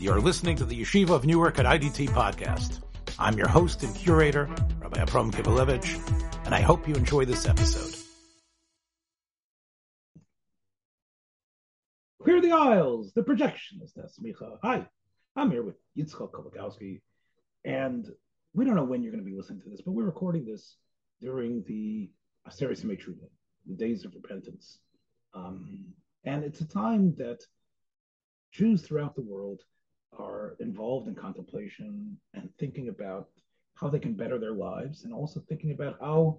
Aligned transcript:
You're 0.00 0.20
listening 0.20 0.54
to 0.58 0.64
the 0.64 0.80
Yeshiva 0.80 1.10
of 1.10 1.26
Newark 1.26 1.58
at 1.58 1.66
IDT 1.66 2.10
podcast. 2.10 2.82
I'm 3.18 3.36
your 3.36 3.48
host 3.48 3.82
and 3.82 3.92
curator, 3.96 4.48
Rabbi 4.78 5.00
Abram 5.00 5.32
Kibalevich, 5.32 6.46
and 6.46 6.54
I 6.54 6.60
hope 6.60 6.86
you 6.86 6.94
enjoy 6.94 7.24
this 7.24 7.48
episode. 7.48 7.96
Clear 12.22 12.40
the 12.40 12.52
aisles, 12.52 13.12
the 13.12 13.22
projectionist, 13.22 13.94
that's 13.96 14.20
Micha. 14.20 14.58
Hi, 14.62 14.86
I'm 15.34 15.50
here 15.50 15.64
with 15.64 15.74
Yitzchak 15.98 16.30
Kolakowski, 16.30 17.00
and 17.64 18.08
we 18.54 18.64
don't 18.64 18.76
know 18.76 18.84
when 18.84 19.02
you're 19.02 19.10
going 19.10 19.24
to 19.24 19.28
be 19.28 19.36
listening 19.36 19.62
to 19.62 19.68
this, 19.68 19.80
but 19.80 19.94
we're 19.94 20.04
recording 20.04 20.44
this 20.46 20.76
during 21.20 21.64
the 21.66 22.08
Aseret 22.48 22.80
Tshuva, 22.80 23.28
the 23.66 23.74
days 23.74 24.04
of 24.04 24.14
repentance. 24.14 24.78
Um, 25.34 25.86
and 26.24 26.44
it's 26.44 26.60
a 26.60 26.68
time 26.68 27.16
that 27.18 27.40
Jews 28.52 28.82
throughout 28.82 29.16
the 29.16 29.22
world 29.22 29.62
are 30.16 30.56
involved 30.60 31.08
in 31.08 31.14
contemplation 31.14 32.16
and 32.34 32.48
thinking 32.58 32.88
about 32.88 33.28
how 33.74 33.88
they 33.88 33.98
can 33.98 34.14
better 34.14 34.38
their 34.38 34.54
lives 34.54 35.04
and 35.04 35.12
also 35.12 35.40
thinking 35.48 35.70
about 35.70 35.96
how 36.00 36.38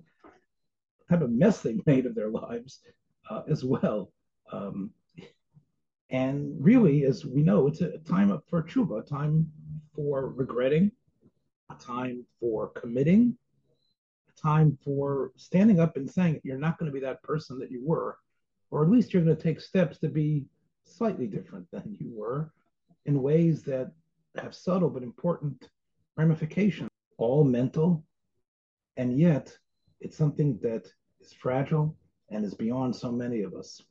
type 1.09 1.21
of 1.21 1.31
mess 1.31 1.61
they 1.61 1.77
made 1.85 2.05
of 2.05 2.15
their 2.15 2.29
lives 2.29 2.81
uh, 3.29 3.41
as 3.49 3.63
well. 3.63 4.11
Um, 4.51 4.91
and 6.09 6.55
really, 6.59 7.05
as 7.05 7.25
we 7.25 7.43
know, 7.43 7.67
it's 7.67 7.81
a 7.81 7.97
time 7.99 8.37
for 8.49 8.63
tshuva, 8.63 8.99
a 8.99 9.03
time 9.03 9.51
for 9.95 10.29
regretting, 10.29 10.91
a 11.71 11.75
time 11.75 12.25
for 12.39 12.69
committing, 12.69 13.37
a 14.27 14.41
time 14.41 14.77
for 14.83 15.31
standing 15.35 15.79
up 15.79 15.97
and 15.97 16.09
saying 16.09 16.41
you're 16.43 16.57
not 16.57 16.79
going 16.79 16.91
to 16.91 16.93
be 16.93 17.05
that 17.05 17.21
person 17.21 17.59
that 17.59 17.71
you 17.71 17.81
were, 17.85 18.17
or 18.71 18.83
at 18.83 18.89
least 18.89 19.13
you're 19.13 19.23
going 19.23 19.35
to 19.35 19.41
take 19.41 19.61
steps 19.61 19.99
to 19.99 20.09
be 20.09 20.45
slightly 20.83 21.27
different 21.27 21.67
than 21.71 21.95
you 21.99 22.11
were 22.11 22.51
in 23.05 23.21
ways 23.21 23.63
that 23.63 23.91
have 24.37 24.55
subtle 24.55 24.89
but 24.89 25.03
important 25.03 25.69
ramifications, 26.17 26.89
all 27.17 27.43
mental, 27.43 28.03
and 28.97 29.17
yet 29.19 29.57
it's 30.01 30.17
something 30.17 30.59
that 30.61 30.91
is 31.21 31.33
fragile 31.33 31.97
and 32.29 32.45
is 32.45 32.53
beyond 32.53 32.95
so 32.95 33.11
many 33.11 33.41
of 33.41 33.53
us. 33.53 33.81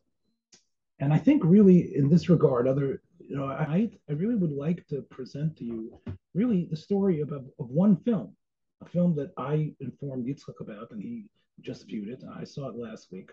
And 1.00 1.12
I 1.12 1.18
think 1.18 1.42
really 1.44 1.94
in 1.96 2.08
this 2.08 2.28
regard, 2.28 2.66
other 2.66 3.02
you 3.28 3.36
know, 3.36 3.46
I 3.46 3.90
I 4.08 4.12
really 4.12 4.36
would 4.36 4.52
like 4.52 4.86
to 4.88 5.02
present 5.02 5.56
to 5.58 5.64
you 5.64 6.00
really 6.34 6.66
the 6.70 6.76
story 6.76 7.20
of, 7.20 7.32
of, 7.32 7.44
of 7.58 7.68
one 7.68 7.96
film, 7.96 8.34
a 8.80 8.86
film 8.86 9.14
that 9.16 9.32
I 9.36 9.74
informed 9.80 10.26
Yitzchak 10.26 10.60
about, 10.60 10.90
and 10.92 11.02
he 11.02 11.26
just 11.60 11.86
viewed 11.86 12.08
it. 12.08 12.24
I 12.40 12.44
saw 12.44 12.68
it 12.68 12.76
last 12.76 13.12
week, 13.12 13.30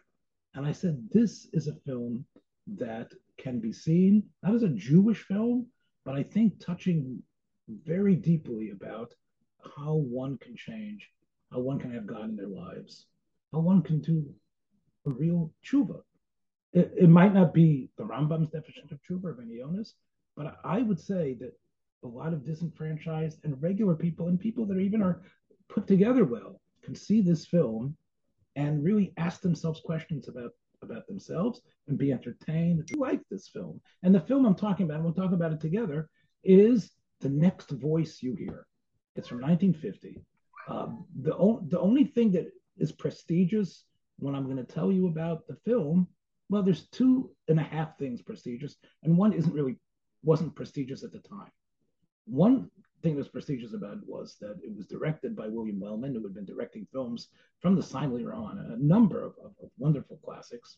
and 0.54 0.66
I 0.66 0.72
said 0.72 1.08
this 1.12 1.48
is 1.54 1.68
a 1.68 1.80
film 1.86 2.26
that 2.76 3.14
can 3.38 3.60
be 3.60 3.74
seen 3.74 4.24
not 4.44 4.56
as 4.56 4.64
a 4.64 4.70
Jewish 4.70 5.24
film, 5.24 5.68
but 6.04 6.16
I 6.16 6.24
think 6.24 6.60
touching 6.60 7.22
very 7.68 8.16
deeply 8.16 8.72
about 8.72 9.14
how 9.76 9.96
one 9.96 10.38
can 10.38 10.56
change, 10.56 11.10
how 11.52 11.60
one 11.60 11.80
can 11.80 11.92
have 11.94 12.06
God 12.06 12.30
in 12.30 12.36
their 12.36 12.48
lives, 12.48 13.08
how 13.52 13.60
one 13.60 13.82
can 13.82 14.02
do 14.02 14.26
a 15.06 15.10
real 15.10 15.52
tshuva. 15.66 16.02
It, 16.74 16.94
it 16.98 17.10
might 17.10 17.34
not 17.34 17.54
be 17.54 17.90
the 17.98 18.04
Rambam's 18.04 18.50
definition 18.50 18.90
of 18.92 19.00
tshuva 19.02 19.26
or 19.26 19.34
Rabbeinu 19.34 19.60
Yonah's, 19.60 19.96
but 20.36 20.58
I 20.64 20.82
would 20.82 21.00
say 21.00 21.36
that 21.40 21.54
a 22.04 22.08
lot 22.08 22.34
of 22.34 22.46
disenfranchised 22.46 23.40
and 23.44 23.62
regular 23.62 23.96
people 23.96 24.28
and 24.28 24.40
people 24.40 24.66
that 24.68 24.78
even 24.78 25.02
are 25.02 25.22
put 25.70 25.88
together 25.88 26.26
well 26.26 26.62
can 26.84 26.96
see 26.96 27.22
this 27.22 27.46
film 27.46 27.98
and 28.56 28.84
really 28.84 29.14
ask 29.18 29.42
themselves 29.42 29.82
questions 29.84 30.28
about 30.28 30.52
about 30.86 31.08
themselves 31.08 31.62
and 31.88 31.98
be 31.98 32.12
entertained. 32.12 32.88
Like 32.96 33.22
this 33.30 33.48
film. 33.50 33.82
And 34.04 34.14
the 34.14 34.22
film 34.22 34.46
I'm 34.46 34.56
talking 34.56 34.86
about, 34.86 34.96
and 34.96 35.04
we'll 35.04 35.14
talk 35.14 35.34
about 35.34 35.52
it 35.52 35.60
together, 35.60 36.10
is 36.44 36.92
The 37.22 37.30
Next 37.30 37.72
Voice 37.72 38.20
You 38.22 38.36
Hear. 38.36 38.66
It's 39.16 39.28
from 39.28 39.42
1950. 39.42 40.22
Um, 40.68 41.06
the, 41.22 41.36
o- 41.36 41.64
the 41.68 41.80
only 41.80 42.06
thing 42.06 42.32
that 42.32 42.52
is 42.78 42.92
prestigious 42.92 43.84
when 44.18 44.36
I'm 44.36 44.46
going 44.46 44.58
to 44.58 44.64
tell 44.64 44.92
you 44.92 45.08
about 45.08 45.48
the 45.48 45.56
film, 45.66 46.08
well, 46.50 46.64
there's 46.64 46.88
two 46.90 47.32
and 47.48 47.60
a 47.60 47.64
half 47.64 47.98
things 47.98 48.22
prestigious, 48.22 48.76
and 49.04 49.18
one 49.18 49.34
isn't 49.34 49.54
really 49.54 49.78
wasn't 50.24 50.56
prestigious 50.56 51.04
at 51.04 51.12
the 51.12 51.20
time. 51.20 51.52
One 52.26 52.70
thing 53.06 53.14
that 53.14 53.20
was 53.20 53.28
prestigious 53.28 53.76
about 53.76 53.98
it 53.98 54.08
was 54.08 54.36
that 54.42 54.58
it 54.64 54.76
was 54.76 54.88
directed 54.88 55.36
by 55.36 55.48
William 55.48 55.80
Wellman, 55.80 56.16
who 56.16 56.24
had 56.24 56.34
been 56.34 56.44
directing 56.44 56.88
films 56.92 57.28
from 57.62 57.76
the 57.76 57.84
Simon 57.84 58.26
on, 58.28 58.58
a 58.58 58.84
number 58.84 59.24
of, 59.24 59.34
of, 59.44 59.52
of 59.62 59.70
wonderful 59.78 60.20
classics. 60.26 60.78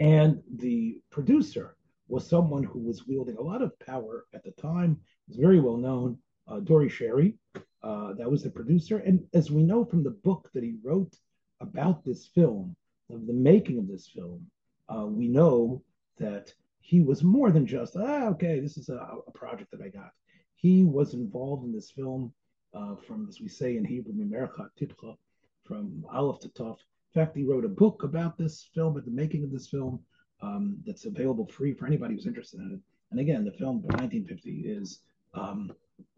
And 0.00 0.42
the 0.56 0.98
producer 1.10 1.76
was 2.08 2.26
someone 2.26 2.64
who 2.64 2.78
was 2.78 3.06
wielding 3.06 3.36
a 3.36 3.42
lot 3.42 3.60
of 3.60 3.78
power 3.80 4.24
at 4.32 4.42
the 4.42 4.52
time. 4.52 4.98
Was 5.28 5.36
very 5.36 5.60
well 5.60 5.76
known, 5.76 6.16
uh, 6.48 6.60
Dore 6.60 6.84
Schary. 6.84 7.34
Uh, 7.82 8.14
that 8.14 8.30
was 8.30 8.42
the 8.42 8.50
producer. 8.50 8.98
And 8.98 9.22
as 9.34 9.50
we 9.50 9.62
know 9.62 9.84
from 9.84 10.02
the 10.02 10.16
book 10.28 10.48
that 10.54 10.64
he 10.64 10.76
wrote 10.82 11.14
about 11.60 12.06
this 12.06 12.26
film, 12.34 12.74
of 13.10 13.26
the 13.26 13.34
making 13.34 13.78
of 13.78 13.86
this 13.86 14.06
film, 14.06 14.46
uh, 14.88 15.04
we 15.04 15.28
know 15.28 15.82
that 16.16 16.54
he 16.80 17.00
was 17.00 17.22
more 17.22 17.50
than 17.50 17.66
just, 17.66 17.96
ah, 17.96 18.28
okay, 18.28 18.60
this 18.60 18.78
is 18.78 18.88
a, 18.88 18.98
a 19.26 19.30
project 19.32 19.70
that 19.72 19.82
I 19.82 19.88
got. 19.88 20.12
He 20.60 20.84
was 20.84 21.14
involved 21.14 21.64
in 21.64 21.72
this 21.72 21.90
film 21.90 22.32
uh, 22.74 22.94
from, 23.06 23.26
as 23.28 23.40
we 23.40 23.48
say 23.48 23.76
in 23.78 23.84
Hebrew, 23.84 24.12
Tipcha, 24.12 25.16
from 25.64 26.04
Aleph 26.12 26.40
to 26.40 26.48
Tov. 26.50 26.76
In 26.78 27.14
fact, 27.14 27.36
he 27.36 27.44
wrote 27.44 27.64
a 27.64 27.68
book 27.68 28.02
about 28.02 28.36
this 28.36 28.68
film, 28.74 28.96
at 28.98 29.06
the 29.06 29.10
making 29.10 29.42
of 29.42 29.50
this 29.50 29.68
film, 29.68 30.00
um, 30.42 30.76
that's 30.86 31.06
available 31.06 31.46
free 31.46 31.72
for 31.72 31.86
anybody 31.86 32.14
who's 32.14 32.26
interested 32.26 32.60
in 32.60 32.72
it. 32.72 32.80
And 33.10 33.20
again, 33.20 33.44
the 33.44 33.52
film 33.52 33.80
from 33.80 33.96
1950 33.98 34.68
is 34.68 35.00
um, 35.34 35.72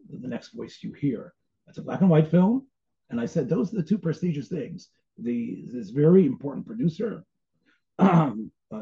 The 0.09 0.27
Next 0.27 0.49
Voice 0.49 0.79
You 0.81 0.93
Hear. 0.93 1.33
It's 1.67 1.77
a 1.77 1.81
black 1.81 2.01
and 2.01 2.09
white 2.09 2.29
film. 2.29 2.67
And 3.09 3.19
I 3.19 3.25
said 3.25 3.47
those 3.47 3.73
are 3.73 3.77
the 3.77 3.83
two 3.83 3.97
prestigious 3.97 4.49
things. 4.49 4.89
The 5.17 5.63
this 5.71 5.89
very 5.89 6.25
important 6.25 6.65
producer, 6.65 7.23
uh, 7.99 8.33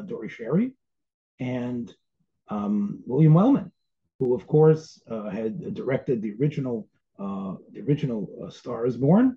Dore 0.06 0.26
Schary, 0.26 0.72
and 1.38 1.94
um, 2.48 3.02
William 3.06 3.34
Wellman, 3.34 3.71
who 4.22 4.34
of 4.34 4.46
course 4.46 5.02
uh, 5.10 5.28
had 5.30 5.74
directed 5.74 6.22
the 6.22 6.34
original 6.40 6.88
uh, 7.18 7.54
the 7.72 7.80
original 7.80 8.28
uh, 8.42 8.50
Star 8.50 8.86
is 8.86 8.96
Born, 8.96 9.36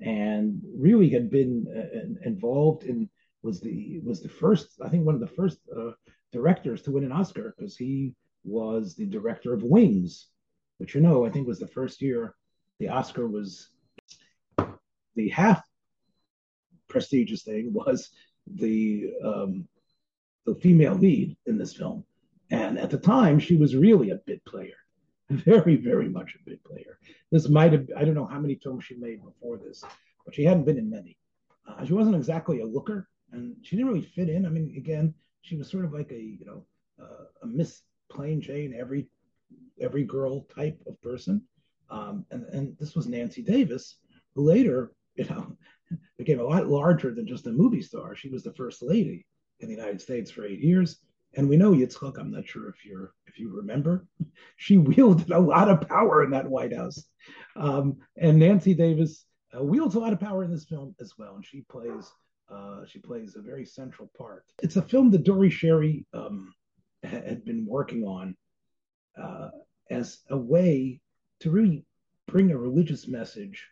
and 0.00 0.60
really 0.76 1.08
had 1.08 1.30
been 1.30 1.54
uh, 1.78 2.28
involved 2.28 2.82
in 2.84 3.08
was 3.42 3.60
the 3.60 4.00
was 4.04 4.20
the 4.20 4.28
first 4.28 4.66
I 4.84 4.88
think 4.88 5.06
one 5.06 5.14
of 5.14 5.20
the 5.20 5.36
first 5.40 5.58
uh, 5.76 5.92
directors 6.32 6.82
to 6.82 6.90
win 6.90 7.04
an 7.04 7.12
Oscar 7.12 7.54
because 7.56 7.76
he 7.76 8.14
was 8.42 8.96
the 8.96 9.06
director 9.06 9.54
of 9.54 9.62
Wings, 9.62 10.26
which 10.78 10.94
you 10.94 11.00
know 11.00 11.24
I 11.24 11.30
think 11.30 11.46
was 11.46 11.60
the 11.60 11.76
first 11.78 12.02
year 12.02 12.34
the 12.80 12.88
Oscar 12.88 13.28
was 13.28 13.70
the 15.14 15.28
half 15.28 15.62
prestigious 16.88 17.44
thing 17.44 17.72
was 17.72 18.10
the 18.46 19.12
um, 19.24 19.68
the 20.46 20.56
female 20.56 20.94
lead 20.94 21.36
in 21.46 21.58
this 21.58 21.74
film, 21.74 22.04
and 22.50 22.78
at 22.78 22.90
the 22.90 22.98
time 22.98 23.38
she 23.38 23.56
was 23.56 23.76
really 23.76 24.10
a 24.10 24.20
bit 24.26 24.44
player, 24.44 24.76
very 25.30 25.76
very 25.76 26.08
much 26.08 26.34
a 26.34 26.50
bit 26.50 26.62
player. 26.64 26.98
This 27.30 27.48
might 27.48 27.72
have 27.72 27.88
I 27.96 28.04
don't 28.04 28.14
know 28.14 28.26
how 28.26 28.40
many 28.40 28.56
films 28.56 28.84
she 28.84 28.96
made 28.96 29.22
before 29.24 29.58
this, 29.58 29.82
but 30.24 30.34
she 30.34 30.44
hadn't 30.44 30.64
been 30.64 30.78
in 30.78 30.90
many. 30.90 31.16
Uh, 31.66 31.84
she 31.84 31.92
wasn't 31.92 32.16
exactly 32.16 32.60
a 32.60 32.66
looker, 32.66 33.08
and 33.32 33.56
she 33.62 33.76
didn't 33.76 33.92
really 33.92 34.06
fit 34.06 34.28
in. 34.28 34.46
I 34.46 34.48
mean, 34.48 34.74
again, 34.76 35.14
she 35.42 35.56
was 35.56 35.70
sort 35.70 35.84
of 35.84 35.92
like 35.92 36.10
a 36.10 36.20
you 36.20 36.44
know 36.44 36.64
uh, 37.00 37.24
a 37.42 37.46
Miss 37.46 37.82
Plain 38.10 38.40
Jane, 38.40 38.74
every 38.78 39.08
every 39.80 40.04
girl 40.04 40.46
type 40.54 40.80
of 40.86 41.00
person. 41.02 41.42
Um, 41.90 42.24
and 42.30 42.44
and 42.52 42.76
this 42.78 42.94
was 42.94 43.06
Nancy 43.06 43.42
Davis, 43.42 43.96
who 44.34 44.42
later 44.42 44.92
you 45.14 45.24
know 45.24 45.56
became 46.18 46.40
a 46.40 46.44
lot 46.44 46.68
larger 46.68 47.14
than 47.14 47.26
just 47.26 47.46
a 47.46 47.52
movie 47.52 47.82
star. 47.82 48.14
She 48.14 48.28
was 48.28 48.42
the 48.42 48.54
first 48.54 48.82
lady 48.82 49.26
in 49.60 49.68
the 49.68 49.74
United 49.74 50.00
States 50.00 50.30
for 50.30 50.44
eight 50.44 50.60
years. 50.60 51.00
And 51.34 51.48
we 51.48 51.56
know 51.56 51.72
Yitzchak, 51.72 52.18
I'm 52.18 52.30
not 52.30 52.48
sure 52.48 52.68
if 52.68 52.84
you're 52.84 53.12
if 53.26 53.38
you 53.38 53.54
remember, 53.56 54.06
she 54.56 54.76
wielded 54.76 55.30
a 55.30 55.38
lot 55.38 55.68
of 55.68 55.88
power 55.88 56.24
in 56.24 56.30
that 56.30 56.48
White 56.48 56.74
House. 56.74 57.04
Um, 57.56 57.98
and 58.16 58.38
Nancy 58.38 58.74
Davis 58.74 59.24
uh, 59.56 59.62
wields 59.62 59.94
a 59.94 60.00
lot 60.00 60.12
of 60.12 60.20
power 60.20 60.44
in 60.44 60.50
this 60.50 60.64
film 60.64 60.94
as 61.00 61.14
well, 61.18 61.36
and 61.36 61.46
she 61.46 61.62
plays 61.62 62.10
uh, 62.50 62.84
she 62.86 62.98
plays 62.98 63.36
a 63.36 63.42
very 63.42 63.64
central 63.64 64.10
part. 64.18 64.44
It's 64.62 64.76
a 64.76 64.82
film 64.82 65.10
that 65.12 65.24
Dore 65.24 65.50
Schary 65.50 66.04
um, 66.12 66.52
had 67.04 67.44
been 67.44 67.64
working 67.64 68.04
on 68.04 68.36
uh, 69.20 69.50
as 69.90 70.18
a 70.30 70.36
way 70.36 71.00
to 71.40 71.50
really 71.50 71.84
bring 72.26 72.50
a 72.50 72.58
religious 72.58 73.06
message 73.08 73.66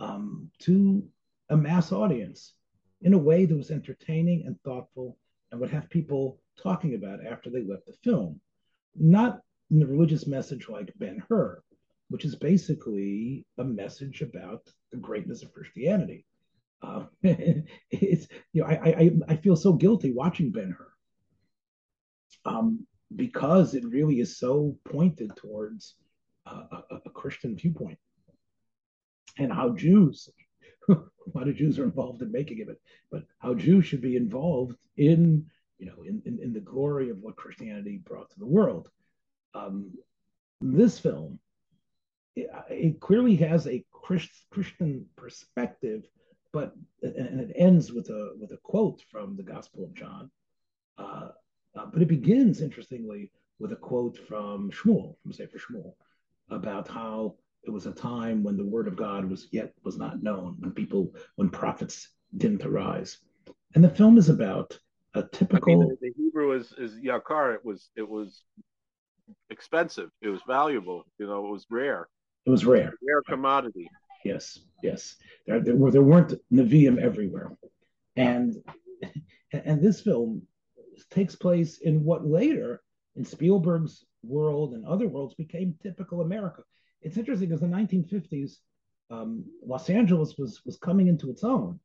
um, 0.00 0.50
to 0.60 1.06
a 1.50 1.56
mass 1.56 1.92
audience 1.92 2.54
in 3.02 3.12
a 3.12 3.18
way 3.18 3.44
that 3.44 3.56
was 3.56 3.70
entertaining 3.70 4.44
and 4.46 4.60
thoughtful 4.62 5.16
and 5.50 5.60
would 5.60 5.70
have 5.70 5.90
people 5.90 6.40
talking 6.62 6.94
about 6.94 7.24
after 7.24 7.50
they 7.50 7.62
left 7.62 7.86
the 7.86 7.94
film. 8.04 8.40
Not 8.94 9.40
in 9.70 9.80
the 9.80 9.86
religious 9.86 10.26
message 10.26 10.68
like 10.68 10.92
Ben 10.96 11.22
Hur, 11.28 11.62
which 12.08 12.24
is 12.24 12.36
basically 12.36 13.44
a 13.58 13.64
message 13.64 14.22
about 14.22 14.62
the 14.92 14.98
greatness 14.98 15.42
of 15.42 15.52
Christianity. 15.52 16.24
Uh, 16.82 17.04
it's 17.22 18.28
you 18.52 18.62
know 18.62 18.66
I, 18.68 18.74
I 18.74 19.10
I 19.28 19.36
feel 19.36 19.56
so 19.56 19.72
guilty 19.72 20.12
watching 20.12 20.52
Ben 20.52 20.74
Hur. 20.76 20.92
Um, 22.44 22.86
because 23.14 23.74
it 23.74 23.84
really 23.84 24.20
is 24.20 24.38
so 24.38 24.76
pointed 24.84 25.34
towards 25.36 25.94
a, 26.46 26.82
a, 27.04 27.10
Christian 27.10 27.56
viewpoint 27.56 27.98
and 29.38 29.52
how 29.52 29.70
Jews, 29.74 30.28
a 30.88 30.94
lot 31.34 31.48
of 31.48 31.56
Jews 31.56 31.78
are 31.78 31.84
involved 31.84 32.22
in 32.22 32.32
making 32.32 32.62
of 32.62 32.68
it, 32.68 32.80
but 33.10 33.24
how 33.38 33.54
Jews 33.54 33.86
should 33.86 34.00
be 34.00 34.16
involved 34.16 34.76
in, 34.96 35.46
you 35.78 35.86
know, 35.86 36.02
in, 36.04 36.22
in, 36.24 36.38
in 36.42 36.52
the 36.52 36.60
glory 36.60 37.10
of 37.10 37.18
what 37.18 37.36
Christianity 37.36 37.98
brought 37.98 38.30
to 38.30 38.38
the 38.38 38.46
world. 38.46 38.88
Um, 39.54 39.92
this 40.60 40.98
film, 40.98 41.38
it, 42.34 42.48
it, 42.70 43.00
clearly 43.00 43.36
has 43.36 43.66
a 43.66 43.84
Christ, 43.92 44.30
Christian 44.50 45.06
perspective, 45.16 46.04
but 46.52 46.72
and 47.02 47.40
it 47.40 47.52
ends 47.54 47.92
with 47.92 48.08
a 48.08 48.32
with 48.38 48.52
a 48.52 48.58
quote 48.58 49.02
from 49.10 49.36
the 49.36 49.42
Gospel 49.42 49.84
of 49.84 49.94
John. 49.94 50.30
Uh, 50.98 51.28
uh, 51.76 51.86
but 51.92 52.00
it 52.00 52.08
begins, 52.08 52.62
interestingly, 52.62 53.30
with 53.58 53.72
a 53.72 53.76
quote 53.76 54.18
from 54.26 54.70
Shmuel, 54.70 55.16
from 55.22 55.32
Sefer 55.32 55.58
Shmuel, 55.58 55.94
about 56.50 56.88
how 56.88 57.36
it 57.64 57.70
was 57.70 57.86
a 57.86 57.92
time 57.92 58.42
when 58.42 58.56
the 58.56 58.64
word 58.64 58.88
of 58.88 58.96
God 58.96 59.28
was 59.28 59.48
yet 59.50 59.72
was 59.84 59.98
not 59.98 60.22
known, 60.22 60.56
when 60.58 60.72
people, 60.72 61.14
when 61.34 61.50
prophets 61.50 62.08
didn't 62.36 62.64
arise. 62.64 63.18
And 63.74 63.84
the 63.84 63.90
film 63.90 64.16
is 64.16 64.28
about 64.28 64.78
a 65.16 65.28
typical. 65.32 65.72
I 65.72 65.76
mean, 65.76 65.88
the, 65.88 65.96
the 66.08 66.12
Hebrew 66.16 66.52
is 66.52 66.72
is 66.78 66.92
yakar. 66.94 67.54
It 67.54 67.64
was 67.64 67.90
it 67.96 68.08
was 68.08 68.42
expensive. 69.50 70.10
It 70.20 70.28
was 70.28 70.40
valuable. 70.46 71.04
You 71.18 71.26
know, 71.26 71.46
it 71.46 71.50
was 71.50 71.66
rare. 71.70 72.08
It 72.44 72.50
was 72.50 72.64
rare. 72.64 72.92
rare 73.06 73.22
commodity. 73.28 73.88
Yes, 74.24 74.58
yes. 74.82 75.16
There, 75.46 75.60
there 75.60 75.76
were 75.76 75.90
there 75.90 76.02
weren't 76.02 76.34
Nevi'im 76.52 77.00
everywhere, 77.00 77.56
and 78.16 78.54
and 79.52 79.82
this 79.82 80.00
film 80.00 80.42
takes 81.10 81.36
place 81.36 81.78
in 81.78 82.04
what 82.04 82.26
later, 82.26 82.82
in 83.16 83.24
Spielberg's 83.24 84.04
world 84.22 84.74
and 84.74 84.84
other 84.86 85.08
worlds, 85.08 85.34
became 85.34 85.78
typical 85.82 86.20
America. 86.20 86.62
It's 87.02 87.16
interesting 87.16 87.48
because 87.48 87.60
the 87.60 87.66
1950s, 87.66 88.56
um, 89.10 89.44
Los 89.64 89.88
Angeles 89.88 90.34
was 90.38 90.60
was 90.64 90.76
coming 90.76 91.06
into 91.08 91.30
its 91.30 91.44
own, 91.44 91.78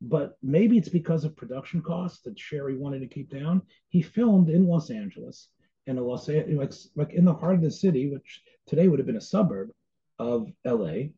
but 0.00 0.38
maybe 0.42 0.78
it's 0.78 0.88
because 0.88 1.24
of 1.24 1.36
production 1.36 1.82
costs 1.82 2.22
that 2.22 2.36
Schary 2.36 2.78
wanted 2.78 3.00
to 3.00 3.06
keep 3.06 3.30
down. 3.30 3.62
He 3.88 4.02
filmed 4.02 4.48
in 4.48 4.66
Los 4.66 4.90
Angeles, 4.90 5.48
in 5.86 5.98
a 5.98 6.02
Los 6.02 6.28
like 6.28 6.72
like 6.96 7.12
in 7.12 7.24
the 7.24 7.34
heart 7.34 7.56
of 7.56 7.62
the 7.62 7.70
city, 7.70 8.10
which 8.10 8.42
today 8.66 8.88
would 8.88 8.98
have 8.98 9.06
been 9.06 9.16
a 9.16 9.20
suburb 9.20 9.70
of 10.18 10.50
L.A. 10.64 11.12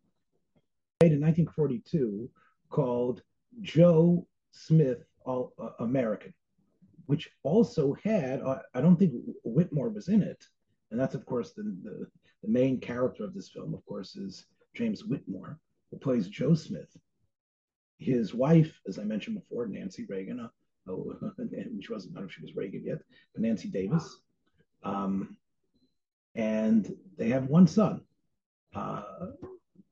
Made 1.00 1.12
in 1.12 1.20
1942, 1.20 2.30
called 2.70 3.22
Joe 3.60 4.26
Smith 4.52 5.04
All 5.24 5.52
uh, 5.58 5.70
American 5.80 6.32
which 7.06 7.30
also 7.42 7.94
had, 8.04 8.40
uh, 8.42 8.60
I 8.74 8.80
don't 8.80 8.96
think 8.96 9.12
Whitmore 9.44 9.90
was 9.90 10.08
in 10.08 10.22
it. 10.22 10.42
And 10.90 11.00
that's, 11.00 11.14
of 11.14 11.26
course, 11.26 11.52
the, 11.52 11.62
the, 11.62 12.06
the, 12.42 12.48
main 12.48 12.80
character 12.80 13.24
of 13.24 13.34
this 13.34 13.48
film, 13.48 13.74
of 13.74 13.84
course, 13.86 14.16
is 14.16 14.46
James 14.74 15.04
Whitmore, 15.04 15.58
who 15.90 15.98
plays 15.98 16.28
Joe 16.28 16.54
Smith. 16.54 16.96
His 18.02 18.34
wife, 18.34 18.80
as 18.86 18.98
I 18.98 19.04
mentioned 19.04 19.36
before, 19.40 19.66
Nancy 19.66 20.04
Reagan, 20.08 20.40
uh, 20.40 20.48
oh, 20.90 21.14
she 21.80 21.92
wasn't, 21.92 22.14
I 22.14 22.20
don't 22.20 22.24
know 22.24 22.28
if 22.28 22.32
she 22.32 22.42
was 22.42 22.56
Reagan 22.56 22.82
yet, 22.84 22.98
but 23.32 23.42
Nancy 23.42 23.68
Davis. 23.68 24.18
Um, 24.82 25.36
and 26.34 26.94
they 27.16 27.28
have 27.28 27.46
one 27.46 27.66
son. 27.66 28.02
Uh, 28.74 29.02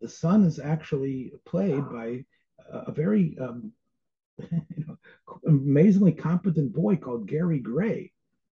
the 0.01 0.09
son 0.09 0.45
is 0.45 0.59
actually 0.59 1.33
played 1.45 1.89
by 1.91 2.25
a, 2.73 2.79
a 2.87 2.93
very 2.93 3.37
um, 3.41 3.73
you 4.51 4.85
know, 4.87 4.97
amazingly 5.47 6.13
competent 6.13 6.73
boy 6.73 6.97
called 6.97 7.29
Gary 7.29 7.59
Gray. 7.59 8.13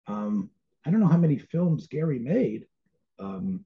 Um, 0.07 0.49
I 0.85 0.91
don't 0.91 0.99
know 0.99 1.07
how 1.07 1.17
many 1.17 1.37
films 1.37 1.87
Gary 1.87 2.19
made, 2.19 2.65
um, 3.19 3.65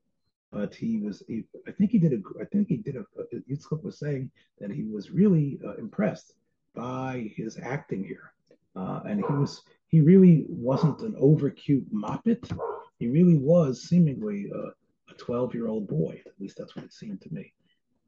but 0.51 0.73
he 0.73 0.97
was. 0.97 1.23
He, 1.27 1.43
I 1.67 1.71
think 1.71 1.91
he 1.91 1.99
did 1.99 2.13
a. 2.13 2.17
I 2.41 2.45
think 2.45 2.67
he 2.67 2.77
did 2.77 2.95
a. 2.95 3.05
Yitzchak 3.49 3.83
was 3.83 3.99
saying 3.99 4.31
that 4.59 4.71
he 4.71 4.83
was 4.83 5.11
really 5.11 5.59
uh, 5.65 5.75
impressed 5.75 6.33
by 6.75 7.31
his 7.35 7.57
acting 7.61 8.03
here, 8.03 8.31
uh, 8.75 9.01
and 9.05 9.19
he 9.19 9.33
was. 9.33 9.61
He 9.87 10.01
really 10.01 10.45
wasn't 10.49 11.01
an 11.01 11.15
over 11.17 11.49
cute 11.49 11.85
moppet. 11.93 12.51
He 12.99 13.07
really 13.07 13.37
was 13.37 13.83
seemingly 13.83 14.49
a, 14.53 15.11
a 15.11 15.17
12 15.17 15.53
year 15.53 15.67
old 15.67 15.87
boy. 15.87 16.21
At 16.25 16.39
least 16.39 16.57
that's 16.57 16.75
what 16.75 16.85
it 16.85 16.93
seemed 16.93 17.21
to 17.21 17.33
me. 17.33 17.53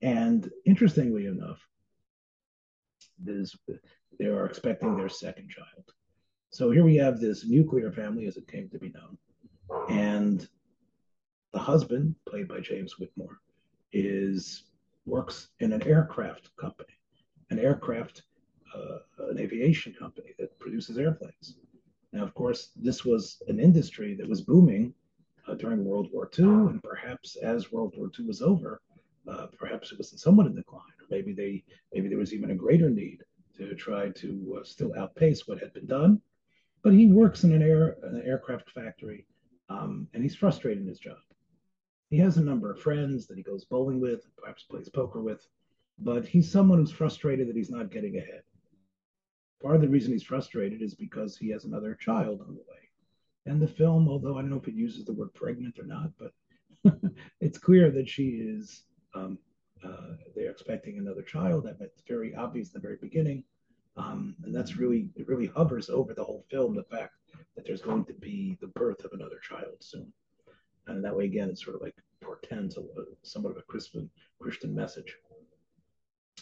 And 0.02 0.50
interestingly 0.66 1.26
enough, 1.26 1.60
there's 3.20 3.56
they 4.20 4.26
are 4.26 4.46
expecting 4.46 4.96
their 4.96 5.10
second 5.10 5.50
child. 5.50 5.92
So 6.52 6.72
here 6.72 6.84
we 6.84 6.96
have 6.96 7.20
this 7.20 7.46
nuclear 7.46 7.92
family, 7.92 8.26
as 8.26 8.38
it 8.38 8.48
came 8.48 8.70
to 8.70 8.80
be 8.80 8.92
known, 8.92 9.18
and 9.90 10.48
the 11.54 11.60
husband, 11.60 12.16
played 12.28 12.48
by 12.48 12.60
James 12.60 13.00
Whitmore, 13.00 13.40
is 13.94 14.64
works 15.06 15.50
in 15.60 15.72
an 15.72 15.82
aircraft 15.84 16.56
company, 16.58 16.94
an 17.50 17.60
aircraft, 17.60 18.24
uh, 18.76 18.98
an 19.30 19.40
aviation 19.40 19.94
company 19.94 20.34
that 20.38 20.60
produces 20.60 20.98
airplanes. 20.98 21.56
Now, 22.12 22.24
of 22.24 22.34
course, 22.34 22.72
this 22.76 23.06
was 23.06 23.42
an 23.48 23.60
industry 23.60 24.16
that 24.16 24.28
was 24.28 24.42
booming 24.42 24.94
uh, 25.48 25.56
during 25.56 25.86
World 25.86 26.10
War 26.12 26.30
II, 26.38 26.46
and 26.46 26.84
perhaps 26.84 27.38
as 27.38 27.72
World 27.72 27.94
War 27.98 28.12
II 28.18 28.26
was 28.26 28.42
over, 28.42 28.82
uh, 29.28 29.48
perhaps 29.58 29.92
it 29.92 29.98
was 29.98 30.12
in 30.12 30.18
somewhat 30.18 30.48
in 30.48 30.56
decline, 30.56 30.94
or 31.00 31.06
maybe 31.10 31.34
they 31.34 31.64
maybe 31.94 32.08
there 32.08 32.18
was 32.18 32.34
even 32.34 32.52
a 32.52 32.56
greater 32.56 32.90
need 32.90 33.24
to 33.58 33.76
try 33.76 34.10
to 34.10 34.58
uh, 34.60 34.64
still 34.64 34.94
outpace 34.98 35.48
what 35.48 35.60
had 35.60 35.74
been 35.74 35.86
done. 35.86 36.22
But 36.84 36.94
he 36.94 37.08
works 37.08 37.44
in 37.44 37.54
an 37.54 37.62
air 37.62 37.98
an 38.04 38.22
aircraft 38.26 38.70
factory, 38.72 39.26
um, 39.70 40.08
and 40.14 40.24
he's 40.24 40.36
frustrated 40.36 40.84
in 40.84 40.88
his 40.88 41.00
job. 41.00 41.18
He 42.10 42.18
has 42.20 42.38
a 42.38 42.44
number 42.44 42.72
of 42.72 42.80
friends 42.80 43.28
that 43.28 43.38
he 43.38 43.44
goes 43.44 43.66
bowling 43.66 44.00
with, 44.00 44.26
perhaps 44.38 44.64
plays 44.64 44.90
poker 44.90 45.22
with, 45.22 45.46
but 46.00 46.26
he's 46.26 46.52
someone 46.52 46.80
who's 46.80 46.92
frustrated 46.92 47.48
that 47.48 47.56
he's 47.56 47.70
not 47.70 47.92
getting 47.92 48.18
ahead. 48.18 48.44
Part 49.62 49.76
of 49.76 49.82
the 49.82 49.90
reason 49.90 50.14
he's 50.14 50.24
frustrated 50.24 50.82
is 50.82 50.94
because 50.94 51.38
he 51.38 51.50
has 51.50 51.66
another 51.66 51.96
child 51.96 52.42
on 52.42 52.56
the 52.56 52.62
way. 52.62 52.78
And 53.46 53.62
the 53.62 53.68
film, 53.68 54.08
although 54.08 54.38
I 54.38 54.42
don't 54.42 54.50
know 54.50 54.58
if 54.58 54.68
it 54.68 54.74
uses 54.74 55.06
the 55.06 55.14
word 55.14 55.34
pregnant 55.34 55.80
or 55.80 55.86
not, 55.86 56.12
but 56.18 57.02
it's 57.42 57.58
clear 57.58 57.92
that 57.92 58.08
she 58.08 58.28
is 58.28 58.84
um, 59.14 59.40
uh, 59.84 60.16
they're 60.36 60.52
expecting 60.52 60.98
another 60.98 61.22
child. 61.22 61.68
That's 61.80 62.02
very 62.08 62.36
obvious 62.36 62.70
in 62.70 62.74
the 62.74 62.80
very 62.80 62.98
beginning. 63.02 63.44
Um, 63.96 64.36
and 64.44 64.56
that's 64.56 64.78
really, 64.78 65.10
it 65.16 65.28
really 65.28 65.48
hovers 65.48 65.90
over 65.90 66.14
the 66.14 66.24
whole 66.24 66.46
film, 66.52 66.76
the 66.76 66.84
fact 66.84 67.16
that 67.56 67.66
there's 67.66 67.82
going 67.82 68.06
to 68.06 68.14
be 68.14 68.58
the 68.62 68.68
birth 68.68 69.04
of 69.04 69.12
another 69.14 69.40
child 69.40 69.76
soon. 69.80 70.12
And 70.86 71.04
that 71.04 71.16
way, 71.16 71.26
again, 71.26 71.50
it 71.50 71.58
sort 71.58 71.76
of 71.76 71.82
like 71.82 71.96
portends 72.22 72.78
a, 72.78 72.82
somewhat 73.24 73.52
of 73.52 73.58
a 73.58 73.62
Christian, 73.64 74.10
Christian 74.40 74.74
message. 74.76 75.16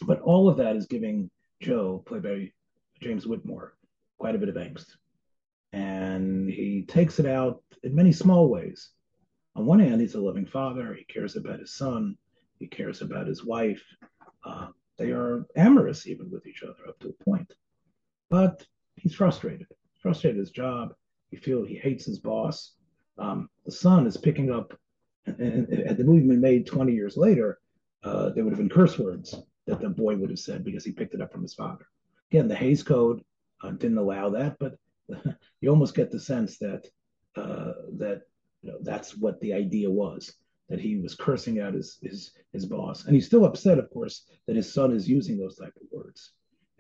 But 0.01 0.22
all 0.22 0.50
of 0.50 0.58
that 0.58 0.75
is 0.75 0.86
giving 0.88 1.29
Joe, 1.62 2.03
played 2.05 2.24
by 2.24 2.51
James 3.01 3.25
Whitmore, 3.25 3.75
quite 4.17 4.36
a 4.36 4.39
bit 4.39 4.50
of 4.50 4.55
angst. 4.55 4.88
And 5.74 6.50
he 6.50 6.86
takes 6.88 7.20
it 7.20 7.25
out 7.25 7.63
in 7.84 7.96
many 7.96 8.12
small 8.12 8.50
ways. 8.50 8.91
On 9.55 9.65
one 9.65 9.79
hand, 9.79 10.01
he's 10.01 10.15
a 10.15 10.22
loving 10.22 10.46
father, 10.46 10.94
he 10.94 11.05
cares 11.05 11.36
about 11.36 11.60
his 11.60 11.75
son, 11.75 12.17
he 12.60 12.67
cares 12.67 13.01
about 13.01 13.27
his 13.27 13.46
wife. 13.46 13.84
Uh, 14.46 14.67
they 14.98 15.12
are 15.12 15.46
amorous 15.55 16.08
even 16.08 16.29
with 16.29 16.46
each 16.46 16.63
other 16.63 16.88
up 16.88 17.00
to 17.00 17.10
a 17.10 17.24
point. 17.24 17.53
But 18.29 18.65
he's 18.96 19.15
frustrated. 19.15 19.67
Frustrated 20.01 20.39
his 20.39 20.51
job. 20.51 20.94
He 21.32 21.38
feels 21.38 21.67
he 21.67 21.75
hates 21.75 22.05
his 22.05 22.20
boss. 22.20 22.74
Um, 23.17 23.50
the 23.65 23.72
son 23.72 24.05
is 24.08 24.17
picking 24.17 24.51
up, 24.51 24.77
and, 25.25 25.88
had 25.88 25.98
the 25.98 26.03
movie 26.03 26.27
been 26.27 26.41
made 26.41 26.65
20 26.65 26.94
years 26.94 27.17
later, 27.17 27.60
uh, 28.03 28.29
there 28.29 28.44
would 28.44 28.51
have 28.51 28.60
been 28.60 28.70
curse 28.70 28.98
words 29.00 29.36
that 29.65 29.82
the 29.82 29.89
boy 29.89 30.15
would 30.15 30.29
have 30.29 30.39
said 30.39 30.63
because 30.63 30.86
he 30.86 30.91
picked 30.91 31.13
it 31.13 31.22
up 31.22 31.32
from 31.32 31.41
his 31.41 31.53
father. 31.53 31.88
Again, 32.32 32.48
the 32.48 32.55
Hays 32.55 32.84
Code 32.84 33.24
uh, 33.62 33.72
didn't 33.72 33.98
allow 33.98 34.29
that, 34.32 34.58
but 34.60 34.77
you 35.62 35.70
almost 35.70 35.96
get 35.96 36.12
the 36.12 36.20
sense 36.20 36.58
that 36.60 36.88
uh, 37.36 37.74
that 37.98 38.24
you 38.62 38.72
know, 38.72 38.77
that's 38.82 39.17
what 39.17 39.39
the 39.41 39.53
idea 39.53 39.89
was 39.89 40.34
that 40.70 40.79
he 40.79 40.98
was 40.98 41.15
cursing 41.15 41.60
out 41.60 41.74
his, 41.74 42.00
his, 42.01 42.32
his 42.51 42.65
boss. 42.65 43.05
And 43.05 43.13
he's 43.13 43.27
still 43.27 43.46
upset, 43.46 43.77
of 43.77 43.89
course, 43.91 44.25
that 44.48 44.55
his 44.55 44.74
son 44.74 44.91
is 44.91 45.08
using 45.08 45.38
those 45.38 45.58
type 45.58 45.74
of 45.75 45.88
words 45.91 46.32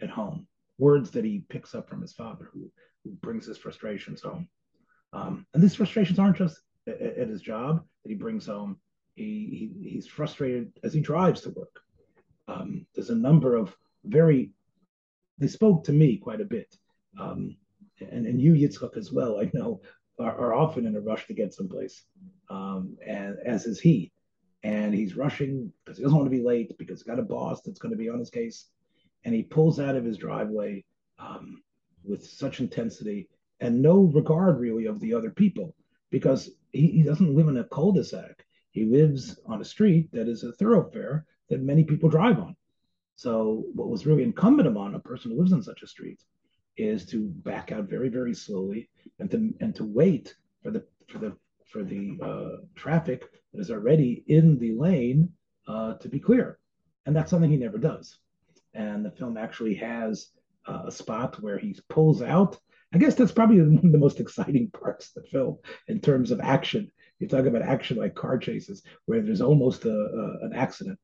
at 0.01 0.09
home, 0.09 0.47
words 0.77 1.11
that 1.11 1.25
he 1.25 1.43
picks 1.49 1.75
up 1.75 1.87
from 1.87 2.01
his 2.01 2.13
father, 2.13 2.49
who, 2.51 2.71
who 3.03 3.11
brings 3.11 3.45
his 3.45 3.57
frustrations 3.57 4.21
home. 4.21 4.47
Um, 5.13 5.45
and 5.53 5.61
these 5.61 5.75
frustrations 5.75 6.19
aren't 6.19 6.37
just 6.37 6.59
at, 6.87 6.99
at, 6.99 7.27
his 7.29 7.41
job 7.41 7.85
that 8.05 8.11
he 8.11 8.15
brings 8.15 8.45
home. 8.45 8.77
He, 9.15 9.71
he 9.81 9.89
he's 9.89 10.07
frustrated 10.07 10.71
as 10.83 10.93
he 10.93 11.01
drives 11.01 11.41
to 11.41 11.49
work. 11.49 11.79
Um, 12.47 12.85
there's 12.93 13.09
a 13.09 13.15
number 13.15 13.55
of 13.55 13.75
very 14.03 14.51
they 15.39 15.47
spoke 15.47 15.83
to 15.85 15.91
me 15.91 16.17
quite 16.17 16.39
a 16.39 16.45
bit, 16.45 16.75
um, 17.19 17.55
and 17.99 18.27
and 18.27 18.39
you 18.39 18.53
Yitzchak 18.53 18.95
as 18.95 19.11
well. 19.11 19.39
I 19.39 19.49
know 19.53 19.81
are, 20.19 20.37
are 20.37 20.53
often 20.53 20.85
in 20.85 20.95
a 20.95 21.01
rush 21.01 21.25
to 21.27 21.33
get 21.33 21.53
someplace, 21.53 22.03
um, 22.49 22.95
and 23.05 23.37
as 23.43 23.65
is 23.65 23.79
he. 23.79 24.11
And 24.63 24.95
he's 24.95 25.15
rushing 25.15 25.71
because 25.83 25.97
he 25.97 26.03
doesn't 26.03 26.17
want 26.17 26.31
to 26.31 26.35
be 26.35 26.43
late 26.43 26.75
because 26.79 26.99
he's 26.99 27.07
got 27.07 27.19
a 27.19 27.23
boss 27.23 27.61
that's 27.61 27.77
going 27.77 27.91
to 27.91 27.97
be 27.97 28.09
on 28.09 28.17
his 28.17 28.31
case. 28.31 28.65
And 29.23 29.33
he 29.35 29.43
pulls 29.43 29.79
out 29.79 29.95
of 29.95 30.03
his 30.03 30.17
driveway 30.17 30.83
um, 31.19 31.61
with 32.03 32.25
such 32.25 32.59
intensity 32.59 33.29
and 33.59 33.79
no 33.79 33.99
regard 33.99 34.59
really 34.59 34.85
of 34.85 34.99
the 34.99 35.13
other 35.13 35.29
people. 35.29 35.75
Because 36.11 36.49
he, 36.71 36.87
he 36.87 37.03
doesn't 37.03 37.35
live 37.35 37.47
in 37.47 37.57
a 37.57 37.63
cul-de-sac. 37.65 38.45
He 38.71 38.85
lives 38.85 39.39
on 39.45 39.61
a 39.61 39.65
street 39.65 40.11
that 40.11 40.27
is 40.27 40.43
a 40.43 40.51
thoroughfare 40.53 41.25
that 41.49 41.61
many 41.61 41.83
people 41.83 42.09
drive 42.09 42.39
on. 42.39 42.55
So 43.15 43.63
what 43.73 43.89
was 43.89 44.05
really 44.05 44.23
incumbent 44.23 44.67
upon 44.67 44.95
a 44.95 44.99
person 44.99 45.31
who 45.31 45.37
lives 45.37 45.53
on 45.53 45.63
such 45.63 45.81
a 45.83 45.87
street 45.87 46.21
is 46.77 47.05
to 47.07 47.27
back 47.27 47.71
out 47.71 47.85
very, 47.85 48.09
very 48.09 48.33
slowly 48.33 48.89
and 49.19 49.31
to 49.31 49.53
and 49.61 49.73
to 49.75 49.85
wait 49.85 50.35
for 50.61 50.71
the 50.71 50.85
for 51.07 51.19
the 51.19 51.37
for 51.71 51.83
the 51.83 52.17
uh, 52.21 52.61
traffic 52.75 53.25
that 53.53 53.61
is 53.61 53.71
already 53.71 54.23
in 54.27 54.57
the 54.59 54.73
lane 54.73 55.29
uh, 55.67 55.93
to 55.95 56.09
be 56.09 56.19
clear, 56.19 56.59
and 57.05 57.15
that's 57.15 57.31
something 57.31 57.49
he 57.49 57.57
never 57.57 57.77
does. 57.77 58.17
And 58.73 59.05
the 59.05 59.11
film 59.11 59.37
actually 59.37 59.75
has 59.75 60.27
uh, 60.67 60.83
a 60.87 60.91
spot 60.91 61.41
where 61.41 61.57
he 61.57 61.77
pulls 61.89 62.21
out. 62.21 62.57
I 62.95 62.97
guess 62.97 63.13
that's 63.13 63.33
probably 63.33 63.59
one 63.59 63.77
of 63.85 63.91
the 63.91 63.97
most 63.97 64.21
exciting 64.21 64.71
parts 64.71 65.09
of 65.09 65.23
the 65.23 65.29
film 65.29 65.57
in 65.89 65.99
terms 65.99 66.31
of 66.31 66.39
action. 66.39 66.89
You 67.19 67.27
talk 67.27 67.45
about 67.45 67.61
action 67.61 67.97
like 67.97 68.15
car 68.15 68.37
chases, 68.37 68.83
where 69.05 69.21
there's 69.21 69.41
almost 69.41 69.83
a, 69.83 69.91
a, 69.91 70.45
an 70.45 70.53
accident, 70.55 70.97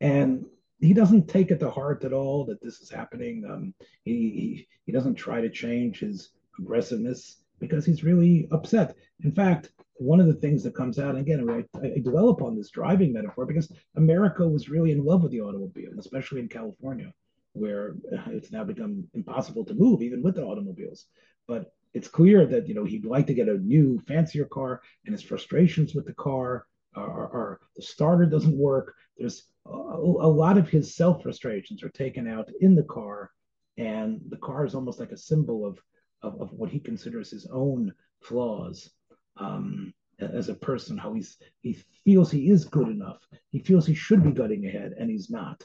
and 0.00 0.46
he 0.80 0.94
doesn't 0.94 1.28
take 1.28 1.50
it 1.50 1.60
to 1.60 1.70
heart 1.70 2.04
at 2.04 2.14
all 2.14 2.46
that 2.46 2.62
this 2.62 2.80
is 2.80 2.90
happening. 2.90 3.44
Um, 3.50 3.74
he, 4.04 4.12
he 4.12 4.68
he 4.86 4.92
doesn't 4.92 5.16
try 5.16 5.42
to 5.42 5.50
change 5.50 6.00
his 6.00 6.30
aggressiveness 6.58 7.42
because 7.60 7.84
he's 7.84 8.04
really 8.04 8.48
upset. 8.50 8.96
In 9.22 9.32
fact, 9.32 9.70
one 9.96 10.20
of 10.20 10.26
the 10.26 10.34
things 10.34 10.62
that 10.62 10.74
comes 10.74 10.98
out, 10.98 11.16
again, 11.16 11.48
I, 11.48 11.78
I 11.78 11.98
dwell 11.98 12.30
upon 12.30 12.56
this 12.56 12.70
driving 12.70 13.12
metaphor 13.12 13.46
because 13.46 13.70
America 13.96 14.46
was 14.48 14.70
really 14.70 14.92
in 14.92 15.04
love 15.04 15.22
with 15.22 15.32
the 15.32 15.40
automobile, 15.42 15.92
especially 15.98 16.40
in 16.40 16.48
California, 16.48 17.12
where 17.52 17.96
it's 18.28 18.50
now 18.50 18.64
become 18.64 19.04
impossible 19.14 19.64
to 19.66 19.74
move 19.74 20.02
even 20.02 20.22
with 20.22 20.34
the 20.34 20.44
automobiles. 20.44 21.06
But 21.46 21.72
it's 21.92 22.08
clear 22.08 22.46
that 22.46 22.68
you 22.68 22.74
know 22.74 22.84
he'd 22.84 23.04
like 23.04 23.26
to 23.28 23.34
get 23.34 23.48
a 23.48 23.58
new, 23.58 24.00
fancier 24.06 24.44
car, 24.46 24.82
and 25.06 25.14
his 25.14 25.22
frustrations 25.22 25.94
with 25.94 26.06
the 26.06 26.14
car 26.14 26.66
are, 26.94 27.08
are 27.08 27.60
the 27.76 27.82
starter 27.82 28.26
doesn't 28.26 28.56
work. 28.56 28.94
There's 29.16 29.44
a, 29.66 29.70
a 29.70 30.30
lot 30.30 30.58
of 30.58 30.68
his 30.68 30.96
self 30.96 31.22
frustrations 31.22 31.82
are 31.82 31.90
taken 31.90 32.26
out 32.28 32.50
in 32.60 32.74
the 32.74 32.82
car, 32.84 33.30
and 33.78 34.20
the 34.28 34.36
car 34.36 34.64
is 34.64 34.74
almost 34.74 35.00
like 35.00 35.12
a 35.12 35.16
symbol 35.16 35.66
of 35.66 35.78
of, 36.22 36.40
of 36.40 36.52
what 36.52 36.70
he 36.70 36.80
considers 36.80 37.30
his 37.30 37.46
own 37.52 37.92
flaws 38.22 38.90
um, 39.36 39.92
as 40.18 40.48
a 40.48 40.54
person. 40.54 40.98
How 40.98 41.12
he's 41.12 41.36
he 41.62 41.78
feels 42.04 42.30
he 42.30 42.50
is 42.50 42.64
good 42.64 42.88
enough. 42.88 43.22
He 43.50 43.60
feels 43.60 43.86
he 43.86 43.94
should 43.94 44.22
be 44.22 44.32
gutting 44.32 44.66
ahead, 44.66 44.94
and 44.98 45.10
he's 45.10 45.30
not. 45.30 45.62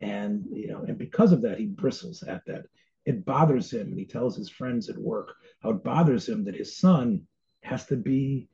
And 0.00 0.44
you 0.52 0.68
know, 0.68 0.84
and 0.86 0.96
because 0.96 1.32
of 1.32 1.42
that, 1.42 1.58
he 1.58 1.66
bristles 1.66 2.22
at 2.22 2.42
that. 2.46 2.66
It 3.04 3.24
bothers 3.24 3.72
him, 3.72 3.88
and 3.88 3.98
he 3.98 4.04
tells 4.04 4.36
his 4.36 4.50
friends 4.50 4.88
at 4.88 4.98
work 4.98 5.34
how 5.62 5.70
it 5.70 5.84
bothers 5.84 6.28
him 6.28 6.44
that 6.44 6.56
his 6.56 6.76
son 6.76 7.26
has 7.62 7.86
to 7.86 7.96
be 7.96 8.48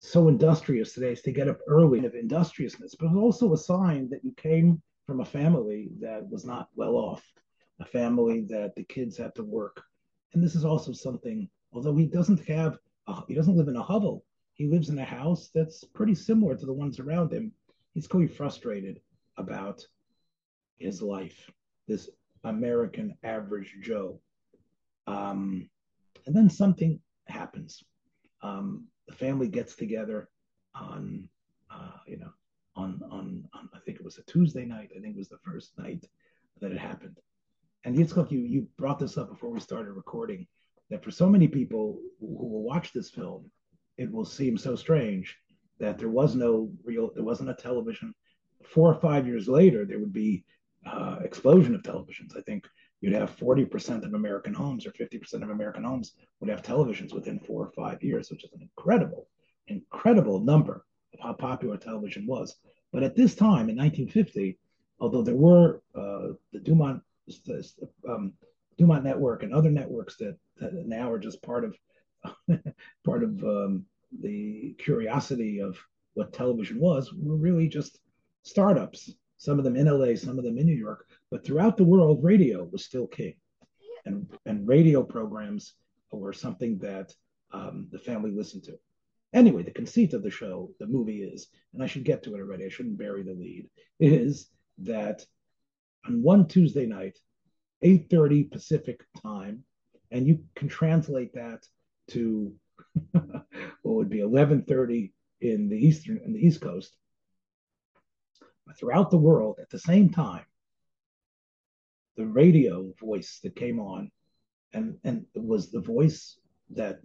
so 0.00 0.28
industrious 0.28 0.94
today 0.94 1.12
is 1.12 1.22
to 1.22 1.32
get 1.32 1.48
up 1.48 1.58
early 1.66 2.04
of 2.06 2.14
industriousness, 2.14 2.94
but 2.94 3.14
also 3.14 3.52
a 3.52 3.58
sign 3.58 4.08
that 4.08 4.24
you 4.24 4.32
came 4.32 4.80
from 5.06 5.20
a 5.20 5.24
family 5.24 5.90
that 6.00 6.28
was 6.30 6.46
not 6.46 6.68
well 6.74 6.96
off, 6.96 7.22
a 7.80 7.84
family 7.84 8.46
that 8.48 8.74
the 8.76 8.84
kids 8.84 9.16
had 9.16 9.34
to 9.34 9.44
work. 9.44 9.82
And 10.32 10.42
this 10.42 10.54
is 10.54 10.64
also 10.64 10.92
something, 10.92 11.48
although 11.72 11.96
he 11.96 12.06
doesn't 12.06 12.46
have, 12.46 12.78
a, 13.08 13.22
he 13.28 13.34
doesn't 13.34 13.56
live 13.56 13.68
in 13.68 13.76
a 13.76 13.82
hovel, 13.82 14.24
he 14.54 14.66
lives 14.66 14.88
in 14.88 14.98
a 14.98 15.04
house 15.04 15.50
that's 15.54 15.84
pretty 15.84 16.14
similar 16.14 16.56
to 16.56 16.66
the 16.66 16.72
ones 16.72 16.98
around 16.98 17.32
him. 17.32 17.52
He's 17.92 18.06
clearly 18.06 18.28
frustrated 18.28 19.00
about 19.36 19.84
his 20.78 21.02
life, 21.02 21.50
this 21.88 22.08
American 22.44 23.14
average 23.22 23.74
Joe. 23.82 24.20
Um, 25.06 25.68
and 26.26 26.34
then 26.34 26.48
something 26.50 27.00
happens. 27.26 27.82
Um, 28.42 28.86
the 29.08 29.14
family 29.14 29.48
gets 29.48 29.74
together 29.74 30.28
on, 30.74 31.28
uh, 31.70 31.98
you 32.06 32.18
know, 32.18 32.30
on, 32.76 33.00
on, 33.10 33.44
on, 33.52 33.68
I 33.74 33.78
think 33.84 33.98
it 33.98 34.04
was 34.04 34.18
a 34.18 34.22
Tuesday 34.22 34.64
night. 34.64 34.90
I 34.96 35.00
think 35.00 35.16
it 35.16 35.18
was 35.18 35.28
the 35.28 35.38
first 35.44 35.72
night 35.78 36.06
that 36.60 36.72
it 36.72 36.78
happened. 36.78 37.18
And 37.84 37.96
Yitzchak, 37.96 38.30
you, 38.30 38.40
you 38.40 38.66
brought 38.76 38.98
this 38.98 39.18
up 39.18 39.30
before 39.30 39.50
we 39.50 39.60
started 39.60 39.92
recording 39.92 40.46
that 40.90 41.02
for 41.02 41.10
so 41.10 41.28
many 41.28 41.48
people 41.48 41.98
who 42.20 42.26
will 42.26 42.62
watch 42.62 42.92
this 42.92 43.10
film, 43.10 43.50
it 43.96 44.10
will 44.10 44.24
seem 44.24 44.56
so 44.56 44.76
strange 44.76 45.36
that 45.78 45.98
there 45.98 46.08
was 46.08 46.34
no 46.34 46.70
real, 46.84 47.10
there 47.14 47.24
wasn't 47.24 47.50
a 47.50 47.54
television. 47.54 48.14
Four 48.64 48.92
or 48.92 49.00
five 49.00 49.26
years 49.26 49.48
later, 49.48 49.84
there 49.84 49.98
would 49.98 50.12
be 50.12 50.44
uh, 50.86 51.16
explosion 51.22 51.74
of 51.74 51.82
televisions. 51.82 52.36
I 52.36 52.42
think 52.42 52.66
you'd 53.00 53.14
have 53.14 53.36
40% 53.36 54.04
of 54.04 54.14
American 54.14 54.54
homes 54.54 54.86
or 54.86 54.92
50% 54.92 55.42
of 55.42 55.50
American 55.50 55.84
homes 55.84 56.12
would 56.40 56.50
have 56.50 56.62
televisions 56.62 57.14
within 57.14 57.38
four 57.38 57.66
or 57.66 57.72
five 57.72 58.02
years, 58.02 58.30
which 58.30 58.44
is 58.44 58.52
an 58.52 58.62
incredible, 58.62 59.28
incredible 59.68 60.40
number 60.40 60.84
of 61.14 61.20
how 61.20 61.32
popular 61.32 61.76
television 61.76 62.26
was. 62.26 62.56
But 62.92 63.02
at 63.02 63.16
this 63.16 63.34
time 63.34 63.68
in 63.68 63.76
1950, 63.76 64.58
although 65.00 65.22
there 65.22 65.34
were 65.34 65.82
uh, 65.94 66.34
the 66.52 66.60
Dumont, 66.60 67.02
um, 68.08 68.32
Dumont 68.78 69.04
network 69.04 69.42
and 69.42 69.52
other 69.52 69.70
networks 69.70 70.16
that, 70.16 70.36
that 70.58 70.72
now 70.86 71.10
are 71.10 71.18
just 71.18 71.42
part 71.42 71.64
of 71.64 71.76
part 73.04 73.22
of 73.22 73.42
um, 73.44 73.86
the 74.20 74.74
curiosity 74.78 75.60
of 75.60 75.78
what 76.14 76.32
television 76.32 76.78
was, 76.78 77.12
were 77.14 77.36
really 77.36 77.68
just 77.68 77.98
startups. 78.42 79.10
Some 79.40 79.58
of 79.58 79.64
them 79.64 79.74
in 79.74 79.86
LA, 79.86 80.16
some 80.16 80.38
of 80.38 80.44
them 80.44 80.58
in 80.58 80.66
New 80.66 80.74
York, 80.74 81.08
but 81.30 81.42
throughout 81.42 81.78
the 81.78 81.84
world, 81.84 82.22
radio 82.22 82.64
was 82.64 82.84
still 82.84 83.06
king, 83.06 83.36
and 84.04 84.30
and 84.44 84.68
radio 84.68 85.02
programs 85.02 85.76
were 86.12 86.34
something 86.34 86.76
that 86.80 87.14
um, 87.50 87.88
the 87.90 87.98
family 87.98 88.32
listened 88.32 88.64
to. 88.64 88.78
Anyway, 89.32 89.62
the 89.62 89.70
conceit 89.70 90.12
of 90.12 90.22
the 90.22 90.30
show, 90.30 90.70
the 90.78 90.86
movie 90.86 91.22
is, 91.22 91.48
and 91.72 91.82
I 91.82 91.86
should 91.86 92.04
get 92.04 92.22
to 92.24 92.34
it 92.34 92.40
already. 92.40 92.66
I 92.66 92.68
shouldn't 92.68 92.98
bury 92.98 93.22
the 93.22 93.32
lead. 93.32 93.70
Is 93.98 94.50
that 94.76 95.24
on 96.06 96.22
one 96.22 96.46
Tuesday 96.46 96.84
night, 96.84 97.18
8:30 97.82 98.50
Pacific 98.50 99.06
time, 99.22 99.64
and 100.10 100.26
you 100.26 100.44
can 100.54 100.68
translate 100.68 101.32
that 101.32 101.66
to 102.08 102.54
what 103.12 103.46
would 103.82 104.10
be 104.10 104.18
11:30 104.18 105.12
in 105.40 105.70
the 105.70 105.78
eastern 105.78 106.20
in 106.26 106.34
the 106.34 106.46
East 106.46 106.60
Coast. 106.60 106.94
Throughout 108.76 109.10
the 109.10 109.18
world, 109.18 109.58
at 109.60 109.70
the 109.70 109.78
same 109.78 110.10
time, 110.10 110.44
the 112.16 112.26
radio 112.26 112.92
voice 113.00 113.40
that 113.42 113.56
came 113.56 113.80
on, 113.80 114.10
and 114.72 114.98
and 115.04 115.26
was 115.34 115.70
the 115.70 115.80
voice 115.80 116.38
that 116.70 117.00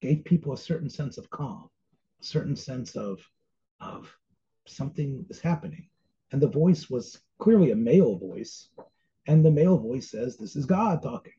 gave 0.00 0.24
people 0.24 0.52
a 0.52 0.58
certain 0.58 0.90
sense 0.90 1.18
of 1.18 1.30
calm, 1.30 1.70
a 2.20 2.24
certain 2.24 2.56
sense 2.56 2.96
of 2.96 3.18
of 3.80 4.14
something 4.66 5.26
is 5.30 5.40
happening. 5.40 5.88
And 6.32 6.40
the 6.40 6.48
voice 6.48 6.90
was 6.90 7.20
clearly 7.38 7.70
a 7.70 7.76
male 7.76 8.16
voice, 8.18 8.68
and 9.26 9.44
the 9.44 9.50
male 9.50 9.78
voice 9.78 10.10
says, 10.10 10.36
"This 10.36 10.56
is 10.56 10.66
God 10.66 11.02
talking," 11.02 11.38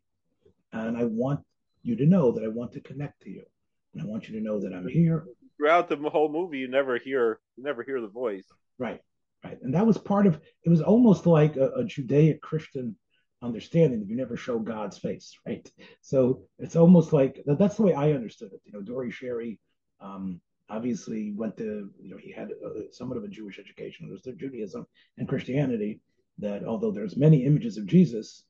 and 0.72 0.98
I 0.98 1.05
want 1.05 1.45
you 1.84 1.95
to 1.95 2.05
know 2.05 2.31
that 2.31 2.43
I 2.43 2.48
want 2.48 2.72
to 2.74 2.81
connect 2.81 3.22
to 3.24 3.29
you, 3.29 3.45
and 3.93 4.01
I 4.01 4.05
want 4.05 4.27
you 4.27 4.36
to 4.36 4.43
know 4.43 4.60
that 4.60 4.74
I'm 4.74 4.88
here. 4.88 5.27
Throughout 5.57 5.89
the 5.89 5.97
whole 6.09 6.31
movie, 6.31 6.59
you 6.59 6.67
never 6.67 6.97
hear 6.97 7.39
you 7.55 7.63
never 7.63 7.83
hear 7.83 8.01
the 8.01 8.07
voice. 8.07 8.45
Right. 8.77 9.01
Right. 9.43 9.57
And 9.62 9.74
that 9.75 9.85
was 9.85 9.97
part 9.97 10.27
of 10.27 10.39
it 10.63 10.69
was 10.69 10.81
almost 10.81 11.25
like 11.25 11.55
a, 11.55 11.69
a 11.69 11.83
Judaic 11.85 12.41
Christian 12.41 12.95
understanding 13.41 14.00
that 14.00 14.09
you 14.09 14.15
never 14.15 14.35
show 14.35 14.59
God's 14.59 14.97
face, 14.97 15.38
right? 15.45 15.69
So 16.01 16.41
it's 16.57 16.75
almost 16.75 17.13
like 17.13 17.41
that's 17.45 17.77
the 17.77 17.83
way 17.83 17.93
I 17.93 18.13
understood 18.13 18.51
it. 18.53 18.62
You 18.65 18.74
know, 18.74 18.81
Dore 18.81 19.05
Schary 19.05 19.59
um, 20.01 20.41
obviously 20.69 21.33
went 21.35 21.57
to, 21.57 21.89
you 22.01 22.09
know, 22.09 22.17
he 22.17 22.31
had 22.31 22.50
a, 22.50 22.91
somewhat 22.91 23.17
of 23.17 23.24
a 23.24 23.29
Jewish 23.29 23.59
education. 23.59 24.07
There's 24.07 24.38
Judaism 24.38 24.88
and 25.17 25.27
Christianity 25.27 26.01
that 26.39 26.65
although 26.65 26.91
there's 26.91 27.15
many 27.15 27.45
images 27.45 27.77
of 27.77 27.85
Jesus, 27.85 28.43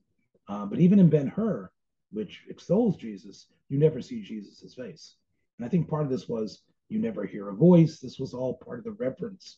uh, 0.48 0.66
but 0.66 0.80
even 0.80 1.00
in 1.00 1.10
Ben 1.10 1.28
Hur, 1.28 1.70
which 2.12 2.44
extols 2.50 2.96
Jesus, 2.98 3.48
you 3.70 3.78
never 3.78 4.02
see 4.02 4.22
Jesus's 4.22 4.76
face. 4.76 5.16
And 5.58 5.66
I 5.66 5.70
think 5.70 5.90
part 5.90 6.04
of 6.04 6.10
this 6.10 6.30
was 6.30 6.62
you 6.90 7.00
never 7.00 7.26
hear 7.26 7.50
a 7.50 7.56
voice. 7.56 8.00
This 8.00 8.20
was 8.20 8.34
all 8.34 8.56
part 8.56 8.80
of 8.80 8.86
the 8.86 8.92
reverence 8.92 9.58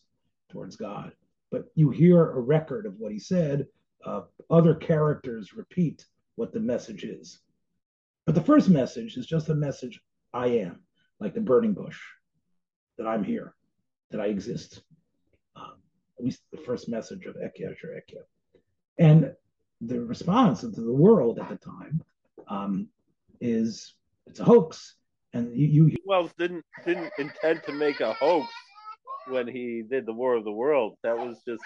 towards 0.49 0.75
God 0.75 1.11
but 1.51 1.65
you 1.75 1.89
hear 1.89 2.31
a 2.31 2.39
record 2.39 2.85
of 2.85 2.95
what 2.97 3.11
he 3.11 3.19
said. 3.19 3.67
Uh, 4.05 4.21
other 4.49 4.75
characters 4.75 5.53
repeat 5.53 6.05
what 6.35 6.53
the 6.53 6.59
message 6.59 7.03
is. 7.03 7.39
But 8.25 8.35
the 8.35 8.43
first 8.43 8.69
message 8.69 9.17
is 9.17 9.25
just 9.25 9.49
a 9.49 9.55
message 9.55 9.99
I 10.33 10.47
am, 10.47 10.81
like 11.19 11.33
the 11.33 11.41
burning 11.41 11.73
bush, 11.73 11.99
that 12.97 13.07
I'm 13.07 13.23
here, 13.23 13.55
that 14.11 14.21
I 14.21 14.25
exist. 14.25 14.81
Um, 15.55 15.75
at 16.19 16.25
least 16.25 16.41
the 16.51 16.57
first 16.57 16.89
message 16.89 17.25
of 17.25 17.35
Ekia 17.35 17.73
Ekia. 17.73 18.23
And 18.99 19.33
the 19.81 20.01
response 20.01 20.63
of 20.63 20.75
the 20.75 20.91
world 20.91 21.39
at 21.39 21.49
the 21.49 21.55
time 21.55 22.03
um, 22.47 22.87
is 23.39 23.95
it's 24.25 24.39
a 24.39 24.43
hoax. 24.43 24.95
And 25.37 25.55
you, 25.55 25.85
you 25.85 25.97
well 26.03 26.31
didn't 26.39 26.65
didn't 26.83 27.11
intend 27.19 27.61
to 27.65 27.71
make 27.71 28.01
a 28.01 28.13
hoax 28.13 28.51
when 29.27 29.47
he 29.47 29.83
did 29.87 30.07
the 30.07 30.13
War 30.13 30.33
of 30.35 30.43
the 30.43 30.51
World. 30.51 30.95
That 31.03 31.15
was 31.15 31.37
just 31.47 31.61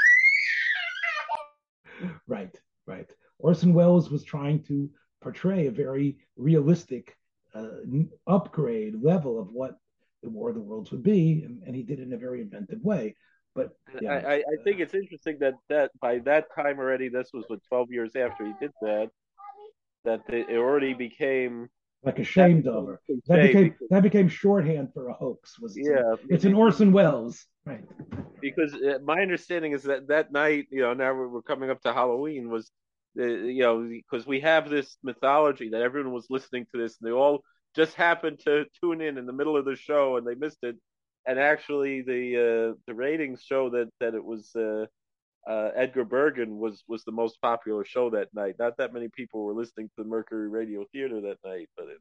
right, 2.28 2.54
right. 2.86 3.10
Orson 3.40 3.74
Welles 3.74 4.10
was 4.10 4.26
trying 4.26 4.62
to 4.64 4.90
portray 5.22 5.68
a 5.68 5.72
very 5.72 6.18
realistic 6.36 7.16
uh, 7.56 7.68
upgrade 8.28 9.02
level 9.02 9.40
of 9.40 9.48
what 9.54 9.78
the 10.22 10.30
War 10.30 10.50
of 10.50 10.56
the 10.56 10.62
Worlds 10.62 10.92
would 10.92 11.04
be, 11.04 11.44
and, 11.46 11.64
and 11.66 11.74
he 11.74 11.84
did 11.84 12.00
it 12.00 12.04
in 12.04 12.14
a 12.14 12.18
very 12.18 12.42
inventive 12.42 12.84
way. 12.84 13.16
But 13.56 13.70
yeah, 14.02 14.22
I, 14.28 14.36
I 14.36 14.64
think 14.66 14.82
it's 14.82 14.94
interesting 14.94 15.38
that 15.40 15.54
that 15.70 15.92
by 16.02 16.20
that 16.26 16.48
time 16.54 16.78
already, 16.78 17.08
this 17.08 17.30
was 17.34 17.46
what 17.48 17.60
twelve 17.70 17.90
years 17.90 18.18
after 18.18 18.46
he 18.46 18.54
did 18.60 18.72
that, 18.82 19.10
that 20.04 20.22
it 20.28 20.58
already 20.58 20.94
became 20.94 21.70
like 22.04 22.20
ashamed 22.20 22.68
of 22.68 22.88
her. 22.88 23.02
That 23.28 23.42
became 23.42 23.76
that 23.90 24.04
became 24.04 24.28
shorthand 24.28 24.94
for 24.94 25.10
a 25.10 25.14
hoax. 25.14 25.60
Was 25.60 25.78
yeah, 25.78 26.16
it's 26.30 26.46
an 26.46 26.54
Orson 26.54 26.92
Welles, 26.92 27.46
right? 27.66 27.84
Because 28.42 28.74
uh, 28.74 29.00
my 29.04 29.22
understanding 29.22 29.74
is 29.74 29.84
that 29.84 30.08
that 30.08 30.32
night, 30.32 30.68
you 30.72 30.82
know, 30.82 30.94
now 30.94 31.14
we're 31.14 31.42
coming 31.42 31.70
up 31.70 31.82
to 31.82 31.94
Halloween, 31.94 32.50
was 32.50 32.72
uh, 33.20 33.24
you 33.24 33.62
know 33.62 33.88
because 33.88 34.26
we 34.26 34.40
have 34.40 34.70
this 34.70 34.98
mythology 35.04 35.70
that 35.70 35.82
everyone 35.82 36.14
was 36.14 36.28
listening 36.30 36.66
to 36.72 36.82
this 36.82 36.98
and 37.00 37.08
they 37.08 37.14
all 37.14 37.44
just 37.76 37.94
happened 37.96 38.40
to 38.46 38.66
tune 38.82 39.02
in 39.02 39.18
in 39.18 39.26
the 39.26 39.34
middle 39.34 39.58
of 39.58 39.66
the 39.66 39.76
show 39.76 40.18
and 40.18 40.26
they 40.26 40.36
missed 40.36 40.64
it 40.64 40.76
and 41.26 41.40
actually 41.40 42.02
the 42.02 42.72
uh, 42.72 42.76
the 42.88 42.94
ratings 42.94 43.42
show 43.42 43.70
that 43.70 43.90
that 44.00 44.14
it 44.14 44.24
was 44.24 44.56
uh, 44.56 44.86
uh, 45.48 45.70
Edgar 45.76 46.06
Bergen 46.06 46.60
was 46.60 46.84
was 46.88 47.04
the 47.04 47.12
most 47.12 47.42
popular 47.42 47.84
show 47.84 48.10
that 48.12 48.34
night. 48.34 48.56
Not 48.60 48.78
that 48.78 48.94
many 48.94 49.10
people 49.10 49.44
were 49.44 49.54
listening 49.54 49.88
to 49.90 50.04
the 50.04 50.10
Mercury 50.10 50.50
Radio 50.50 50.86
Theater 50.92 51.22
that 51.22 51.38
night, 51.44 51.70
but, 51.76 51.88
it, 51.88 51.98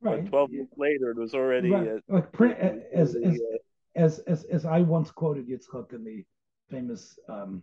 right. 0.00 0.26
twelve 0.26 0.52
years 0.52 0.68
later, 0.76 1.10
it 1.10 1.18
was 1.18 1.34
already 1.34 1.70
right. 1.70 1.88
Uh, 1.88 1.98
like 2.08 2.32
print, 2.32 2.58
as, 2.92 3.14
as, 3.14 3.34
uh, 3.34 3.56
as 3.94 4.18
as 4.20 4.44
as 4.44 4.66
I 4.66 4.80
once 4.80 5.10
quoted 5.10 5.48
Yitzchak 5.48 5.92
in 5.92 6.04
the 6.04 6.24
famous 6.70 7.18
um, 7.28 7.62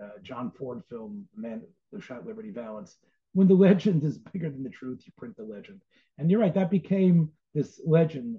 uh, 0.00 0.18
John 0.22 0.50
Ford 0.50 0.82
film 0.88 1.26
"Man 1.36 1.62
Who 1.90 2.00
Shot 2.00 2.26
Liberty 2.26 2.50
Valance." 2.50 2.96
When 3.34 3.48
the 3.48 3.54
legend 3.54 4.04
is 4.04 4.18
bigger 4.18 4.50
than 4.50 4.62
the 4.62 4.70
truth, 4.70 5.02
you 5.04 5.12
print 5.16 5.36
the 5.36 5.44
legend. 5.44 5.80
And 6.16 6.30
you're 6.30 6.40
right, 6.40 6.54
that 6.54 6.70
became 6.70 7.30
this 7.54 7.80
legend 7.84 8.38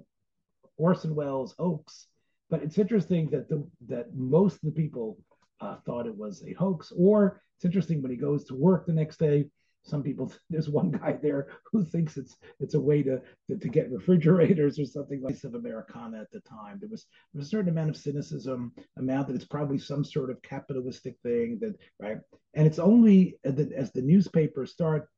Orson 0.76 1.14
Welles 1.14 1.54
hoax. 1.58 2.06
But 2.48 2.62
it's 2.62 2.78
interesting 2.78 3.30
that 3.30 3.48
the 3.48 3.64
that 3.86 4.14
most 4.14 4.54
of 4.54 4.62
the 4.62 4.72
people 4.82 5.18
uh, 5.60 5.76
thought 5.84 6.06
it 6.06 6.16
was 6.16 6.42
a 6.46 6.52
hoax. 6.54 6.92
Or 6.96 7.40
it's 7.56 7.64
interesting 7.64 8.02
when 8.02 8.10
he 8.10 8.16
goes 8.16 8.44
to 8.46 8.54
work 8.54 8.86
the 8.86 8.92
next 8.92 9.18
day. 9.18 9.46
Some 9.82 10.02
people, 10.02 10.32
there's 10.50 10.68
one 10.68 10.90
guy 10.90 11.18
there 11.20 11.48
who 11.72 11.84
thinks 11.84 12.16
it's 12.16 12.36
it's 12.58 12.74
a 12.74 12.80
way 12.80 13.02
to 13.02 13.20
to, 13.48 13.56
to 13.56 13.68
get 13.68 13.90
refrigerators 13.90 14.78
or 14.78 14.84
something 14.84 15.22
like 15.22 15.42
of 15.44 15.54
Americana 15.54 16.20
at 16.20 16.30
the 16.32 16.40
time. 16.40 16.78
There 16.80 16.88
was, 16.90 17.06
there 17.32 17.38
was 17.38 17.46
a 17.46 17.50
certain 17.50 17.70
amount 17.70 17.90
of 17.90 17.96
cynicism, 17.96 18.72
amount 18.98 19.28
that 19.28 19.36
it's 19.36 19.44
probably 19.44 19.78
some 19.78 20.04
sort 20.04 20.30
of 20.30 20.42
capitalistic 20.42 21.16
thing 21.22 21.58
that 21.60 21.76
right. 21.98 22.18
And 22.54 22.66
it's 22.66 22.78
only 22.78 23.38
that 23.44 23.72
as 23.72 23.92
the 23.92 24.02
newspapers 24.02 24.72
start 24.72 25.08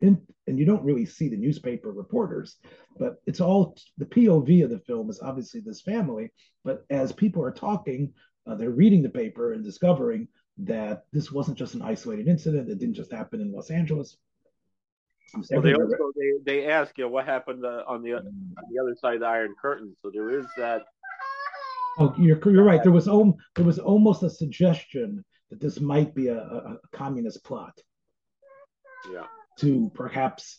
in, 0.00 0.20
and 0.46 0.58
you 0.58 0.64
don't 0.64 0.84
really 0.84 1.06
see 1.06 1.28
the 1.28 1.36
newspaper 1.36 1.90
reporters, 1.90 2.56
but 2.98 3.16
it's 3.26 3.40
all 3.40 3.76
the 3.98 4.04
POV 4.04 4.64
of 4.64 4.70
the 4.70 4.78
film 4.80 5.08
is 5.10 5.20
obviously 5.20 5.60
this 5.60 5.80
family. 5.80 6.30
But 6.64 6.84
as 6.90 7.12
people 7.12 7.42
are 7.42 7.52
talking, 7.52 8.12
uh, 8.46 8.54
they're 8.54 8.70
reading 8.70 9.02
the 9.02 9.08
paper 9.08 9.52
and 9.52 9.64
discovering 9.64 10.28
that 10.58 11.04
this 11.12 11.30
wasn't 11.30 11.58
just 11.58 11.74
an 11.74 11.82
isolated 11.82 12.28
incident. 12.28 12.70
It 12.70 12.78
didn't 12.78 12.94
just 12.94 13.12
happen 13.12 13.40
in 13.40 13.52
Los 13.52 13.70
Angeles. 13.70 14.16
Well, 15.50 15.60
they 15.60 15.74
also 15.74 16.12
they, 16.16 16.32
they 16.44 16.70
ask 16.70 16.96
you 16.96 17.04
know, 17.04 17.10
what 17.10 17.26
happened 17.26 17.64
uh, 17.64 17.82
on 17.86 18.02
the 18.02 18.14
on 18.14 18.54
the 18.72 18.80
other 18.80 18.94
side 19.00 19.14
of 19.14 19.20
the 19.20 19.26
Iron 19.26 19.54
Curtain. 19.60 19.94
So 20.02 20.10
there 20.12 20.30
is 20.30 20.46
that. 20.56 20.84
Oh, 21.98 22.14
you're 22.16 22.38
you're 22.50 22.64
right. 22.64 22.82
There 22.82 22.92
was 22.92 23.08
om- 23.08 23.34
there 23.56 23.64
was 23.64 23.78
almost 23.78 24.22
a 24.22 24.30
suggestion 24.30 25.24
that 25.50 25.60
this 25.60 25.80
might 25.80 26.14
be 26.14 26.28
a, 26.28 26.38
a, 26.38 26.78
communist 26.92 27.44
plot. 27.44 27.78
Yeah. 29.12 29.24
To 29.60 29.90
perhaps 29.94 30.58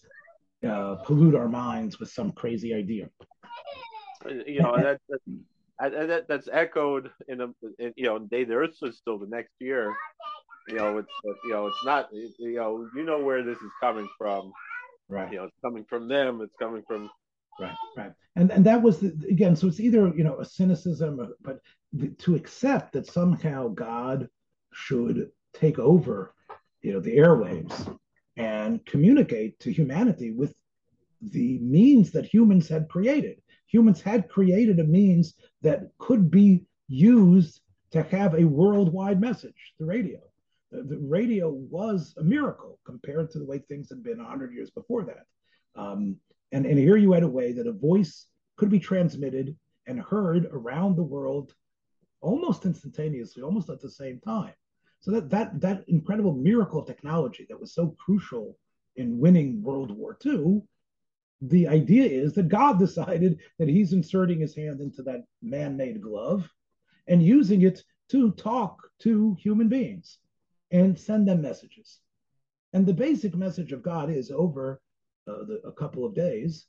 uh, 0.68 0.96
pollute 0.96 1.36
our 1.36 1.48
minds 1.48 2.00
with 2.00 2.10
some 2.10 2.32
crazy 2.32 2.74
idea. 2.74 3.10
You 4.46 4.62
know 4.62 4.76
that, 4.76 5.00
that 5.10 5.20
that, 5.80 6.26
that's 6.28 6.50
echoed 6.52 7.12
in 7.28 7.42
a 7.42 7.48
in, 7.80 7.94
you 7.96 8.06
know 8.06 8.20
day 8.20 8.44
the 8.44 8.56
earth 8.56 8.76
stood 8.76 8.96
still 8.96 9.18
the 9.18 9.28
next 9.28 9.54
year. 9.60 9.96
You 10.68 10.78
know 10.78 10.98
it's 10.98 11.10
you 11.44 11.52
know 11.52 11.68
it's 11.68 11.86
not 11.86 12.10
you 12.12 12.56
know 12.56 12.90
you 12.96 13.04
know 13.04 13.20
where 13.20 13.44
this 13.44 13.58
is 13.58 13.72
coming 13.82 14.08
from. 14.18 14.52
Right. 15.10 15.32
You 15.32 15.40
know 15.40 15.44
it's 15.46 15.60
coming 15.64 15.86
from 15.86 16.08
them 16.08 16.42
it's 16.42 16.56
coming 16.60 16.84
from 16.88 17.10
right 17.60 17.76
right. 17.96 18.12
And 18.36 18.52
and 18.52 18.66
that 18.66 18.82
was 18.82 19.00
the, 19.00 19.14
again 19.30 19.56
so 19.56 19.68
it's 19.68 19.80
either 19.80 20.14
you 20.16 20.24
know 20.24 20.40
a 20.40 20.46
cynicism 20.46 21.20
or, 21.20 21.30
but 21.42 21.60
the, 21.94 22.10
to 22.10 22.36
accept 22.36 22.94
that 22.94 23.08
somehow 23.08 23.70
god 23.70 24.28
should 24.74 25.30
take 25.54 25.80
over 25.80 26.34
you 26.82 26.94
know 26.94 27.00
the 27.00 27.18
airwaves 27.18 27.98
and 28.36 28.86
communicate 28.86 29.60
to 29.60 29.72
humanity 29.72 30.32
with 30.32 30.54
the 31.22 31.60
means 31.60 32.12
that 32.12 32.26
humans 32.26 32.68
had 32.68 32.88
created. 32.88 33.42
Humans 33.68 34.02
had 34.02 34.30
created 34.30 34.80
a 34.80 34.84
means 34.84 35.34
that 35.62 35.90
could 35.98 36.30
be 36.30 36.66
used 36.88 37.62
to 37.92 38.04
have 38.04 38.36
a 38.36 38.46
worldwide 38.46 39.20
message, 39.20 39.74
the 39.80 39.86
radio. 39.86 40.20
The, 40.72 40.84
the 40.84 40.98
radio 40.98 41.50
was 41.50 42.14
a 42.18 42.24
miracle 42.24 42.80
compared 42.86 43.32
to 43.32 43.40
the 43.40 43.46
way 43.46 43.60
things 43.60 43.90
had 43.90 44.04
been 44.04 44.18
100 44.18 44.54
years 44.54 44.70
before 44.70 45.04
that. 45.06 45.26
Um, 45.76 46.18
and, 46.52 46.66
and 46.66 46.78
here 46.78 46.98
you 46.98 47.12
had 47.14 47.24
a 47.24 47.28
way 47.28 47.52
that 47.54 47.68
a 47.68 47.72
voice 47.72 48.28
could 48.58 48.70
be 48.70 48.80
transmitted 48.80 49.56
and 49.86 50.00
heard 50.00 50.48
around 50.52 50.96
the 50.96 51.04
world 51.04 51.54
almost 52.22 52.66
instantaneously, 52.66 53.44
almost 53.44 53.70
at 53.70 53.82
the 53.82 53.90
same 53.90 54.20
time. 54.20 54.54
So 55.00 55.12
that 55.12 55.30
that 55.30 55.62
that 55.62 55.84
incredible 55.88 56.34
miracle 56.34 56.80
of 56.80 56.88
technology 56.88 57.46
that 57.50 57.60
was 57.60 57.74
so 57.74 57.96
crucial 58.04 58.58
in 58.96 59.20
winning 59.20 59.62
World 59.62 59.92
War 59.92 60.18
II 60.26 60.62
the 61.42 61.68
idea 61.68 62.06
is 62.06 62.34
that 62.34 62.50
God 62.50 62.80
decided 62.80 63.40
that 63.60 63.70
he's 63.70 63.94
inserting 63.94 64.40
his 64.40 64.56
hand 64.56 64.82
into 64.82 65.04
that 65.04 65.24
man 65.42 65.78
made 65.78 66.02
glove 66.02 66.50
and 67.08 67.24
using 67.24 67.62
it 67.62 67.84
to 68.10 68.32
talk 68.34 68.90
to 69.00 69.36
human 69.40 69.68
beings 69.68 70.20
and 70.72 70.98
send 70.98 71.28
them 71.28 71.42
messages. 71.42 72.00
And 72.74 72.86
the 72.86 72.94
basic 72.94 73.36
message 73.36 73.72
of 73.72 73.84
God 73.84 74.10
is 74.10 74.32
over 74.32 74.82
uh, 75.28 75.44
the, 75.46 75.62
a 75.66 75.72
couple 75.72 76.06
of 76.06 76.16
days 76.16 76.68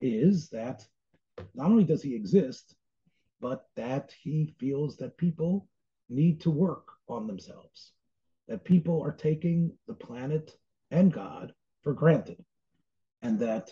is 0.00 0.48
that 0.50 0.86
not 1.54 1.70
only 1.70 1.84
does 1.84 2.02
he 2.02 2.14
exist, 2.14 2.74
but 3.40 3.66
that 3.76 4.14
he 4.22 4.54
feels 4.58 4.96
that 4.96 5.16
people 5.18 5.68
need 6.08 6.40
to 6.40 6.50
work 6.50 6.88
on 7.08 7.26
themselves, 7.26 7.92
that 8.48 8.64
people 8.64 9.02
are 9.02 9.12
taking 9.12 9.72
the 9.86 9.94
planet 9.94 10.56
and 10.90 11.12
God 11.12 11.52
for 11.82 11.92
granted, 11.92 12.42
and 13.22 13.38
that 13.40 13.70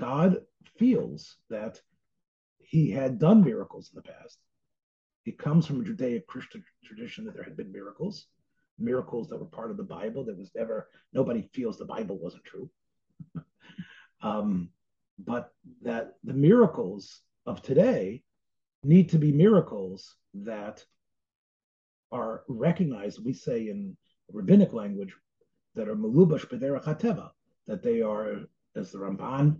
God 0.00 0.40
feels 0.78 1.36
that 1.50 1.78
he 2.58 2.90
had 2.90 3.18
done 3.18 3.44
miracles 3.44 3.90
in 3.92 3.96
the 3.96 4.10
past. 4.10 4.38
It 5.26 5.38
comes 5.38 5.66
from 5.66 5.80
a 5.80 5.84
Judaic 5.84 6.26
Christian 6.26 6.64
tradition 6.82 7.26
that 7.26 7.34
there 7.34 7.44
had 7.44 7.56
been 7.56 7.70
miracles, 7.70 8.26
miracles 8.78 9.28
that 9.28 9.38
were 9.38 9.44
part 9.44 9.70
of 9.70 9.76
the 9.76 9.82
Bible. 9.82 10.24
That 10.24 10.38
was 10.38 10.50
never, 10.56 10.88
nobody 11.12 11.50
feels 11.52 11.76
the 11.76 11.84
Bible 11.84 12.18
wasn't 12.18 12.44
true. 12.44 12.70
um, 14.22 14.70
but 15.18 15.52
that 15.82 16.14
the 16.24 16.32
miracles 16.32 17.20
of 17.44 17.60
today 17.60 18.22
need 18.82 19.10
to 19.10 19.18
be 19.18 19.32
miracles 19.32 20.14
that 20.32 20.82
are 22.10 22.44
recognized, 22.48 23.22
we 23.22 23.34
say 23.34 23.68
in 23.68 23.98
rabbinic 24.32 24.72
language, 24.72 25.14
that 25.74 25.88
are 25.88 25.94
melubash 25.94 26.46
b'derech 26.46 27.30
that 27.66 27.82
they 27.82 28.00
are, 28.00 28.40
as 28.74 28.90
the 28.90 28.98
Ramban 28.98 29.58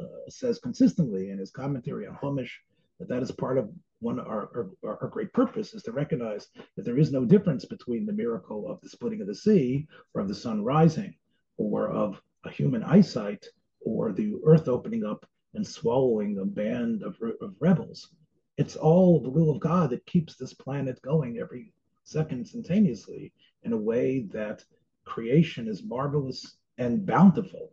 Uh, 0.00 0.04
says 0.28 0.60
consistently 0.60 1.30
in 1.30 1.38
his 1.38 1.50
commentary 1.50 2.06
on 2.06 2.14
Chumash 2.16 2.52
that 3.00 3.08
that 3.08 3.22
is 3.22 3.32
part 3.32 3.58
of 3.58 3.68
one 4.00 4.20
our, 4.20 4.70
our, 4.84 4.98
our 5.02 5.08
great 5.08 5.32
purpose 5.32 5.74
is 5.74 5.82
to 5.82 5.90
recognize 5.90 6.48
that 6.76 6.84
there 6.84 6.98
is 6.98 7.10
no 7.10 7.24
difference 7.24 7.64
between 7.64 8.06
the 8.06 8.12
miracle 8.12 8.70
of 8.70 8.80
the 8.80 8.88
splitting 8.88 9.20
of 9.20 9.26
the 9.26 9.34
sea 9.34 9.88
or 10.14 10.20
of 10.20 10.28
the 10.28 10.34
sun 10.34 10.62
rising 10.62 11.14
or 11.56 11.88
of 11.88 12.20
a 12.44 12.50
human 12.50 12.84
eyesight 12.84 13.44
or 13.80 14.12
the 14.12 14.34
earth 14.44 14.68
opening 14.68 15.04
up 15.04 15.26
and 15.54 15.66
swallowing 15.66 16.38
a 16.38 16.44
band 16.44 17.02
of, 17.02 17.16
of 17.40 17.54
rebels. 17.58 18.14
It's 18.56 18.76
all 18.76 19.20
the 19.20 19.30
will 19.30 19.50
of 19.50 19.58
God 19.58 19.90
that 19.90 20.06
keeps 20.06 20.36
this 20.36 20.54
planet 20.54 21.02
going 21.02 21.38
every 21.38 21.72
second 22.04 22.38
instantaneously 22.38 23.32
in 23.64 23.72
a 23.72 23.76
way 23.76 24.28
that 24.32 24.64
creation 25.04 25.66
is 25.66 25.82
marvelous 25.82 26.56
and 26.76 27.04
bountiful 27.04 27.72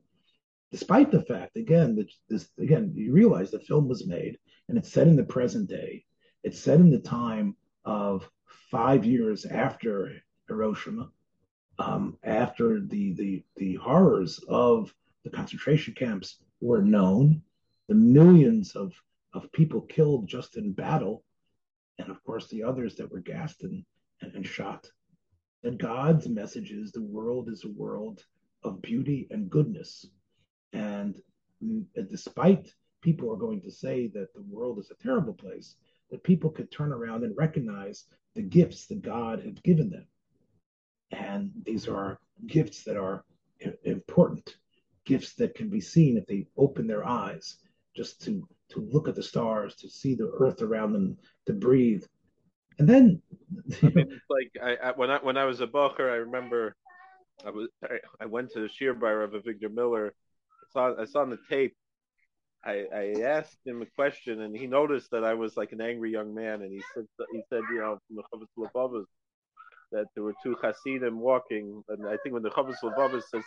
despite 0.72 1.12
the 1.12 1.22
fact, 1.22 1.58
again, 1.58 1.96
that 1.96 2.12
this 2.30 2.50
again, 2.60 2.92
you 2.96 3.12
realize 3.14 3.52
the 3.52 3.60
film 3.60 3.88
was 3.88 4.08
made 4.08 4.38
and 4.68 4.78
it's 4.78 4.92
set 4.92 5.08
in 5.08 5.16
the 5.16 5.24
present 5.24 5.70
day. 5.70 6.04
It's 6.44 6.60
set 6.60 6.80
in 6.80 6.90
the 6.92 7.00
time 7.00 7.56
of 7.86 8.30
five 8.72 9.06
years 9.06 9.46
after 9.46 10.12
Hiroshima, 10.48 11.10
um, 11.80 12.18
after 12.24 12.80
the, 12.80 13.14
the 13.14 13.44
the 13.58 13.76
horrors 13.76 14.40
of 14.48 14.94
the 15.24 15.30
concentration 15.30 15.94
camps 15.94 16.40
were 16.62 16.82
known, 16.82 17.42
the 17.88 17.96
millions 17.96 18.76
of 18.76 18.94
of 19.34 19.52
people 19.52 19.82
killed 19.82 20.28
just 20.28 20.56
in 20.58 20.72
battle, 20.72 21.24
and 22.00 22.10
of 22.10 22.24
course 22.24 22.48
the 22.48 22.64
others 22.64 22.96
that 22.96 23.12
were 23.12 23.20
gassed 23.20 23.64
and, 23.64 23.84
and, 24.22 24.34
and 24.36 24.48
shot. 24.48 24.88
That 25.64 25.78
God's 25.78 26.28
message 26.28 26.72
is 26.72 26.92
the 26.92 27.02
world 27.02 27.50
is 27.50 27.64
a 27.64 27.70
world 27.70 28.24
of 28.64 28.82
beauty 28.82 29.28
and 29.32 29.50
goodness 29.50 30.06
and 30.76 31.22
despite 32.10 32.70
people 33.02 33.32
are 33.32 33.38
going 33.38 33.62
to 33.62 33.72
say 33.72 34.08
that 34.08 34.34
the 34.34 34.44
world 34.50 34.78
is 34.78 34.92
a 34.92 35.04
terrible 35.04 35.34
place, 35.34 35.76
that 36.12 36.24
people 36.24 36.50
could 36.50 36.70
turn 36.70 36.92
around 36.92 37.24
and 37.24 37.38
recognize 37.38 38.06
the 38.36 38.42
gifts 38.42 38.86
that 38.88 39.02
God 39.02 39.42
had 39.42 39.64
given 39.64 39.90
them. 39.90 40.06
And 41.12 41.52
these 41.64 41.88
are 41.88 42.20
gifts 42.46 42.84
that 42.84 42.98
are 42.98 43.24
important, 43.86 44.58
gifts 45.06 45.34
that 45.36 45.56
can 45.56 45.70
be 45.70 45.80
seen 45.80 46.18
if 46.18 46.26
they 46.26 46.48
open 46.58 46.88
their 46.88 47.08
eyes 47.08 47.56
just 47.96 48.22
to, 48.26 48.46
to 48.70 48.82
look 48.92 49.08
at 49.08 49.16
the 49.16 49.24
stars, 49.24 49.76
to 49.76 49.90
see 49.90 50.14
the 50.14 50.32
earth 50.40 50.62
around 50.62 50.92
them, 50.92 51.18
to 51.46 51.54
breathe. 51.54 52.04
And 52.80 52.90
then, 52.90 53.22
I 53.82 53.88
mean, 53.88 54.20
like 54.30 54.52
I, 54.62 54.90
I, 54.90 54.92
when 54.92 55.10
I 55.10 55.20
when 55.20 55.38
I 55.38 55.46
was 55.46 55.62
a 55.62 55.68
bocher, 55.68 56.12
I 56.12 56.16
remember 56.16 56.76
I 57.46 57.52
was 57.52 57.70
I, 57.82 58.00
I 58.20 58.26
went 58.26 58.52
to 58.52 58.60
the 58.60 58.68
shiur 58.68 59.24
of 59.24 59.44
Victor 59.46 59.70
Miller. 59.70 60.14
I 60.76 60.80
saw 60.80 61.02
I 61.02 61.06
saw 61.06 61.22
on 61.22 61.30
the 61.30 61.40
tape 61.50 61.76
I, 62.66 62.86
I 62.94 63.22
asked 63.22 63.60
him 63.64 63.84
a 63.84 63.86
question, 63.86 64.42
and 64.42 64.58
he 64.58 64.66
noticed 64.66 65.12
that 65.12 65.24
I 65.24 65.36
was 65.36 65.56
like 65.56 65.72
an 65.72 65.82
angry 65.82 66.12
young 66.12 66.34
man, 66.34 66.64
and 66.64 66.72
he 66.72 66.82
said 66.94 67.06
he 67.32 67.44
said 67.50 67.62
you 67.72 67.80
know 67.80 68.00
from 68.08 68.16
the 68.18 68.24
Halevavos 68.58 69.06
that 69.92 70.06
there 70.16 70.24
were 70.24 70.34
two 70.42 70.56
Hasidim 70.62 71.20
walking, 71.20 71.84
and 71.90 72.08
I 72.08 72.18
think 72.18 72.34
when 72.34 72.42
the 72.42 72.50
Chovos 72.50 72.78
Halevavos 72.82 73.24
says 73.30 73.44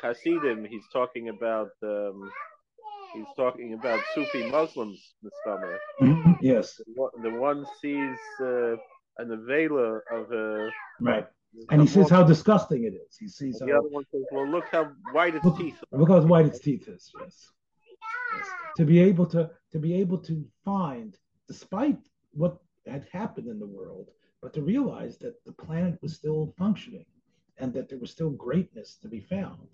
Hasidim, 0.00 0.64
he's 0.64 0.86
talking 0.92 1.28
about 1.28 1.70
um, 1.82 2.30
he's 3.12 3.26
talking 3.36 3.74
about 3.74 4.00
Sufi 4.14 4.48
Muslims, 4.48 5.14
Mr. 5.22 5.78
Mm-hmm. 6.00 6.32
Yes, 6.40 6.76
the 6.76 6.84
one, 6.94 7.10
the 7.22 7.30
one 7.30 7.66
sees 7.82 8.16
uh, 8.40 8.76
an 9.18 9.28
avela 9.28 10.00
of 10.10 10.32
a 10.32 10.70
right. 11.00 11.26
And 11.70 11.80
he 11.80 11.86
says 11.86 12.10
how 12.10 12.24
disgusting 12.24 12.84
it 12.84 12.94
is. 12.94 13.16
He 13.18 13.28
sees 13.28 13.58
the 13.58 13.66
how, 13.66 13.78
other 13.78 13.88
one 13.88 14.04
says, 14.10 14.22
"Well, 14.32 14.48
look 14.48 14.66
how 14.72 14.90
white 15.12 15.34
its 15.34 15.44
look, 15.44 15.58
teeth." 15.58 15.76
Are. 15.92 15.98
Look 15.98 16.08
how 16.08 16.20
white 16.22 16.46
its 16.46 16.58
teeth 16.58 16.88
is. 16.88 17.12
Yes 17.20 17.52
to 18.76 18.84
be 18.84 18.98
able 18.98 19.26
to 19.26 19.50
to 19.70 19.78
be 19.78 19.94
able 19.94 20.18
to 20.18 20.44
find, 20.64 21.16
despite 21.48 21.98
what 22.32 22.58
had 22.86 23.06
happened 23.12 23.48
in 23.48 23.58
the 23.58 23.66
world, 23.66 24.10
but 24.42 24.52
to 24.54 24.62
realize 24.62 25.16
that 25.18 25.42
the 25.44 25.52
planet 25.52 25.98
was 26.02 26.14
still 26.14 26.52
functioning 26.58 27.06
and 27.58 27.72
that 27.72 27.88
there 27.88 27.98
was 27.98 28.10
still 28.10 28.30
greatness 28.30 28.96
to 28.96 29.08
be 29.08 29.20
found. 29.20 29.68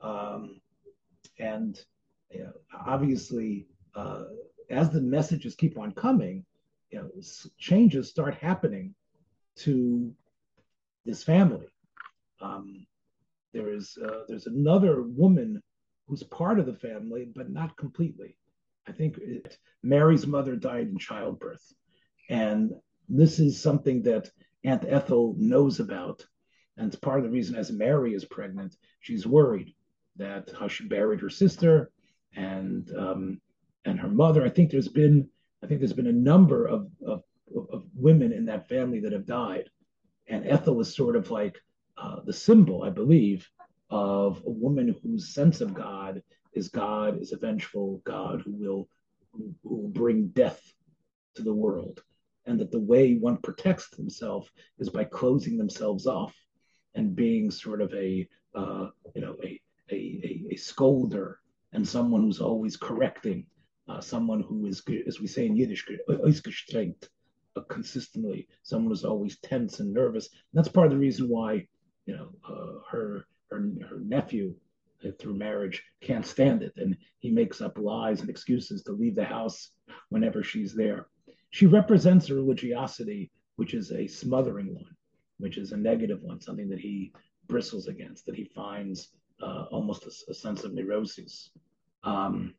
Um, 0.00 0.60
and 1.38 1.78
you 2.30 2.44
know, 2.44 2.52
obviously, 2.86 3.66
uh, 3.94 4.24
as 4.70 4.90
the 4.90 5.00
messages 5.00 5.54
keep 5.54 5.78
on 5.78 5.92
coming, 5.92 6.44
you 6.90 6.98
know, 6.98 7.10
changes 7.58 8.08
start 8.08 8.34
happening 8.34 8.94
to 9.56 10.12
this 11.06 11.22
family. 11.22 11.66
Um, 12.40 12.86
there 13.52 13.72
is 13.72 13.96
uh, 14.02 14.24
there's 14.28 14.46
another 14.46 15.02
woman 15.02 15.62
who's 16.06 16.22
part 16.22 16.58
of 16.58 16.66
the 16.66 16.74
family, 16.74 17.28
but 17.34 17.50
not 17.50 17.76
completely. 17.76 18.36
I 18.86 18.92
think 18.92 19.18
it, 19.18 19.58
Mary's 19.82 20.26
mother 20.26 20.56
died 20.56 20.88
in 20.88 20.98
childbirth. 20.98 21.72
And 22.28 22.72
this 23.08 23.38
is 23.38 23.60
something 23.60 24.02
that 24.02 24.30
Aunt 24.64 24.84
Ethel 24.86 25.34
knows 25.38 25.80
about. 25.80 26.24
And 26.76 26.88
it's 26.88 26.96
part 26.96 27.18
of 27.18 27.24
the 27.24 27.30
reason, 27.30 27.56
as 27.56 27.72
Mary 27.72 28.14
is 28.14 28.24
pregnant, 28.24 28.76
she's 29.00 29.26
worried 29.26 29.74
that 30.16 30.50
how 30.58 30.68
she 30.68 30.86
buried 30.86 31.20
her 31.20 31.30
sister 31.30 31.90
and 32.34 32.90
um, 32.96 33.40
and 33.84 33.98
her 33.98 34.08
mother. 34.08 34.44
I 34.44 34.50
think 34.50 34.70
there's 34.70 34.88
been 34.88 35.28
I 35.62 35.66
think 35.66 35.80
there's 35.80 35.92
been 35.92 36.06
a 36.06 36.12
number 36.12 36.66
of, 36.66 36.88
of, 37.06 37.22
of 37.72 37.84
women 37.94 38.32
in 38.32 38.44
that 38.46 38.68
family 38.68 39.00
that 39.00 39.12
have 39.12 39.26
died, 39.26 39.70
Ethel 40.46 40.80
is 40.80 40.94
sort 40.94 41.16
of 41.16 41.30
like 41.30 41.60
uh, 41.98 42.20
the 42.24 42.32
symbol, 42.32 42.82
I 42.82 42.90
believe, 42.90 43.48
of 43.90 44.42
a 44.46 44.50
woman 44.50 44.94
whose 45.02 45.34
sense 45.34 45.60
of 45.60 45.74
God 45.74 46.22
is 46.52 46.68
God 46.68 47.20
is 47.20 47.32
a 47.32 47.36
vengeful 47.36 48.00
God 48.04 48.42
who 48.42 48.52
will 48.52 48.88
who, 49.32 49.54
will 49.62 49.88
bring 49.88 50.28
death 50.28 50.60
to 51.34 51.42
the 51.42 51.52
world, 51.52 52.02
and 52.46 52.58
that 52.60 52.70
the 52.70 52.80
way 52.80 53.14
one 53.14 53.36
protects 53.38 53.90
themselves 53.90 54.50
is 54.78 54.88
by 54.88 55.04
closing 55.04 55.58
themselves 55.58 56.06
off 56.06 56.34
and 56.94 57.14
being 57.14 57.50
sort 57.50 57.82
of 57.82 57.92
a 57.94 58.26
uh, 58.54 58.88
you 59.14 59.20
know 59.20 59.36
a, 59.44 59.60
a 59.90 59.94
a, 59.94 60.44
a 60.52 60.54
scolder 60.56 61.36
and 61.72 61.86
someone 61.86 62.22
who's 62.22 62.40
always 62.40 62.76
correcting, 62.76 63.46
uh, 63.88 64.00
someone 64.00 64.40
who 64.40 64.66
is 64.66 64.82
as 65.06 65.20
we 65.20 65.26
say 65.26 65.46
in 65.46 65.56
Yiddish, 65.56 65.86
consistently, 67.62 68.48
someone 68.62 68.90
who's 68.90 69.04
always 69.04 69.38
tense 69.40 69.80
and 69.80 69.92
nervous. 69.92 70.28
And 70.28 70.58
that's 70.58 70.68
part 70.68 70.86
of 70.86 70.92
the 70.92 70.98
reason 70.98 71.28
why 71.28 71.66
you 72.06 72.16
know 72.16 72.28
uh, 72.48 72.80
her 72.90 73.26
her, 73.50 73.70
her 73.88 74.00
nephew 74.00 74.54
uh, 75.04 75.10
through 75.18 75.34
marriage 75.34 75.82
can't 76.00 76.26
stand 76.26 76.62
it. 76.62 76.72
And 76.76 76.96
he 77.18 77.30
makes 77.30 77.60
up 77.60 77.78
lies 77.78 78.20
and 78.20 78.30
excuses 78.30 78.82
to 78.84 78.92
leave 78.92 79.14
the 79.14 79.24
house 79.24 79.70
whenever 80.08 80.42
she's 80.42 80.74
there. 80.74 81.08
She 81.50 81.66
represents 81.66 82.28
a 82.28 82.34
religiosity 82.34 83.30
which 83.56 83.74
is 83.74 83.90
a 83.92 84.06
smothering 84.06 84.74
one 84.74 84.96
which 85.38 85.58
is 85.58 85.72
a 85.72 85.76
negative 85.76 86.22
one 86.22 86.40
something 86.40 86.68
that 86.68 86.78
he 86.78 87.12
bristles 87.48 87.88
against 87.88 88.26
that 88.26 88.34
he 88.34 88.44
finds 88.44 89.08
uh, 89.42 89.64
almost 89.70 90.04
a, 90.06 90.30
a, 90.30 90.34
sense 90.34 90.64
of 90.64 90.72
neuroses 90.72 91.50
um, 92.04 92.54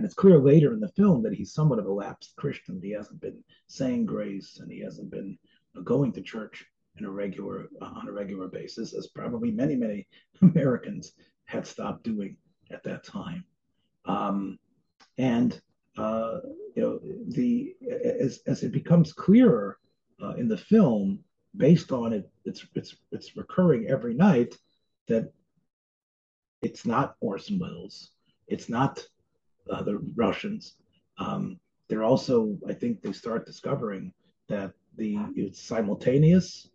and 0.00 0.06
it's 0.06 0.14
clear 0.14 0.38
later 0.38 0.72
in 0.72 0.80
the 0.80 0.88
film 0.88 1.22
that 1.22 1.34
he's 1.34 1.52
somewhat 1.52 1.78
of 1.78 1.86
a 1.86 1.92
lapsed 1.92 2.34
christian 2.36 2.80
he 2.82 2.90
hasn't 2.90 3.20
been 3.20 3.38
saying 3.66 4.06
grace 4.06 4.58
and 4.60 4.72
he 4.72 4.80
hasn't 4.80 5.10
been 5.10 5.38
going 5.84 6.12
to 6.12 6.22
church 6.22 6.64
in 6.98 7.04
a 7.04 7.10
regular 7.10 7.68
uh, 7.80 7.86
on 7.96 8.08
a 8.08 8.12
regular 8.12 8.48
basis, 8.48 8.94
as 8.94 9.08
probably 9.08 9.50
many 9.50 9.76
many 9.76 10.06
Americans 10.42 11.12
had 11.46 11.66
stopped 11.66 12.04
doing 12.04 12.36
at 12.70 12.82
that 12.84 13.04
time. 13.04 13.44
Um, 14.04 14.58
and 15.18 15.60
uh, 15.96 16.40
you 16.74 16.82
know 16.82 17.00
the 17.28 17.74
as 18.04 18.40
as 18.46 18.62
it 18.62 18.72
becomes 18.72 19.12
clearer 19.12 19.78
uh, 20.22 20.34
in 20.34 20.48
the 20.48 20.56
film, 20.56 21.20
based 21.56 21.92
on 21.92 22.12
it, 22.12 22.30
it's 22.44 22.66
it's 22.74 22.96
it's 23.12 23.36
recurring 23.36 23.88
every 23.88 24.14
night 24.14 24.56
that 25.08 25.32
it's 26.62 26.84
not 26.84 27.16
Orson 27.20 27.58
Welles, 27.58 28.10
it's 28.46 28.68
not 28.68 29.04
uh, 29.70 29.82
the 29.82 29.98
Russians. 30.16 30.74
Um, 31.18 31.58
they're 31.88 32.04
also, 32.04 32.56
I 32.68 32.72
think, 32.72 33.02
they 33.02 33.12
start 33.12 33.46
discovering 33.46 34.12
that 34.48 34.72
the 34.96 35.18
it's 35.34 35.62
simultaneous 35.62 36.68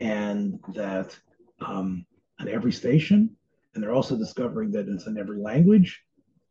and 0.00 0.58
that 0.74 1.16
um, 1.60 2.04
on 2.40 2.48
every 2.48 2.72
station, 2.72 3.30
and 3.74 3.82
they're 3.82 3.94
also 3.94 4.16
discovering 4.16 4.70
that 4.72 4.88
it's 4.88 5.06
in 5.06 5.18
every 5.18 5.38
language. 5.38 6.02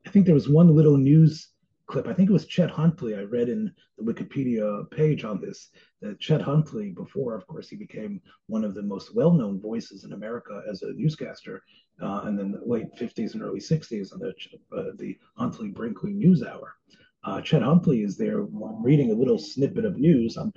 I 0.05 0.09
think 0.09 0.25
there 0.25 0.35
was 0.35 0.49
one 0.49 0.75
little 0.75 0.97
news 0.97 1.49
clip. 1.87 2.07
I 2.07 2.13
think 2.13 2.29
it 2.29 2.33
was 2.33 2.45
Chet 2.45 2.69
Huntley. 2.69 3.15
I 3.15 3.21
read 3.21 3.49
in 3.49 3.71
the 3.97 4.03
Wikipedia 4.03 4.89
page 4.91 5.23
on 5.23 5.39
this 5.39 5.69
that 6.01 6.19
Chet 6.19 6.41
Huntley, 6.41 6.91
before, 6.91 7.35
of 7.35 7.45
course, 7.47 7.69
he 7.69 7.75
became 7.75 8.21
one 8.47 8.63
of 8.63 8.73
the 8.73 8.81
most 8.81 9.15
well-known 9.15 9.59
voices 9.59 10.03
in 10.03 10.13
America 10.13 10.61
as 10.69 10.81
a 10.81 10.93
newscaster, 10.93 11.63
uh, 12.01 12.23
in 12.27 12.35
the 12.35 12.61
late 12.65 12.93
50s 12.99 13.33
and 13.33 13.43
early 13.43 13.59
60s 13.59 14.13
on 14.13 14.19
the 14.19 14.33
uh, 14.75 14.91
the 14.97 15.17
Huntley 15.37 15.69
Brinkley 15.69 16.13
News 16.13 16.43
Hour. 16.43 16.75
Uh, 17.23 17.41
Chet 17.41 17.61
Huntley 17.61 18.03
is 18.03 18.17
there 18.17 18.41
reading 18.41 19.11
a 19.11 19.15
little 19.15 19.39
snippet 19.39 19.85
of 19.85 19.97
news 19.97 20.37
on 20.37 20.51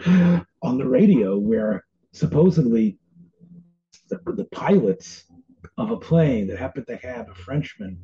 on 0.62 0.78
the 0.78 0.88
radio 0.88 1.38
where 1.38 1.84
supposedly 2.12 2.98
the, 4.10 4.20
the 4.26 4.48
pilots 4.52 5.24
of 5.76 5.90
a 5.90 5.96
plane 5.96 6.46
that 6.48 6.58
happened 6.58 6.86
to 6.86 6.96
have 6.96 7.28
a 7.28 7.34
Frenchman 7.34 7.98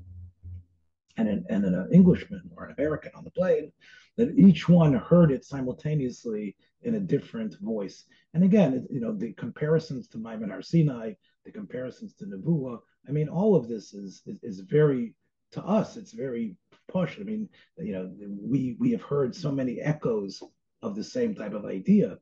and 1.16 1.28
an, 1.28 1.44
and 1.48 1.64
an 1.64 1.88
Englishman 1.92 2.42
or 2.56 2.64
an 2.64 2.74
American 2.76 3.12
on 3.14 3.24
the 3.24 3.30
plane, 3.30 3.72
that 4.16 4.34
each 4.38 4.68
one 4.68 4.92
heard 4.92 5.30
it 5.30 5.44
simultaneously 5.44 6.56
in 6.82 6.96
a 6.96 7.00
different 7.00 7.56
voice. 7.60 8.04
And 8.34 8.44
again, 8.44 8.86
you 8.90 9.00
know, 9.00 9.12
the 9.12 9.32
comparisons 9.32 10.08
to 10.08 10.18
Ma'amad 10.18 10.50
Har 10.50 10.62
Sinai, 10.62 11.12
the 11.44 11.52
comparisons 11.52 12.14
to 12.14 12.26
Nebuah, 12.26 12.78
I 13.08 13.12
mean, 13.12 13.28
all 13.28 13.54
of 13.54 13.68
this 13.68 13.94
is, 13.94 14.22
is, 14.26 14.38
is 14.42 14.60
very, 14.60 15.14
to 15.52 15.62
us, 15.62 15.96
it's 15.96 16.12
very 16.12 16.56
push. 16.88 17.18
I 17.20 17.22
mean, 17.22 17.48
you 17.78 17.92
know, 17.92 18.10
we 18.40 18.76
we 18.78 18.90
have 18.92 19.02
heard 19.02 19.34
so 19.34 19.50
many 19.52 19.80
echoes 19.80 20.42
of 20.82 20.94
the 20.94 21.04
same 21.04 21.34
type 21.34 21.54
of 21.54 21.64
idea. 21.64 22.18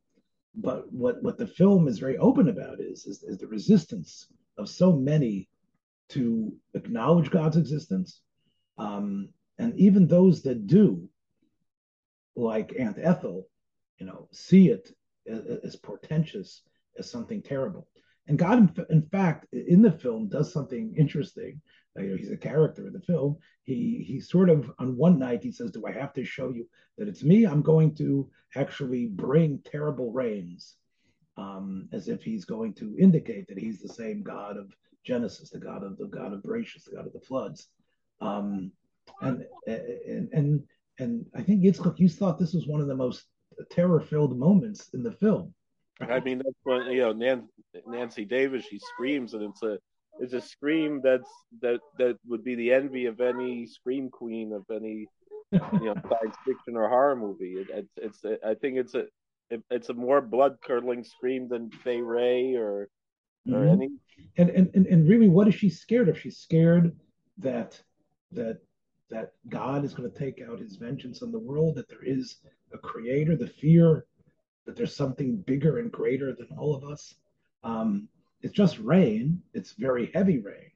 But 0.55 0.93
what, 0.93 1.23
what 1.23 1.39
the 1.39 1.47
film 1.47 1.89
is 1.89 1.99
very 1.99 2.19
open 2.19 2.49
about 2.49 2.81
is, 2.81 3.07
is, 3.07 3.23
is 3.23 3.39
the 3.39 3.47
resistance 3.47 4.29
of 4.59 4.69
so 4.69 4.93
many 4.93 5.49
to 6.11 6.55
acknowledge 6.75 7.31
God's 7.31 7.57
existence. 7.57 8.21
Um, 8.79 9.29
and 9.59 9.79
even 9.79 10.07
those 10.07 10.43
that 10.43 10.67
do, 10.67 11.09
like 12.35 12.75
Aunt 12.79 12.99
Ethel, 13.01 13.47
you 13.99 14.07
know, 14.07 14.29
see 14.33 14.69
it 14.69 14.91
as, 15.27 15.77
portentous 15.77 16.63
as 16.99 17.11
something 17.11 17.43
terrible. 17.43 17.87
And 18.27 18.39
God, 18.39 18.79
in, 18.91 19.03
fact, 19.03 19.47
in 19.53 19.83
the 19.83 19.93
film, 19.93 20.29
does 20.29 20.53
something 20.53 20.95
interesting. 20.97 21.61
Uh, 21.99 22.03
you 22.03 22.11
know, 22.11 22.17
he's 22.17 22.31
a 22.31 22.37
character 22.37 22.87
in 22.87 22.93
the 22.93 23.01
film. 23.01 23.37
He 23.65 24.05
he 24.07 24.21
sort 24.21 24.49
of 24.49 24.71
on 24.79 24.97
one 24.97 25.19
night 25.19 25.43
he 25.43 25.53
says, 25.53 25.71
"Do 25.71 25.87
I 25.87 25.93
have 25.93 26.13
to 26.15 26.25
show 26.25 26.51
you 26.51 26.69
that 26.99 27.09
it's 27.09 27.23
me? 27.23 27.45
I'm 27.45 27.63
going 27.63 27.95
to 27.97 28.29
actually 28.57 29.07
bring 29.07 29.61
terrible 29.65 30.13
rains, 30.13 30.77
um, 31.37 31.89
as 31.93 32.09
if 32.09 32.23
he's 32.23 32.45
going 32.45 32.75
to 32.75 32.97
indicate 32.99 33.49
that 33.49 33.59
he's 33.59 33.81
the 33.81 33.93
same 33.93 34.23
God 34.23 34.57
of 34.57 34.75
Genesis, 35.05 35.51
the 35.51 35.59
God 35.59 35.83
of 35.83 35.99
the 35.99 36.07
God 36.07 36.33
of 36.33 36.43
Bereshit, 36.43 36.85
the 36.85 36.97
God 36.97 37.07
of 37.07 37.13
the 37.13 37.21
floods. 37.21 37.69
Um, 38.23 38.73
and 39.21 39.45
and 39.67 40.29
and 40.33 40.63
and 40.99 41.27
I 41.35 41.43
think 41.43 41.63
Yitzchak, 41.63 41.99
you 41.99 42.09
thought 42.09 42.39
this 42.39 42.55
was 42.55 42.67
one 42.67 42.81
of 42.81 42.87
the 42.87 42.95
most 42.95 43.25
terror-filled 43.71 44.37
moments 44.39 44.91
in 44.95 45.03
the 45.03 45.13
film. 45.13 45.55
I 46.01 46.21
mean, 46.21 46.39
that's 46.39 46.57
when 46.65 46.87
you 46.91 47.03
know 47.03 47.41
Nancy 47.87 48.25
Davis. 48.25 48.65
She 48.69 48.79
screams, 48.79 49.35
and 49.35 49.43
it's 49.45 49.63
a 49.63 49.79
it's 50.21 50.33
a 50.33 50.41
scream 50.41 51.01
that's 51.03 51.31
that 51.61 51.81
that 51.99 52.17
would 52.27 52.45
be 52.45 52.55
the 52.55 52.73
envy 52.73 53.07
of 53.07 53.21
any 53.21 53.67
scream 53.67 54.11
queen 54.11 54.53
of 54.53 54.65
any 54.71 55.07
you 55.53 55.61
know 55.85 55.95
science 56.09 56.37
fiction 56.45 56.77
or 56.77 56.89
horror 56.89 57.17
movie. 57.17 57.53
It, 57.53 57.69
it's 57.97 58.23
it's 58.25 58.41
I 58.45 58.55
think 58.55 58.79
it's 58.79 58.95
a 58.95 59.05
it, 59.51 59.63
it's 59.71 59.91
a 59.91 59.95
more 59.95 60.21
blood 60.21 60.57
curdling 60.65 61.05
scream 61.05 61.49
than 61.49 61.71
Fay 61.71 62.01
Wray 62.01 62.55
or 62.55 62.89
or 63.49 63.59
mm-hmm. 63.59 63.69
any. 63.69 63.89
And, 64.37 64.51
and 64.51 64.87
and 64.87 65.09
really, 65.09 65.29
what 65.29 65.49
is 65.49 65.55
she 65.55 65.71
scared 65.71 66.09
of? 66.09 66.19
She's 66.19 66.39
scared 66.39 66.97
that 67.39 67.81
that 68.33 68.59
that 69.11 69.33
God 69.49 69.85
is 69.85 69.93
going 69.93 70.11
to 70.11 70.19
take 70.19 70.41
out 70.49 70.59
His 70.59 70.77
vengeance 70.77 71.23
on 71.23 71.33
the 71.33 71.39
world. 71.39 71.77
That 71.77 71.89
there 71.89 72.03
is 72.05 72.37
a 72.73 72.79
Creator. 72.79 73.37
The 73.37 73.47
fear 73.47 74.07
that 74.67 74.77
there's 74.77 74.97
something 74.97 75.37
bigger 75.37 75.79
and 75.79 75.91
greater 75.91 76.33
than 76.33 76.49
all 76.57 76.75
of 76.75 76.85
us. 76.85 77.15
Um, 77.65 78.09
it's 78.43 78.55
just 78.55 78.79
rain. 78.79 79.43
It's 79.55 79.73
very 79.73 80.11
heavy 80.15 80.39
rain, 80.39 80.71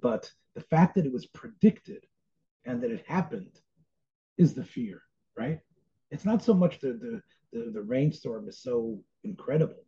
but 0.00 0.30
the 0.54 0.62
fact 0.62 0.94
that 0.94 1.06
it 1.06 1.12
was 1.12 1.26
predicted 1.26 2.06
and 2.64 2.82
that 2.82 2.90
it 2.90 3.04
happened 3.06 3.60
is 4.36 4.54
the 4.54 4.64
fear, 4.64 5.02
right? 5.36 5.60
It's 6.10 6.24
not 6.24 6.42
so 6.42 6.54
much 6.54 6.80
the 6.80 6.92
the 6.92 7.22
the, 7.52 7.70
the 7.70 7.82
rainstorm 7.82 8.48
is 8.48 8.58
so 8.58 9.00
incredible, 9.24 9.84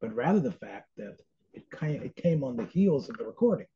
but 0.00 0.14
rather 0.14 0.40
the 0.40 0.52
fact 0.52 0.88
that 0.96 1.18
it 1.52 1.64
of, 1.72 2.02
it 2.02 2.16
came 2.16 2.44
on 2.44 2.56
the 2.56 2.64
heels 2.64 3.08
of 3.08 3.18
the 3.18 3.24
recording, 3.24 3.66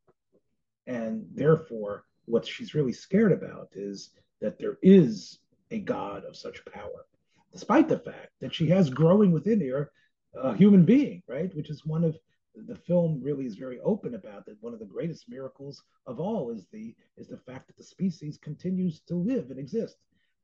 and 0.87 1.27
therefore 1.35 2.05
what 2.27 2.47
she's 2.47 2.75
really 2.75 2.93
scared 2.93 3.33
about 3.33 3.69
is 3.73 4.11
that 4.41 4.59
there 4.59 4.79
is 4.83 5.39
a 5.71 5.79
God 5.79 6.25
of 6.25 6.37
such 6.37 6.65
power, 6.67 7.07
despite 7.53 7.89
the 7.89 7.99
fact 7.99 8.31
that 8.41 8.55
she 8.55 8.69
has 8.69 8.91
growing 8.91 9.33
within 9.33 9.61
her 9.69 9.91
a 10.35 10.57
human 10.57 10.85
being, 10.85 11.23
right? 11.27 11.55
Which 11.55 11.71
is 11.71 11.85
one 11.85 12.05
of 12.05 12.17
the 12.55 12.77
film 12.77 13.21
really 13.23 13.47
is 13.47 13.57
very 13.57 13.81
open 13.81 14.15
about 14.15 14.45
that 14.47 14.63
one 14.63 14.73
of 14.73 14.79
the 14.79 14.85
greatest 14.85 15.29
miracles 15.29 15.83
of 16.07 16.21
all 16.21 16.51
is 16.51 16.67
the 16.73 16.95
is 17.17 17.29
the 17.29 17.39
fact 17.39 17.67
that 17.67 17.77
the 17.77 17.85
species 17.85 18.37
continues 18.37 19.01
to 19.01 19.15
live 19.15 19.51
and 19.51 19.59
exist 19.59 19.97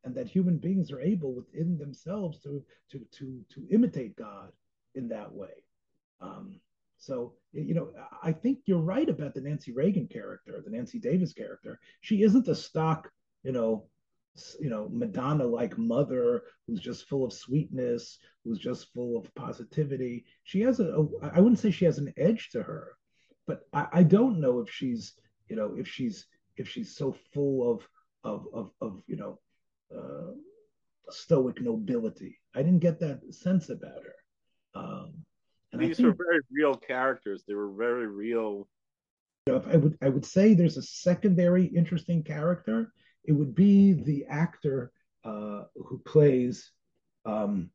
and 0.05 0.15
that 0.15 0.29
human 0.29 0.57
beings 0.57 0.91
are 0.91 1.01
able 1.01 1.35
within 1.35 1.77
themselves 1.77 2.39
to 2.41 2.65
to 2.91 3.05
to 3.13 3.45
to 3.51 3.67
imitate 3.71 4.17
god 4.17 4.51
in 4.95 5.09
that 5.09 5.33
way 5.33 5.63
um, 6.21 6.59
so 6.99 7.35
you 7.53 7.75
know 7.75 7.91
i 8.23 8.33
think 8.33 8.59
you're 8.67 8.79
right 8.79 9.09
about 9.09 9.35
the 9.35 9.41
nancy 9.41 9.73
reagan 9.73 10.07
character 10.07 10.63
the 10.65 10.71
nancy 10.71 10.99
davis 10.99 11.33
character. 11.33 11.79
She 12.01 12.23
isn't 12.23 12.45
the 12.45 12.55
stock 12.55 13.11
you 13.43 13.53
know 13.53 13.87
you 14.61 14.71
know 14.71 14.89
madonna 14.93 15.45
like 15.45 15.79
mother 15.79 16.43
who's 16.67 16.81
just 16.81 17.09
full 17.09 17.25
of 17.25 17.33
sweetness 17.33 18.19
who's 18.45 18.59
just 18.59 18.93
full 18.93 19.17
of 19.17 19.35
positivity. 19.35 20.25
She 20.45 20.61
has 20.63 20.81
a, 20.81 20.89
a 20.93 21.27
i 21.35 21.41
wouldn't 21.41 21.59
say 21.59 21.71
she 21.71 21.85
has 21.85 21.99
an 21.99 22.13
edge 22.17 22.51
to 22.51 22.63
her 22.63 22.97
but 23.47 23.63
I, 23.73 23.87
I 23.93 24.03
don't 24.03 24.41
know 24.41 24.61
if 24.61 24.71
she's 24.71 25.15
you 25.49 25.57
know 25.57 25.75
if 25.77 25.89
she's 25.89 26.27
if 26.57 26.69
she's 26.69 26.95
so 26.97 27.17
full 27.33 27.73
of 27.73 27.89
of 28.25 28.47
of, 28.53 28.71
of 28.81 29.03
you 29.07 29.17
know 29.17 29.39
uh, 29.97 30.33
stoic 31.11 31.61
nobility. 31.61 32.39
I 32.55 32.63
didn't 32.63 32.81
get 32.81 33.01
that 33.01 33.21
sense 33.35 33.71
about 33.71 34.03
her. 34.05 34.81
Um 34.81 35.25
these 35.79 36.01
were 36.01 36.13
very 36.15 36.41
real 36.51 36.75
characters. 36.75 37.45
They 37.47 37.55
were 37.55 37.73
very 37.73 38.07
real. 38.07 38.69
I 39.49 39.77
would 39.77 39.97
I 40.03 40.09
would 40.09 40.27
say 40.27 40.53
there's 40.53 40.77
a 40.77 40.83
secondary 40.83 41.65
interesting 41.65 42.23
character. 42.23 42.93
It 43.25 43.33
would 43.33 43.55
be 43.55 43.93
the 43.93 44.27
actor 44.27 44.93
uh, 45.25 45.65
who 45.75 45.99
plays 46.05 46.71
um, 47.25 47.71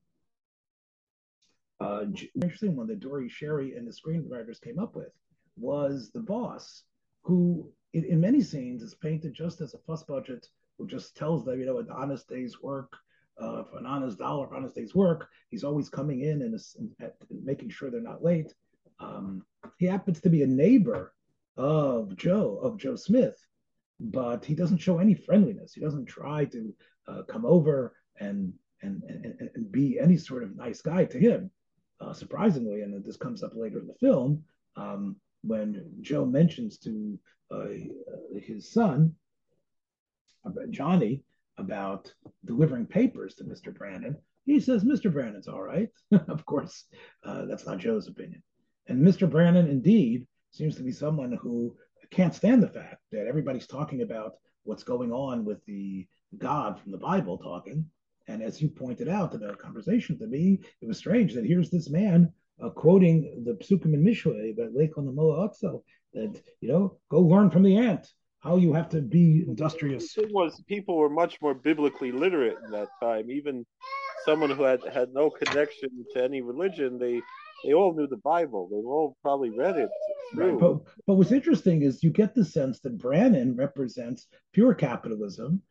uh, 1.80 2.06
interesting 2.42 2.76
one 2.76 2.88
that 2.88 3.00
Dore 3.00 3.22
Schary 3.22 3.78
and 3.78 3.88
the 3.88 3.92
screenwriters 3.92 4.62
came 4.62 4.80
up 4.80 4.96
with 4.96 5.12
was 5.58 6.12
the 6.12 6.22
boss, 6.22 6.84
who 7.24 7.72
in, 7.94 8.20
many 8.20 8.42
scenes 8.42 8.82
is 8.82 8.96
painted 8.96 9.34
just 9.34 9.62
as 9.62 9.74
a 9.74 9.80
fuss 9.80 10.04
budget 10.04 10.48
who 10.78 10.88
just 10.88 11.16
tells 11.16 11.46
them, 11.46 11.60
you 11.60 11.66
know, 11.66 11.80
an 11.80 11.90
honest 11.92 12.28
day's 12.28 12.62
work, 12.62 12.94
uh, 13.40 13.64
for 13.64 13.78
an 13.78 13.86
honest 13.86 14.18
dollar, 14.18 14.48
for 14.48 14.56
honest 14.56 14.76
day's 14.76 14.96
work. 14.96 15.30
He's 15.50 15.64
always 15.64 15.90
coming 15.90 16.22
in 16.22 16.42
and, 16.44 16.60
and, 16.78 16.92
and 17.00 17.46
making 17.46 17.70
sure 17.70 17.90
they're 17.90 18.02
not 18.02 18.24
late. 18.24 18.54
Um, 19.00 19.44
he 19.78 19.86
happens 19.86 20.22
to 20.22 20.30
be 20.30 20.44
a 20.44 20.48
neighbor 20.48 21.14
of 21.58 22.16
Joe, 22.16 22.60
of 22.62 22.78
Joe 22.78 22.96
Smith, 22.96 23.38
but 24.00 24.46
he 24.46 24.56
doesn't 24.56 24.80
show 24.80 25.00
any 25.00 25.14
friendliness. 25.14 25.74
He 25.74 25.82
doesn't 25.82 26.06
try 26.06 26.46
to 26.46 26.74
uh, 27.08 27.22
come 27.24 27.46
over 27.46 27.96
and, 28.20 28.54
and, 28.82 29.04
and 29.04 29.50
and 29.56 29.72
be 29.72 30.00
any 30.00 30.18
sort 30.18 30.44
of 30.44 30.56
nice 30.56 30.82
guy 30.82 31.06
to 31.06 31.20
him. 31.20 31.52
Uh, 32.02 32.14
surprisingly, 32.14 32.82
and 32.82 33.04
this 33.04 33.18
comes 33.18 33.44
up 33.44 33.54
later 33.56 33.80
in 33.80 33.88
the 33.88 33.94
film 33.94 34.44
um, 34.76 35.16
when 35.42 35.90
Joe 36.02 36.26
mentions 36.26 36.78
to 36.80 37.18
uh, 37.52 37.68
his 38.42 38.72
son 38.72 39.16
Johnny 40.70 41.24
about 41.58 42.12
delivering 42.46 42.86
papers 42.86 43.36
to 43.36 43.44
Mr. 43.44 43.74
Brandon. 43.74 44.16
He 44.46 44.60
says 44.60 44.84
Mr. 44.84 45.12
Brandon's 45.12 45.48
all 45.48 45.62
right. 45.62 45.90
of 46.28 46.46
course, 46.46 46.86
uh, 47.24 47.46
that's 47.46 47.66
not 47.66 47.78
Joe's 47.78 48.08
opinion. 48.08 48.44
And 48.88 49.06
Mr. 49.06 49.30
Brandon, 49.30 49.68
indeed, 49.68 50.28
seems 50.52 50.76
to 50.76 50.84
be 50.84 50.92
someone 50.92 51.38
who 51.42 51.76
can't 52.12 52.36
stand 52.36 52.62
the 52.62 52.68
fact 52.68 52.98
that 53.12 53.28
everybody's 53.28 53.68
talking 53.68 54.02
about 54.02 54.34
what's 54.64 54.84
going 54.84 55.12
on 55.12 55.46
with 55.46 55.64
the 55.66 56.08
God 56.38 56.80
from 56.80 56.92
the 56.92 56.98
Bible 56.98 57.38
talking. 57.38 57.86
And 58.28 58.42
as 58.42 58.62
you 58.62 58.70
pointed 58.70 59.10
out 59.10 59.34
in 59.34 59.44
a 59.44 59.56
conversation 59.56 60.18
to 60.20 60.28
me, 60.28 60.60
it 60.82 60.88
was 60.88 60.98
strange 60.98 61.34
that 61.34 61.46
here's 61.46 61.70
this 61.70 61.90
man 61.90 62.32
uh, 62.64 62.70
quoting 62.70 63.44
the 63.46 63.54
Psukim 63.54 63.94
and 63.94 64.06
Mishle 64.06 64.52
about 64.52 64.74
Lake 64.74 64.98
on 64.98 65.06
the 65.06 65.12
Moa 65.12 65.42
also, 65.42 65.84
that, 66.14 66.42
you 66.62 66.70
know, 66.70 66.98
go 67.10 67.20
learn 67.20 67.50
from 67.50 67.64
the 67.64 67.78
ant 67.78 68.08
how 68.44 68.58
you 68.58 68.74
have 68.74 68.90
to 68.90 69.02
be 69.02 69.44
industrious. 69.48 70.18
It 70.18 70.32
was 70.32 70.62
people 70.68 70.98
were 70.98 71.10
much 71.10 71.42
more 71.42 71.54
biblically 71.54 72.12
literate 72.12 72.58
in 72.66 72.72
that 72.72 72.90
time. 73.02 73.32
Even 73.32 73.66
someone 74.26 74.50
who 74.50 74.64
had 74.64 74.82
had 74.94 75.14
no 75.14 75.30
connection 75.30 75.90
to 76.14 76.24
any 76.24 76.42
religion, 76.42 77.00
they 77.00 77.22
they 77.64 77.74
all 77.74 77.96
knew 77.96 78.08
the 78.08 78.18
Bible. 78.18 78.68
They 78.70 78.78
all 78.78 79.16
probably 79.22 79.50
read 79.50 79.78
it. 79.78 79.90
Right. 80.36 80.60
But, 80.60 80.80
but 81.08 81.14
what's 81.16 81.32
interesting 81.32 81.84
is 81.84 82.04
you 82.04 82.10
get 82.10 82.36
the 82.36 82.44
sense 82.44 82.80
that 82.82 82.98
Brannon 82.98 83.56
represents 83.56 84.28
pure 84.52 84.74
capitalism, 84.74 85.62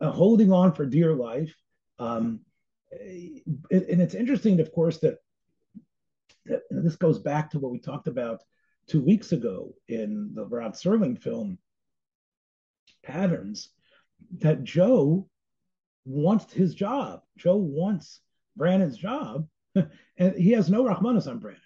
uh, 0.00 0.10
holding 0.10 0.52
on 0.52 0.72
for 0.72 0.86
dear 0.86 1.14
life. 1.14 1.54
Um, 1.98 2.40
and 2.90 4.00
it's 4.00 4.14
interesting, 4.14 4.58
of 4.58 4.72
course, 4.72 4.98
that, 4.98 5.18
that 6.46 6.62
this 6.70 6.96
goes 6.96 7.18
back 7.18 7.50
to 7.50 7.58
what 7.58 7.70
we 7.70 7.78
talked 7.78 8.08
about 8.08 8.42
two 8.88 9.00
weeks 9.00 9.32
ago 9.32 9.72
in 9.88 10.32
the 10.34 10.46
Rod 10.46 10.72
Serling 10.72 11.20
film, 11.20 11.58
Patterns, 13.06 13.70
that 14.38 14.64
Joe 14.64 15.28
wants 16.04 16.52
his 16.52 16.74
job. 16.74 17.22
Joe 17.36 17.56
wants 17.56 18.20
Brandon's 18.56 18.96
job, 18.96 19.46
and 19.74 20.34
he 20.36 20.52
has 20.52 20.68
no 20.68 20.84
Rahmanas 20.84 21.28
on 21.28 21.38
Brandon. 21.38 21.62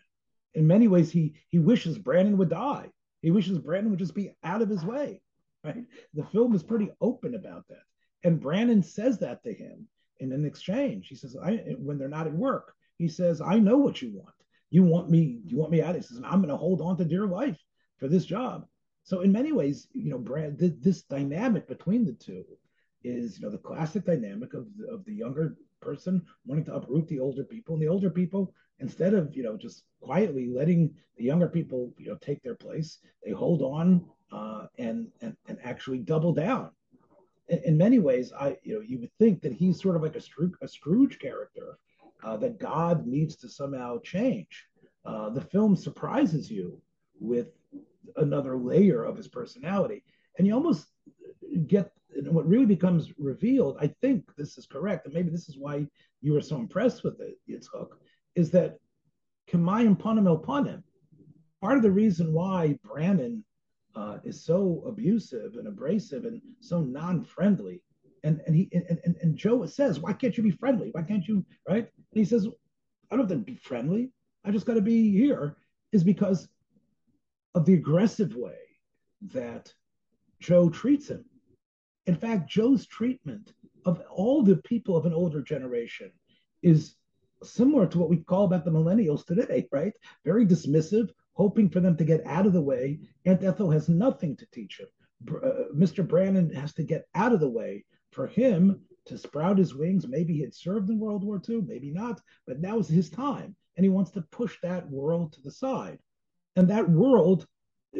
In 0.54 0.66
many 0.66 0.88
ways, 0.88 1.10
he 1.10 1.34
he 1.48 1.58
wishes 1.58 1.98
Brandon 1.98 2.36
would 2.38 2.50
die. 2.50 2.90
He 3.22 3.30
wishes 3.30 3.58
Brandon 3.58 3.90
would 3.90 3.98
just 3.98 4.14
be 4.14 4.34
out 4.42 4.62
of 4.62 4.68
his 4.68 4.84
way. 4.84 5.22
Right? 5.62 5.84
The 6.14 6.24
film 6.24 6.54
is 6.54 6.62
pretty 6.62 6.90
open 7.00 7.34
about 7.34 7.68
that, 7.68 7.84
and 8.24 8.40
Brandon 8.40 8.82
says 8.82 9.18
that 9.18 9.42
to 9.44 9.52
him 9.52 9.88
in 10.18 10.32
an 10.32 10.44
exchange. 10.44 11.08
He 11.08 11.14
says, 11.14 11.36
"I 11.36 11.56
when 11.78 11.98
they're 11.98 12.08
not 12.08 12.26
at 12.26 12.34
work, 12.34 12.74
he 12.98 13.08
says, 13.08 13.40
I 13.40 13.58
know 13.58 13.76
what 13.76 14.02
you 14.02 14.10
want. 14.14 14.34
You 14.70 14.82
want 14.82 15.10
me. 15.10 15.40
You 15.44 15.56
want 15.58 15.70
me 15.70 15.82
out." 15.82 15.94
He 15.94 16.02
says, 16.02 16.20
"I'm 16.24 16.40
going 16.40 16.48
to 16.48 16.56
hold 16.56 16.80
on 16.80 16.96
to 16.96 17.04
dear 17.04 17.26
life 17.26 17.58
for 17.98 18.08
this 18.08 18.24
job." 18.24 18.66
So 19.10 19.22
in 19.22 19.32
many 19.32 19.50
ways, 19.50 19.88
you 19.92 20.08
know, 20.08 20.18
Brad, 20.18 20.56
this 20.56 21.02
dynamic 21.02 21.66
between 21.66 22.04
the 22.04 22.12
two 22.12 22.44
is, 23.02 23.40
you 23.40 23.44
know, 23.44 23.50
the 23.50 23.58
classic 23.58 24.04
dynamic 24.04 24.54
of 24.54 24.68
the, 24.78 24.86
of 24.86 25.04
the 25.04 25.12
younger 25.12 25.56
person 25.80 26.24
wanting 26.46 26.66
to 26.66 26.76
uproot 26.76 27.08
the 27.08 27.18
older 27.18 27.42
people, 27.42 27.74
and 27.74 27.82
the 27.82 27.88
older 27.88 28.08
people, 28.08 28.54
instead 28.78 29.14
of 29.14 29.34
you 29.34 29.42
know 29.42 29.56
just 29.56 29.82
quietly 30.00 30.48
letting 30.48 30.94
the 31.16 31.24
younger 31.24 31.48
people 31.48 31.92
you 31.98 32.06
know 32.06 32.18
take 32.20 32.40
their 32.44 32.54
place, 32.54 32.98
they 33.24 33.32
hold 33.32 33.62
on 33.62 34.04
uh, 34.30 34.66
and, 34.78 35.08
and 35.22 35.36
and 35.48 35.58
actually 35.64 35.98
double 35.98 36.32
down. 36.32 36.70
In, 37.48 37.58
in, 37.64 37.76
many 37.76 37.98
ways, 37.98 38.32
I 38.38 38.58
you 38.62 38.76
know 38.76 38.80
you 38.80 39.00
would 39.00 39.12
think 39.18 39.42
that 39.42 39.52
he's 39.52 39.82
sort 39.82 39.96
of 39.96 40.02
like 40.02 40.14
a, 40.14 40.20
Scrooge, 40.20 40.54
a 40.62 40.68
Scrooge 40.68 41.18
character 41.18 41.80
uh, 42.22 42.36
that 42.36 42.60
God 42.60 43.08
needs 43.08 43.34
to 43.38 43.48
somehow 43.48 43.98
change. 44.04 44.66
Uh, 45.04 45.30
the 45.30 45.40
film 45.40 45.74
surprises 45.74 46.48
you 46.48 46.80
with 47.18 47.48
another 48.16 48.56
layer 48.56 49.04
of 49.04 49.16
his 49.16 49.28
personality, 49.28 50.04
and 50.36 50.46
you 50.46 50.54
almost 50.54 50.86
get 51.66 51.92
what 52.28 52.46
really 52.46 52.66
becomes 52.66 53.12
revealed, 53.18 53.76
I 53.80 53.88
think 54.00 54.34
this 54.36 54.58
is 54.58 54.66
correct, 54.66 55.06
and 55.06 55.14
maybe 55.14 55.30
this 55.30 55.48
is 55.48 55.56
why 55.58 55.86
you 56.20 56.32
were 56.32 56.40
so 56.40 56.56
impressed 56.56 57.04
with 57.04 57.20
it, 57.20 57.38
Yitzchak, 57.48 57.88
is 58.34 58.50
that 58.50 58.78
Kamayim 59.50 59.96
Panim 59.98 60.26
El 60.26 60.38
Panim. 60.38 60.82
Part 61.60 61.76
of 61.76 61.82
the 61.82 61.90
reason 61.90 62.32
why 62.32 62.78
Brannon 62.82 63.44
uh, 63.94 64.18
is 64.24 64.44
so 64.44 64.82
abusive 64.86 65.56
and 65.56 65.66
abrasive 65.68 66.24
and 66.24 66.40
so 66.60 66.80
non-friendly. 66.80 67.82
And 68.22 68.40
and 68.46 68.54
he 68.54 68.68
and, 68.72 68.98
and, 69.04 69.16
and 69.22 69.36
Joe 69.36 69.64
says, 69.66 69.98
why 69.98 70.12
can't 70.12 70.36
you 70.36 70.42
be 70.42 70.50
friendly? 70.50 70.90
Why 70.92 71.02
can't 71.02 71.26
you, 71.26 71.44
right? 71.68 71.88
And 71.96 72.18
he 72.22 72.24
says, 72.24 72.46
I 73.10 73.16
don't 73.16 73.28
have 73.28 73.38
to 73.38 73.44
be 73.44 73.56
friendly. 73.56 74.10
I 74.44 74.50
just 74.50 74.66
got 74.66 74.74
to 74.74 74.82
be 74.82 75.10
here. 75.10 75.56
Is 75.92 76.04
because 76.04 76.48
of 77.54 77.64
the 77.64 77.74
aggressive 77.74 78.34
way 78.36 78.58
that 79.32 79.72
Joe 80.40 80.70
treats 80.70 81.08
him. 81.08 81.24
In 82.06 82.16
fact, 82.16 82.50
Joe's 82.50 82.86
treatment 82.86 83.52
of 83.84 84.02
all 84.10 84.42
the 84.42 84.56
people 84.56 84.96
of 84.96 85.06
an 85.06 85.12
older 85.12 85.42
generation 85.42 86.10
is 86.62 86.94
similar 87.42 87.86
to 87.86 87.98
what 87.98 88.08
we 88.08 88.18
call 88.18 88.44
about 88.44 88.64
the 88.64 88.70
millennials 88.70 89.24
today, 89.24 89.66
right? 89.72 89.92
Very 90.24 90.46
dismissive, 90.46 91.10
hoping 91.32 91.68
for 91.68 91.80
them 91.80 91.96
to 91.96 92.04
get 92.04 92.26
out 92.26 92.46
of 92.46 92.52
the 92.52 92.60
way. 92.60 93.00
Aunt 93.24 93.42
Ethel 93.42 93.70
has 93.70 93.88
nothing 93.88 94.36
to 94.36 94.46
teach 94.52 94.80
him. 94.80 94.88
Uh, 95.28 95.72
Mr. 95.74 96.06
Brannon 96.06 96.50
has 96.50 96.72
to 96.74 96.82
get 96.82 97.06
out 97.14 97.32
of 97.32 97.40
the 97.40 97.48
way 97.48 97.84
for 98.12 98.26
him 98.26 98.80
to 99.06 99.18
sprout 99.18 99.58
his 99.58 99.74
wings. 99.74 100.06
Maybe 100.06 100.34
he 100.34 100.40
had 100.40 100.54
served 100.54 100.90
in 100.90 100.98
World 100.98 101.24
War 101.24 101.40
II, 101.48 101.62
maybe 101.62 101.90
not, 101.90 102.20
but 102.46 102.60
now 102.60 102.78
is 102.78 102.88
his 102.88 103.10
time. 103.10 103.56
And 103.76 103.84
he 103.84 103.90
wants 103.90 104.10
to 104.12 104.22
push 104.22 104.58
that 104.62 104.88
world 104.90 105.32
to 105.34 105.42
the 105.42 105.50
side. 105.50 105.98
And 106.56 106.68
that 106.68 106.88
world, 106.88 107.46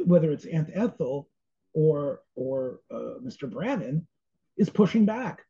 whether 0.05 0.31
it's 0.33 0.47
Aunt 0.47 0.71
Ethel 0.73 1.29
or 1.73 2.23
or 2.35 2.81
uh, 2.91 3.19
Mr. 3.23 3.51
Brannon, 3.51 4.07
is 4.57 4.71
pushing 4.71 5.07
back. 5.07 5.43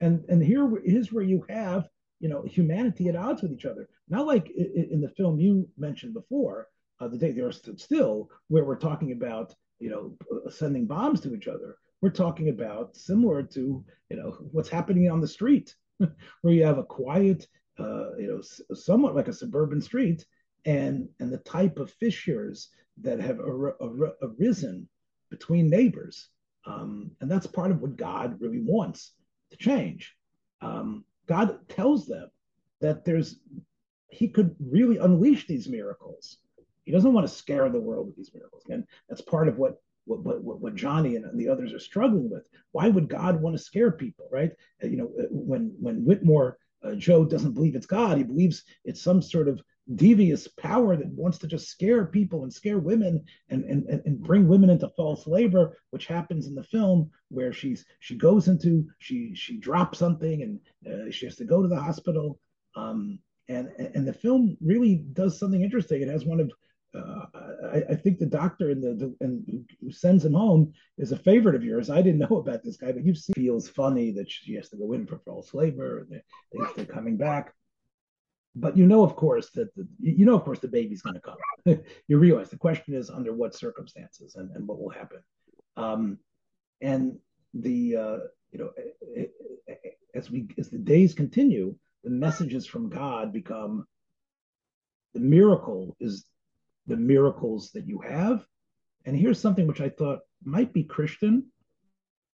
And 0.00 0.24
and 0.28 0.42
here 0.42 0.78
is 0.84 1.12
where 1.12 1.24
you 1.24 1.44
have 1.48 1.88
you 2.20 2.28
know 2.28 2.42
humanity 2.42 3.08
at 3.08 3.16
odds 3.16 3.42
with 3.42 3.52
each 3.52 3.64
other. 3.66 3.88
Not 4.08 4.26
like 4.26 4.50
in 4.50 5.00
the 5.00 5.10
film 5.16 5.38
you 5.38 5.68
mentioned 5.76 6.14
before, 6.14 6.68
uh, 7.00 7.08
the 7.08 7.18
day 7.18 7.32
the 7.32 7.42
earth 7.42 7.56
stood 7.56 7.80
still, 7.80 8.30
where 8.48 8.64
we're 8.64 8.76
talking 8.76 9.12
about 9.12 9.54
you 9.78 9.90
know 9.90 10.50
sending 10.50 10.86
bombs 10.86 11.20
to 11.20 11.34
each 11.34 11.48
other. 11.48 11.76
We're 12.00 12.10
talking 12.10 12.50
about 12.50 12.96
similar 12.96 13.42
to 13.42 13.84
you 14.10 14.16
know 14.16 14.30
what's 14.52 14.68
happening 14.68 15.10
on 15.10 15.20
the 15.20 15.28
street, 15.28 15.74
where 15.98 16.54
you 16.54 16.64
have 16.64 16.78
a 16.78 16.84
quiet, 16.84 17.46
uh, 17.78 18.16
you 18.16 18.28
know, 18.28 18.74
somewhat 18.74 19.14
like 19.14 19.28
a 19.28 19.32
suburban 19.32 19.80
street, 19.80 20.24
and 20.64 21.08
and 21.20 21.32
the 21.32 21.38
type 21.38 21.78
of 21.78 21.92
fissures 21.92 22.70
that 23.02 23.20
have 23.20 23.40
ar- 23.40 23.76
ar- 23.82 24.14
arisen 24.22 24.88
between 25.30 25.68
neighbors, 25.68 26.28
um, 26.66 27.10
and 27.20 27.30
that's 27.30 27.46
part 27.46 27.70
of 27.70 27.80
what 27.80 27.96
God 27.96 28.40
really 28.40 28.60
wants 28.60 29.12
to 29.50 29.56
change. 29.56 30.14
Um, 30.60 31.04
God 31.26 31.68
tells 31.68 32.06
them 32.06 32.30
that 32.80 33.04
there's 33.04 33.38
He 34.08 34.28
could 34.28 34.54
really 34.60 34.98
unleash 34.98 35.46
these 35.46 35.68
miracles 35.68 36.38
he 36.84 36.92
doesn't 36.92 37.12
want 37.12 37.26
to 37.26 37.32
scare 37.32 37.68
the 37.68 37.80
world 37.80 38.06
with 38.06 38.16
these 38.16 38.32
miracles. 38.34 38.64
And 38.68 38.84
that's 39.08 39.22
part 39.22 39.48
of 39.48 39.58
what 39.58 39.80
what, 40.06 40.22
what, 40.22 40.60
what 40.60 40.74
Johnny 40.74 41.16
and 41.16 41.40
the 41.40 41.48
others 41.48 41.72
are 41.72 41.78
struggling 41.78 42.28
with. 42.28 42.42
Why 42.72 42.90
would 42.90 43.08
God 43.08 43.40
want 43.40 43.56
to 43.56 43.62
scare 43.62 43.90
people, 43.90 44.28
right? 44.30 44.50
Uh, 44.82 44.88
you 44.88 44.98
know, 44.98 45.10
uh, 45.18 45.28
when 45.30 45.74
when 45.80 46.04
Whitmore 46.04 46.58
uh, 46.82 46.94
Joe 46.94 47.24
doesn't 47.24 47.54
believe 47.54 47.74
it's 47.74 47.86
God, 47.86 48.18
he 48.18 48.24
believes 48.24 48.64
it's 48.84 49.00
some 49.00 49.22
sort 49.22 49.48
of 49.48 49.62
devious 49.94 50.48
power 50.48 50.96
that 50.96 51.08
wants 51.08 51.38
to 51.38 51.46
just 51.46 51.68
scare 51.68 52.06
people 52.06 52.42
and 52.42 52.52
scare 52.52 52.78
women 52.78 53.22
and 53.50 53.64
and 53.64 53.86
and 53.88 54.20
bring 54.22 54.48
women 54.48 54.70
into 54.70 54.88
false 54.96 55.26
labor, 55.26 55.76
which 55.90 56.06
happens 56.06 56.46
in 56.46 56.54
the 56.54 56.64
film 56.64 57.10
where 57.28 57.52
she's 57.52 57.84
she 58.00 58.16
goes 58.16 58.48
into 58.48 58.86
she 58.98 59.34
she 59.34 59.58
drops 59.58 59.98
something 59.98 60.42
and 60.42 60.60
uh, 60.90 61.10
she 61.10 61.26
has 61.26 61.36
to 61.36 61.44
go 61.44 61.62
to 61.62 61.68
the 61.68 61.80
hospital. 61.80 62.40
Um, 62.76 63.18
and 63.48 63.68
and 63.78 64.08
the 64.08 64.12
film 64.12 64.56
really 64.62 65.04
does 65.12 65.38
something 65.38 65.62
interesting. 65.62 66.00
It 66.00 66.08
has 66.08 66.24
one 66.24 66.40
of 66.40 66.50
uh, 66.94 67.26
I, 67.72 67.82
I, 67.90 67.94
think 67.96 68.18
the 68.18 68.26
doctor 68.26 68.70
and 68.70 68.82
the, 68.82 68.94
the, 68.94 69.16
and 69.20 69.68
who 69.80 69.90
sends 69.90 70.24
him 70.24 70.34
home 70.34 70.72
is 70.96 71.10
a 71.10 71.16
favorite 71.16 71.56
of 71.56 71.64
yours. 71.64 71.90
I 71.90 72.00
didn't 72.02 72.20
know 72.30 72.36
about 72.38 72.62
this 72.62 72.76
guy, 72.76 72.92
but 72.92 73.04
you 73.04 73.14
see, 73.14 73.32
feels 73.34 73.68
funny 73.68 74.12
that 74.12 74.30
she 74.30 74.54
has 74.54 74.68
to 74.70 74.76
go 74.76 74.92
in 74.92 75.04
for 75.06 75.18
false 75.18 75.52
labor 75.54 76.00
and 76.00 76.10
they, 76.10 76.58
they're 76.76 76.86
coming 76.86 77.16
back. 77.16 77.52
But 78.56 78.76
you 78.76 78.86
know, 78.86 79.02
of 79.02 79.16
course, 79.16 79.50
that 79.50 79.74
the, 79.74 79.86
you 80.00 80.24
know, 80.24 80.34
of 80.34 80.44
course, 80.44 80.60
the 80.60 80.68
baby's 80.68 81.02
going 81.02 81.14
to 81.14 81.20
come. 81.20 81.80
you 82.08 82.18
realize 82.18 82.50
the 82.50 82.56
question 82.56 82.94
is 82.94 83.10
under 83.10 83.32
what 83.32 83.54
circumstances 83.54 84.36
and, 84.36 84.50
and 84.54 84.66
what 84.66 84.80
will 84.80 84.90
happen. 84.90 85.18
Um, 85.76 86.18
and 86.80 87.18
the 87.52 87.96
uh, 87.96 88.18
you 88.52 88.58
know, 88.58 88.70
as 90.14 90.30
we 90.30 90.48
as 90.56 90.70
the 90.70 90.78
days 90.78 91.14
continue, 91.14 91.74
the 92.04 92.10
messages 92.10 92.66
from 92.66 92.88
God 92.88 93.32
become 93.32 93.86
the 95.14 95.20
miracle 95.20 95.96
is 96.00 96.24
the 96.86 96.96
miracles 96.96 97.70
that 97.72 97.86
you 97.86 98.00
have. 98.00 98.46
And 99.04 99.16
here's 99.16 99.40
something 99.40 99.66
which 99.66 99.80
I 99.80 99.88
thought 99.88 100.20
might 100.44 100.72
be 100.72 100.84
Christian, 100.84 101.46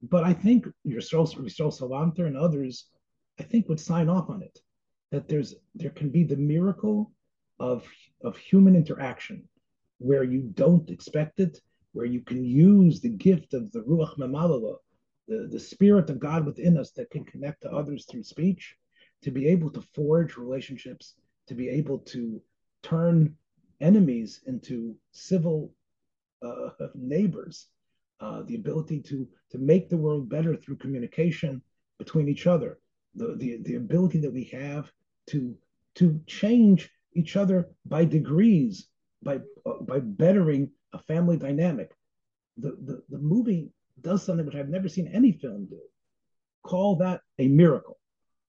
but 0.02 0.24
I 0.24 0.32
think 0.32 0.66
yourself, 0.84 1.34
Yisrael 1.34 1.76
Salanter 1.76 2.26
and 2.26 2.36
others, 2.36 2.86
I 3.38 3.42
think 3.42 3.68
would 3.68 3.80
sign 3.80 4.08
off 4.08 4.30
on 4.30 4.42
it. 4.42 4.58
That 5.10 5.28
there's 5.28 5.54
there 5.74 5.90
can 5.90 6.10
be 6.10 6.22
the 6.22 6.36
miracle 6.36 7.12
of 7.58 7.86
of 8.22 8.36
human 8.36 8.76
interaction 8.76 9.48
where 9.98 10.22
you 10.22 10.42
don't 10.54 10.90
expect 10.90 11.40
it, 11.40 11.58
where 11.92 12.06
you 12.06 12.20
can 12.20 12.44
use 12.44 13.00
the 13.00 13.08
gift 13.08 13.54
of 13.54 13.70
the 13.72 13.80
Ruach 13.80 14.16
Memalela, 14.16 14.76
the, 15.26 15.48
the 15.50 15.58
spirit 15.58 16.08
of 16.10 16.20
God 16.20 16.46
within 16.46 16.78
us 16.78 16.92
that 16.92 17.10
can 17.10 17.24
connect 17.24 17.62
to 17.62 17.70
others 17.70 18.06
through 18.06 18.22
speech, 18.22 18.76
to 19.22 19.30
be 19.30 19.48
able 19.48 19.70
to 19.70 19.82
forge 19.94 20.36
relationships, 20.36 21.14
to 21.48 21.54
be 21.54 21.68
able 21.68 21.98
to 21.98 22.40
turn 22.82 23.34
enemies 23.80 24.40
into 24.46 24.94
civil 25.12 25.72
uh, 26.42 26.70
neighbors, 26.94 27.66
uh, 28.20 28.42
the 28.42 28.54
ability 28.56 29.00
to 29.00 29.28
to 29.50 29.58
make 29.58 29.88
the 29.88 29.96
world 29.96 30.28
better 30.28 30.54
through 30.56 30.76
communication 30.76 31.62
between 31.98 32.28
each 32.28 32.46
other, 32.46 32.78
the 33.14 33.34
the, 33.36 33.58
the 33.62 33.74
ability 33.76 34.18
that 34.18 34.32
we 34.32 34.44
have 34.44 34.90
to 35.28 35.56
to 35.96 36.20
change 36.26 36.90
each 37.14 37.36
other 37.36 37.70
by 37.86 38.04
degrees, 38.04 38.88
by 39.22 39.40
by 39.82 40.00
bettering 40.00 40.70
a 40.92 40.98
family 40.98 41.36
dynamic. 41.36 41.92
The, 42.56 42.70
the 42.70 43.02
the 43.08 43.18
movie 43.18 43.70
does 44.00 44.24
something 44.24 44.46
which 44.46 44.54
I've 44.54 44.68
never 44.68 44.88
seen 44.88 45.08
any 45.08 45.32
film 45.32 45.66
do. 45.66 45.80
Call 46.62 46.96
that 46.96 47.22
a 47.38 47.48
miracle, 47.48 47.98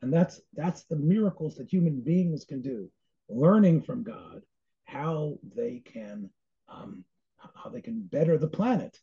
and 0.01 0.13
that's 0.13 0.41
that's 0.53 0.83
the 0.83 0.95
miracles 0.95 1.55
that 1.55 1.71
human 1.71 2.01
beings 2.01 2.45
can 2.45 2.61
do, 2.61 2.89
learning 3.29 3.81
from 3.81 4.03
God 4.03 4.43
how 4.83 5.37
they 5.55 5.81
can 5.85 6.29
um, 6.67 7.03
how 7.55 7.69
they 7.69 7.81
can 7.81 8.01
better 8.01 8.37
the 8.37 8.47
planet, 8.47 8.97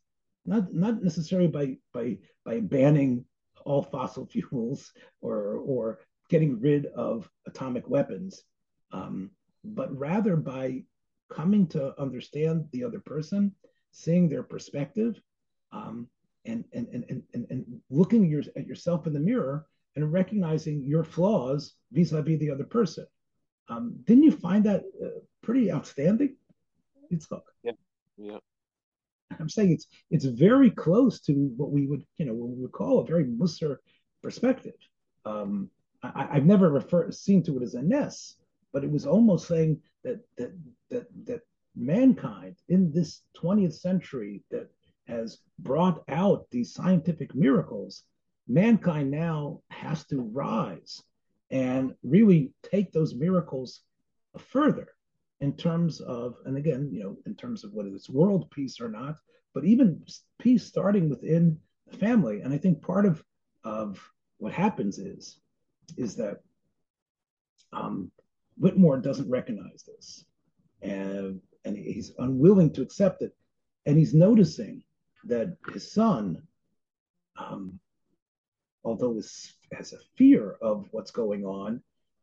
not 0.44 0.72
not 0.72 1.02
necessarily 1.02 1.48
by 1.48 1.76
by 1.92 2.18
by 2.44 2.60
banning 2.60 3.24
all 3.64 3.82
fossil 3.82 4.26
fuels 4.32 4.92
or 5.20 5.58
or 5.58 5.98
getting 6.28 6.60
rid 6.60 6.86
of 6.86 7.28
atomic 7.46 7.88
weapons, 7.88 8.42
um, 8.92 9.30
but 9.64 9.96
rather 9.96 10.36
by 10.36 10.82
coming 11.30 11.66
to 11.66 11.98
understand 12.00 12.66
the 12.72 12.84
other 12.84 13.00
person, 13.00 13.52
seeing 13.92 14.28
their 14.28 14.42
perspective, 14.42 15.20
um, 15.72 16.08
and, 16.44 16.64
and, 16.72 16.88
and, 16.92 17.22
and, 17.34 17.46
and 17.50 17.80
looking 17.90 18.24
your, 18.26 18.42
at 18.56 18.66
yourself 18.66 19.06
in 19.06 19.12
the 19.12 19.20
mirror 19.20 19.66
and 19.96 20.12
recognizing 20.12 20.84
your 20.84 21.02
flaws 21.04 21.74
vis-a-vis 21.92 22.38
the 22.38 22.50
other 22.50 22.64
person. 22.64 23.06
Um, 23.68 23.96
didn't 24.04 24.22
you 24.24 24.32
find 24.32 24.64
that 24.64 24.84
uh, 25.02 25.20
pretty 25.42 25.72
outstanding? 25.72 26.36
It's 27.10 27.26
yeah, 27.64 27.72
yeah. 28.16 28.38
I'm 29.38 29.48
saying 29.48 29.72
it's 29.72 29.86
it's 30.10 30.24
very 30.24 30.70
close 30.70 31.20
to 31.22 31.32
what 31.56 31.70
we 31.70 31.86
would 31.86 32.04
you 32.16 32.26
know 32.26 32.34
what 32.34 32.50
we 32.50 32.62
would 32.62 32.72
call 32.72 33.00
a 33.00 33.06
very 33.06 33.24
Mussar 33.24 33.78
perspective. 34.22 34.74
Um, 35.24 35.70
I, 36.02 36.35
have 36.35 36.46
never 36.46 36.70
referred 36.70 37.14
seen 37.14 37.42
to 37.44 37.56
it 37.59 37.62
as 37.62 37.74
a 37.74 37.82
ness, 37.82 38.37
but 38.72 38.85
it 38.85 38.90
was 38.90 39.06
almost 39.06 39.48
saying 39.48 39.80
that 40.04 40.20
that 40.37 40.52
that 40.90 41.06
that 41.24 41.40
mankind 41.74 42.56
in 42.68 42.92
this 42.92 43.22
20th 43.37 43.74
century 43.74 44.42
that 44.50 44.68
has 45.06 45.38
brought 45.58 46.02
out 46.08 46.46
these 46.50 46.73
scientific 46.75 47.35
miracles, 47.35 48.02
mankind 48.48 49.10
now 49.10 49.60
has 49.71 50.04
to 50.06 50.21
rise 50.21 51.02
and 51.50 51.94
really 52.02 52.52
take 52.62 52.92
those 52.92 53.14
miracles 53.14 53.83
further 54.38 54.88
in 55.40 55.56
terms 55.56 56.00
of, 56.00 56.37
and 56.46 56.56
again, 56.56 56.88
you 56.90 57.00
know, 57.00 57.16
in 57.27 57.35
terms 57.35 57.62
of 57.62 57.73
whether 57.73 57.94
it's 57.94 58.08
world 58.08 58.50
peace 58.50 58.81
or 58.81 58.88
not, 58.88 59.16
but 59.54 59.64
even 59.64 60.02
peace 60.38 60.64
starting 60.64 61.08
within 61.08 61.58
the 61.87 61.96
family. 61.96 62.40
And 62.40 62.52
I 62.52 62.58
think 62.58 62.83
part 62.83 63.06
of 63.06 63.23
of 63.64 64.00
what 64.38 64.52
happens 64.52 64.98
is 64.98 65.40
is 65.96 66.16
that 66.16 66.40
um, 67.72 68.10
Whitmore 68.58 68.98
doesn't 68.98 69.30
recognize 69.30 69.84
this, 69.87 70.24
and 70.82 71.40
and 71.64 71.76
he's 71.76 72.12
unwilling 72.18 72.72
to 72.74 72.82
accept 72.82 73.22
it, 73.22 73.34
and 73.87 73.98
he's 73.98 74.14
noticing 74.14 74.82
that 75.24 75.56
his 75.72 75.92
son 75.92 76.42
um, 77.38 77.78
although 78.87 79.16
is, 79.18 79.54
has 79.72 79.92
a 79.92 79.98
fear 80.16 80.56
of 80.62 80.87
what's 80.92 81.10
going 81.10 81.44
on, 81.44 81.82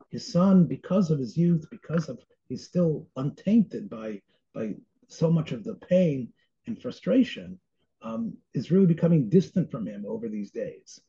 his 0.09 0.31
son, 0.31 0.65
because 0.65 1.11
of 1.11 1.19
his 1.19 1.35
youth, 1.35 1.65
because 1.69 2.07
of 2.07 2.19
he's 2.47 2.65
still 2.65 3.07
untainted 3.15 3.89
by 3.89 4.21
by 4.53 4.73
so 5.07 5.29
much 5.29 5.51
of 5.51 5.63
the 5.63 5.75
pain 5.75 6.31
and 6.67 6.81
frustration, 6.81 7.59
um, 8.01 8.33
is 8.53 8.71
really 8.71 8.85
becoming 8.85 9.27
distant 9.29 9.69
from 9.71 9.87
him 9.87 10.05
over 10.07 10.29
these 10.29 10.51
days. 10.51 11.01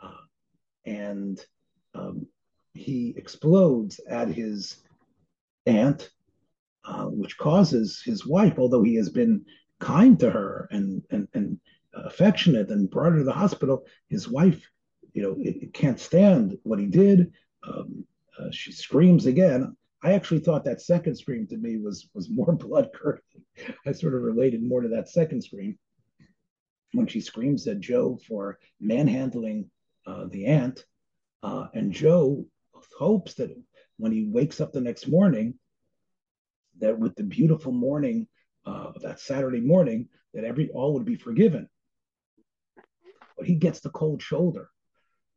Uh, 0.00 0.24
and 0.86 1.44
um, 1.94 2.26
he 2.74 3.14
explodes 3.16 4.00
at 4.08 4.28
his 4.28 4.82
aunt, 5.66 6.10
uh, 6.84 7.06
which 7.06 7.38
causes 7.38 8.02
his 8.04 8.26
wife, 8.26 8.58
although 8.58 8.82
he 8.82 8.96
has 8.96 9.08
been 9.08 9.44
kind 9.80 10.18
to 10.20 10.30
her 10.30 10.68
and, 10.70 11.02
and, 11.10 11.28
and 11.34 11.58
affectionate 11.94 12.70
and 12.70 12.90
brought 12.90 13.12
her 13.12 13.18
to 13.18 13.24
the 13.24 13.32
hospital, 13.32 13.86
his 14.08 14.28
wife, 14.28 14.68
you 15.12 15.22
know, 15.22 15.36
it, 15.40 15.62
it 15.62 15.74
can't 15.74 16.00
stand 16.00 16.58
what 16.64 16.78
he 16.78 16.86
did. 16.86 17.32
Um, 17.66 18.04
uh, 18.38 18.50
she 18.50 18.72
screams 18.72 19.26
again. 19.26 19.76
I 20.02 20.12
actually 20.12 20.40
thought 20.40 20.64
that 20.64 20.82
second 20.82 21.16
scream 21.16 21.46
to 21.46 21.56
me 21.56 21.78
was 21.78 22.08
was 22.12 22.28
more 22.28 22.52
blood 22.52 22.90
curdling. 22.92 23.44
I 23.86 23.92
sort 23.92 24.14
of 24.14 24.22
related 24.22 24.62
more 24.62 24.82
to 24.82 24.88
that 24.88 25.08
second 25.08 25.42
scream 25.42 25.78
when 26.92 27.06
she 27.06 27.20
screams 27.20 27.66
at 27.66 27.80
Joe 27.80 28.18
for 28.26 28.58
manhandling 28.80 29.70
uh, 30.06 30.26
the 30.30 30.46
aunt, 30.46 30.84
uh, 31.44 31.68
and 31.74 31.92
Joe 31.92 32.46
hopes 32.98 33.34
that 33.34 33.54
when 33.98 34.12
he 34.12 34.24
wakes 34.24 34.60
up 34.60 34.72
the 34.72 34.80
next 34.80 35.06
morning, 35.06 35.54
that 36.80 36.98
with 36.98 37.14
the 37.16 37.22
beautiful 37.22 37.70
morning 37.70 38.26
uh, 38.64 38.92
that 39.02 39.20
Saturday 39.20 39.60
morning, 39.60 40.08
that 40.32 40.44
every 40.44 40.70
all 40.70 40.94
would 40.94 41.04
be 41.04 41.16
forgiven. 41.16 41.68
But 43.36 43.46
he 43.46 43.56
gets 43.56 43.80
the 43.80 43.90
cold 43.90 44.22
shoulder 44.22 44.70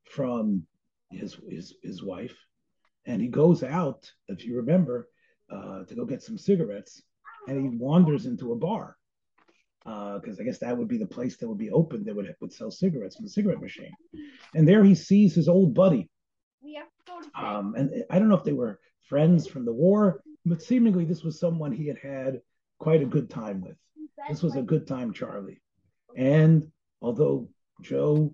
from 0.06 0.66
his 1.12 1.38
his 1.50 1.76
his 1.84 2.02
wife, 2.02 2.38
and 3.06 3.22
he 3.22 3.28
goes 3.28 3.62
out, 3.62 4.10
if 4.30 4.46
you 4.46 4.56
remember, 4.56 5.10
uh, 5.50 5.84
to 5.84 5.96
go 5.96 6.06
get 6.06 6.24
some 6.24 6.38
cigarettes, 6.38 7.04
and 7.50 7.60
he 7.60 7.78
wanders 7.78 8.26
into 8.26 8.54
a 8.54 8.56
bar 8.56 8.96
because 9.88 10.38
uh, 10.38 10.42
I 10.42 10.44
guess 10.44 10.58
that 10.60 10.78
would 10.78 10.90
be 10.90 10.98
the 10.98 11.08
place 11.08 11.38
that 11.38 11.48
would 11.48 11.58
be 11.58 11.72
open 11.72 12.04
that 12.04 12.16
would 12.16 12.36
would 12.42 12.52
sell 12.52 12.70
cigarettes 12.70 13.16
from 13.16 13.26
the 13.26 13.32
cigarette 13.32 13.62
machine, 13.62 13.94
and 14.54 14.68
there 14.68 14.84
he 14.84 14.94
sees 14.94 15.34
his 15.34 15.48
old 15.48 15.74
buddy. 15.74 16.10
Um, 17.34 17.74
and 17.76 18.04
I 18.10 18.20
don't 18.20 18.28
know 18.28 18.36
if 18.36 18.44
they 18.44 18.52
were 18.52 18.80
friends 19.08 19.48
from 19.48 19.64
the 19.64 19.72
war, 19.72 20.22
but 20.46 20.62
seemingly 20.62 21.06
this 21.06 21.24
was 21.24 21.40
someone 21.40 21.72
he 21.72 21.88
had 21.88 21.98
had 21.98 22.42
quite 22.80 23.02
a 23.02 23.06
good 23.06 23.30
time 23.30 23.62
with. 23.62 23.78
This 24.28 24.44
was 24.44 24.56
a 24.58 24.62
good 24.62 24.88
time, 24.88 25.14
Charlie. 25.14 25.62
And 26.18 26.70
although 27.02 27.50
Joe 27.82 28.34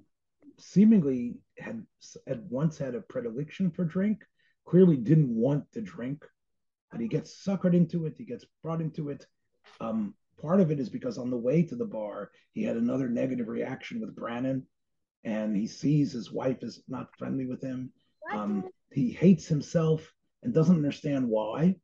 seemingly 0.58 1.36
had 1.60 1.86
at 2.26 2.41
once 2.43 2.80
had 2.80 2.95
a 2.95 3.01
predilection 3.01 3.70
for 3.70 3.86
drink, 3.86 4.24
clearly 4.66 4.97
didn't 4.97 5.30
want 5.30 5.72
to 5.74 5.82
drink, 5.82 6.26
but 6.91 6.99
he 6.99 7.08
gets 7.08 7.45
suckered 7.45 7.76
into 7.76 8.08
it. 8.08 8.16
He 8.18 8.26
gets 8.26 8.45
brought 8.64 8.82
into 8.82 9.10
it. 9.10 9.28
Um, 9.80 10.16
part 10.41 10.59
of 10.59 10.71
it 10.71 10.79
is 10.79 10.89
because 10.89 11.17
on 11.17 11.29
the 11.29 11.38
way 11.38 11.63
to 11.63 11.75
the 11.75 11.86
bar, 11.86 12.31
he 12.53 12.63
had 12.63 12.77
another 12.77 13.09
negative 13.09 13.47
reaction 13.47 13.99
with 13.99 14.15
Brannon, 14.15 14.65
and 15.23 15.55
he 15.55 15.67
sees 15.67 16.11
his 16.11 16.31
wife 16.31 16.63
is 16.63 16.84
not 16.88 17.15
friendly 17.17 17.45
with 17.45 17.61
him. 17.61 17.91
Um, 18.31 18.69
he 18.91 19.11
hates 19.11 19.47
himself 19.47 20.11
and 20.43 20.53
doesn't 20.53 20.75
understand 20.75 21.27
why. 21.27 21.75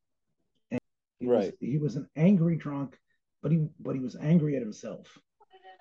And 0.72 0.80
he 1.20 1.28
right. 1.28 1.46
Was, 1.46 1.54
he 1.60 1.78
was 1.78 1.96
an 1.96 2.08
angry 2.16 2.56
drunk, 2.56 2.98
but 3.42 3.52
he 3.52 3.66
but 3.80 3.96
he 3.96 4.02
was 4.02 4.16
angry 4.16 4.56
at 4.56 4.62
himself. 4.62 5.08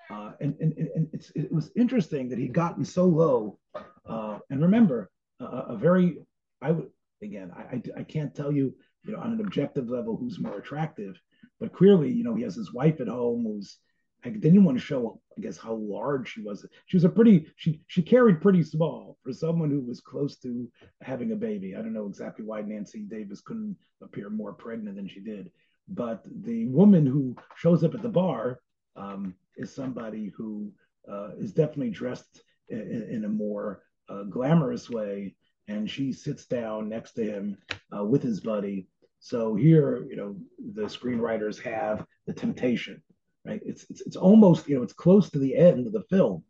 Uh, 0.09 0.31
and 0.41 0.55
and, 0.59 0.73
and 0.95 1.07
it 1.35 1.51
was 1.51 1.71
interesting 1.75 2.29
that 2.29 2.39
he'd 2.39 2.53
gotten 2.53 2.83
so 2.83 3.05
low. 3.05 3.59
Uh, 4.05 4.39
and 4.49 4.61
remember, 4.61 5.11
uh, 5.39 5.65
a 5.67 5.77
very 5.77 6.17
I 6.61 6.71
would 6.71 6.89
again 7.21 7.51
I, 7.55 7.75
I, 7.75 7.81
I 7.99 8.03
can't 8.03 8.33
tell 8.33 8.51
you 8.51 8.73
you 9.03 9.13
know 9.13 9.19
on 9.19 9.33
an 9.33 9.41
objective 9.41 9.89
level 9.89 10.17
who's 10.17 10.39
more 10.39 10.57
attractive, 10.57 11.19
but 11.59 11.73
clearly 11.73 12.11
you 12.11 12.23
know 12.23 12.35
he 12.35 12.43
has 12.43 12.55
his 12.55 12.73
wife 12.73 12.99
at 12.99 13.07
home 13.07 13.43
who's 13.43 13.77
I 14.25 14.29
didn't 14.29 14.65
want 14.65 14.77
to 14.77 14.83
show, 14.83 15.21
I 15.37 15.41
guess, 15.41 15.57
how 15.57 15.75
large 15.75 16.33
she 16.33 16.41
was. 16.41 16.65
She 16.87 16.97
was 16.97 17.05
a 17.05 17.09
pretty, 17.09 17.47
she 17.55 17.81
she 17.87 18.01
carried 18.01 18.41
pretty 18.41 18.63
small 18.63 19.17
for 19.23 19.31
someone 19.31 19.69
who 19.69 19.81
was 19.81 20.01
close 20.01 20.37
to 20.39 20.69
having 21.01 21.31
a 21.31 21.37
baby. 21.37 21.75
I 21.75 21.81
don't 21.81 21.93
know 21.93 22.07
exactly 22.07 22.43
why 22.43 22.61
Nancy 22.61 23.03
Davis 23.03 23.41
couldn't 23.41 23.77
appear 24.01 24.29
more 24.29 24.53
pregnant 24.53 24.97
than 24.97 25.07
she 25.07 25.21
did, 25.21 25.51
but 25.87 26.25
the 26.43 26.67
woman 26.67 27.05
who 27.05 27.35
shows 27.55 27.83
up 27.83 27.95
at 27.95 28.01
the 28.01 28.09
bar 28.09 28.59
um, 28.97 29.35
is 29.55 29.73
somebody 29.73 30.33
who 30.35 30.71
uh, 31.09 31.29
is 31.37 31.53
definitely 31.53 31.91
dressed 31.91 32.41
in, 32.67 33.07
in 33.09 33.25
a 33.25 33.29
more 33.29 33.83
uh, 34.09 34.23
glamorous 34.23 34.89
way, 34.89 35.35
and 35.69 35.89
she 35.89 36.11
sits 36.11 36.45
down 36.45 36.89
next 36.89 37.13
to 37.13 37.23
him 37.23 37.57
uh, 37.97 38.03
with 38.03 38.21
his 38.21 38.41
buddy. 38.41 38.87
So 39.19 39.55
here, 39.55 40.05
you 40.09 40.15
know, 40.15 40.35
the 40.73 40.83
screenwriters 40.83 41.61
have 41.61 42.05
the 42.25 42.33
temptation 42.33 43.01
right? 43.45 43.61
It's, 43.65 43.85
it's 43.89 44.01
it's 44.01 44.15
almost 44.15 44.67
you 44.67 44.77
know 44.77 44.83
it's 44.83 44.93
close 44.93 45.29
to 45.31 45.39
the 45.39 45.55
end 45.55 45.87
of 45.87 45.93
the 45.93 46.03
film, 46.03 46.43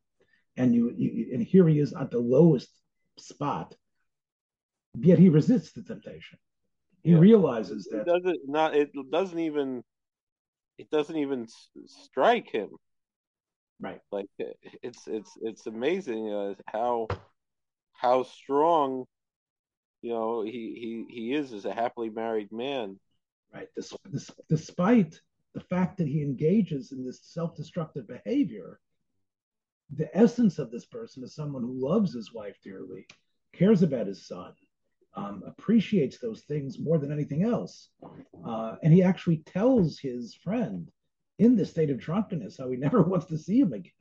and 0.57 0.74
you, 0.74 0.93
you 0.95 1.30
and 1.34 1.43
here 1.43 1.67
he 1.67 1.80
is 1.80 1.93
at 1.93 2.11
the 2.11 2.20
lowest 2.20 2.70
spot, 3.17 3.76
yet 4.97 5.20
he 5.20 5.30
resists 5.30 5.72
the 5.74 5.84
temptation. 5.84 6.38
He 7.03 7.11
yeah. 7.11 7.20
realizes 7.20 7.88
that 7.91 8.01
it 8.01 8.05
doesn't 8.05 8.39
not 8.47 8.76
it 8.76 8.89
doesn't 9.11 9.39
even 9.39 9.84
it 10.78 10.89
doesn't 10.89 11.17
even 11.17 11.47
strike 11.86 12.49
him. 12.51 12.70
Right. 13.80 14.01
Like 14.11 14.28
it's 14.84 15.07
it's 15.07 15.32
it's 15.41 15.67
amazing 15.67 16.34
uh, 16.34 16.53
how 16.67 17.07
how 17.93 18.24
strong 18.24 19.05
you 20.02 20.12
know 20.12 20.41
he 20.43 21.06
he 21.10 21.14
he 21.14 21.34
is 21.34 21.54
as 21.54 21.66
a 21.66 21.74
happily 21.74 22.10
married 22.10 22.52
man. 22.52 23.00
Right. 23.54 23.68
This, 23.76 23.93
this, 24.12 24.30
despite 24.47 25.20
the 25.56 25.60
fact 25.60 25.97
that 25.97 26.08
he 26.08 26.22
engages 26.22 26.91
in 26.91 27.04
this 27.04 27.22
self-destructive 27.24 28.08
behavior, 28.08 28.80
the 29.95 30.16
essence 30.16 30.60
of 30.60 30.70
this 30.70 30.86
person 30.86 31.24
is 31.24 31.34
someone 31.34 31.64
who 31.64 31.74
loves 31.74 32.14
his 32.14 32.32
wife 32.32 32.58
dearly, 32.64 33.08
cares 33.54 33.82
about 33.82 34.06
his 34.06 34.28
son, 34.28 34.54
um, 35.16 35.41
appreciates 35.47 36.20
those 36.20 36.41
things 36.41 36.78
more 36.80 37.00
than 37.00 37.12
anything 37.12 37.43
else. 37.43 37.89
Uh, 38.45 38.76
and 38.84 38.93
he 38.93 39.02
actually 39.02 39.38
tells 39.38 39.97
his 39.97 40.36
friend 40.36 40.91
in 41.39 41.56
this 41.56 41.72
state 41.72 41.89
of 41.89 42.00
drunkenness 42.00 42.58
how 42.58 42.70
he 42.70 42.78
never 42.78 43.02
wants 43.02 43.26
to 43.28 43.38
see 43.38 43.60
him 43.60 43.74
again, 43.74 43.91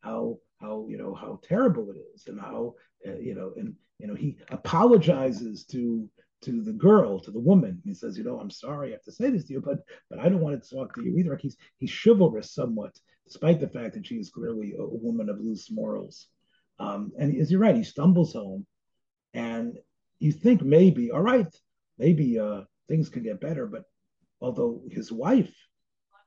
how 0.00 0.38
how 0.60 0.86
you 0.88 0.96
know 0.96 1.14
how 1.14 1.40
terrible 1.42 1.90
it 1.90 1.98
is, 2.14 2.28
and 2.28 2.40
how 2.40 2.74
uh, 3.06 3.16
you 3.18 3.34
know 3.34 3.52
and 3.56 3.74
you 3.98 4.06
know 4.06 4.14
he 4.14 4.36
apologizes 4.50 5.64
to 5.66 6.08
to 6.42 6.62
the 6.62 6.72
girl, 6.72 7.18
to 7.18 7.30
the 7.30 7.40
woman. 7.40 7.80
He 7.84 7.94
says, 7.94 8.16
you 8.18 8.22
know, 8.22 8.38
I'm 8.38 8.50
sorry 8.50 8.88
I 8.88 8.92
have 8.92 9.02
to 9.04 9.12
say 9.12 9.30
this 9.30 9.44
to 9.44 9.54
you, 9.54 9.60
but 9.60 9.78
but 10.10 10.18
I 10.18 10.28
don't 10.28 10.40
want 10.40 10.62
to 10.62 10.74
talk 10.74 10.94
to 10.94 11.02
you 11.02 11.16
either. 11.18 11.36
He's 11.36 11.56
he's 11.78 11.92
chivalrous 11.92 12.52
somewhat, 12.52 12.98
despite 13.24 13.60
the 13.60 13.68
fact 13.68 13.94
that 13.94 14.06
she 14.06 14.16
is 14.16 14.30
clearly 14.30 14.74
a, 14.78 14.82
a 14.82 14.94
woman 14.94 15.28
of 15.28 15.40
loose 15.40 15.70
morals. 15.70 16.28
Um, 16.78 17.12
and 17.18 17.34
as 17.40 17.50
you're 17.50 17.60
right, 17.60 17.76
he 17.76 17.84
stumbles 17.84 18.34
home, 18.34 18.66
and 19.32 19.78
you 20.18 20.32
think 20.32 20.62
maybe, 20.62 21.10
all 21.10 21.22
right, 21.22 21.52
maybe 21.98 22.38
uh, 22.38 22.62
things 22.88 23.08
can 23.08 23.22
get 23.22 23.40
better. 23.40 23.66
But 23.66 23.84
although 24.40 24.82
his 24.90 25.10
wife 25.10 25.54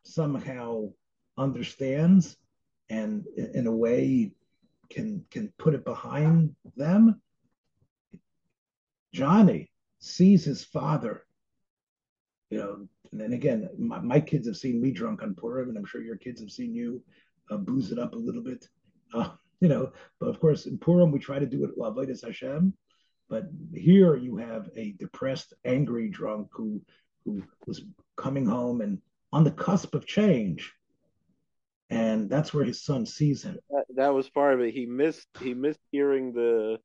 somehow 0.04 0.90
understands 1.38 2.36
and 2.90 3.26
in 3.38 3.68
a 3.68 3.72
way 3.72 4.32
can 4.90 5.24
can 5.30 5.54
put 5.60 5.76
it 5.76 5.86
behind 5.86 6.56
them, 6.76 7.22
Johnny 9.14 9.72
sees 10.00 10.46
his 10.46 10.64
father, 10.64 11.26
you 12.50 12.58
know, 12.58 12.88
and 13.12 13.20
then 13.20 13.34
again, 13.34 13.70
my, 13.78 14.00
my, 14.00 14.20
kids 14.20 14.48
have 14.48 14.58
seen 14.58 14.82
me 14.82 14.92
drunk 14.92 15.24
on 15.24 15.36
Purim, 15.36 15.70
and 15.70 15.78
I'm 15.78 15.86
sure 15.86 16.02
your 16.02 16.18
kids 16.18 16.40
have 16.42 16.52
seen 16.52 16.74
you 16.74 17.04
uh, 17.50 17.58
booze 17.58 17.92
it 17.92 18.00
up 18.00 18.14
a 18.14 18.18
little 18.18 18.44
bit, 18.44 18.68
uh, 19.14 19.32
you 19.60 19.68
know. 19.68 19.92
But 20.20 20.30
of 20.30 20.40
course, 20.40 20.66
in 20.66 20.78
Purim, 20.78 21.12
we 21.12 21.20
try 21.20 21.40
to 21.40 21.46
do 21.46 21.64
it 21.66 21.78
Lavodas 21.78 22.24
Hashem. 22.24 22.74
But 23.30 23.46
here 23.74 24.16
you 24.16 24.38
have 24.38 24.70
a 24.76 24.94
depressed, 24.94 25.54
angry 25.66 26.10
drunk 26.10 26.50
who 26.52 26.82
who 27.26 27.44
was 27.68 27.84
coming 28.16 28.46
home 28.46 28.82
and 28.82 29.00
on 29.32 29.44
the 29.44 29.52
cusp 29.52 29.94
of 29.94 30.08
change, 30.08 30.74
and 31.90 32.30
that's 32.30 32.54
where 32.54 32.64
his 32.64 32.84
son 32.84 33.06
sees 33.06 33.44
him. 33.44 33.60
That, 33.70 33.86
that 33.96 34.14
was 34.14 34.30
part 34.30 34.56
of 34.56 34.62
it. 34.62 34.74
He 34.74 34.86
missed 34.86 35.28
he 35.40 35.54
missed 35.54 35.82
hearing 35.92 36.34
the 36.34 36.80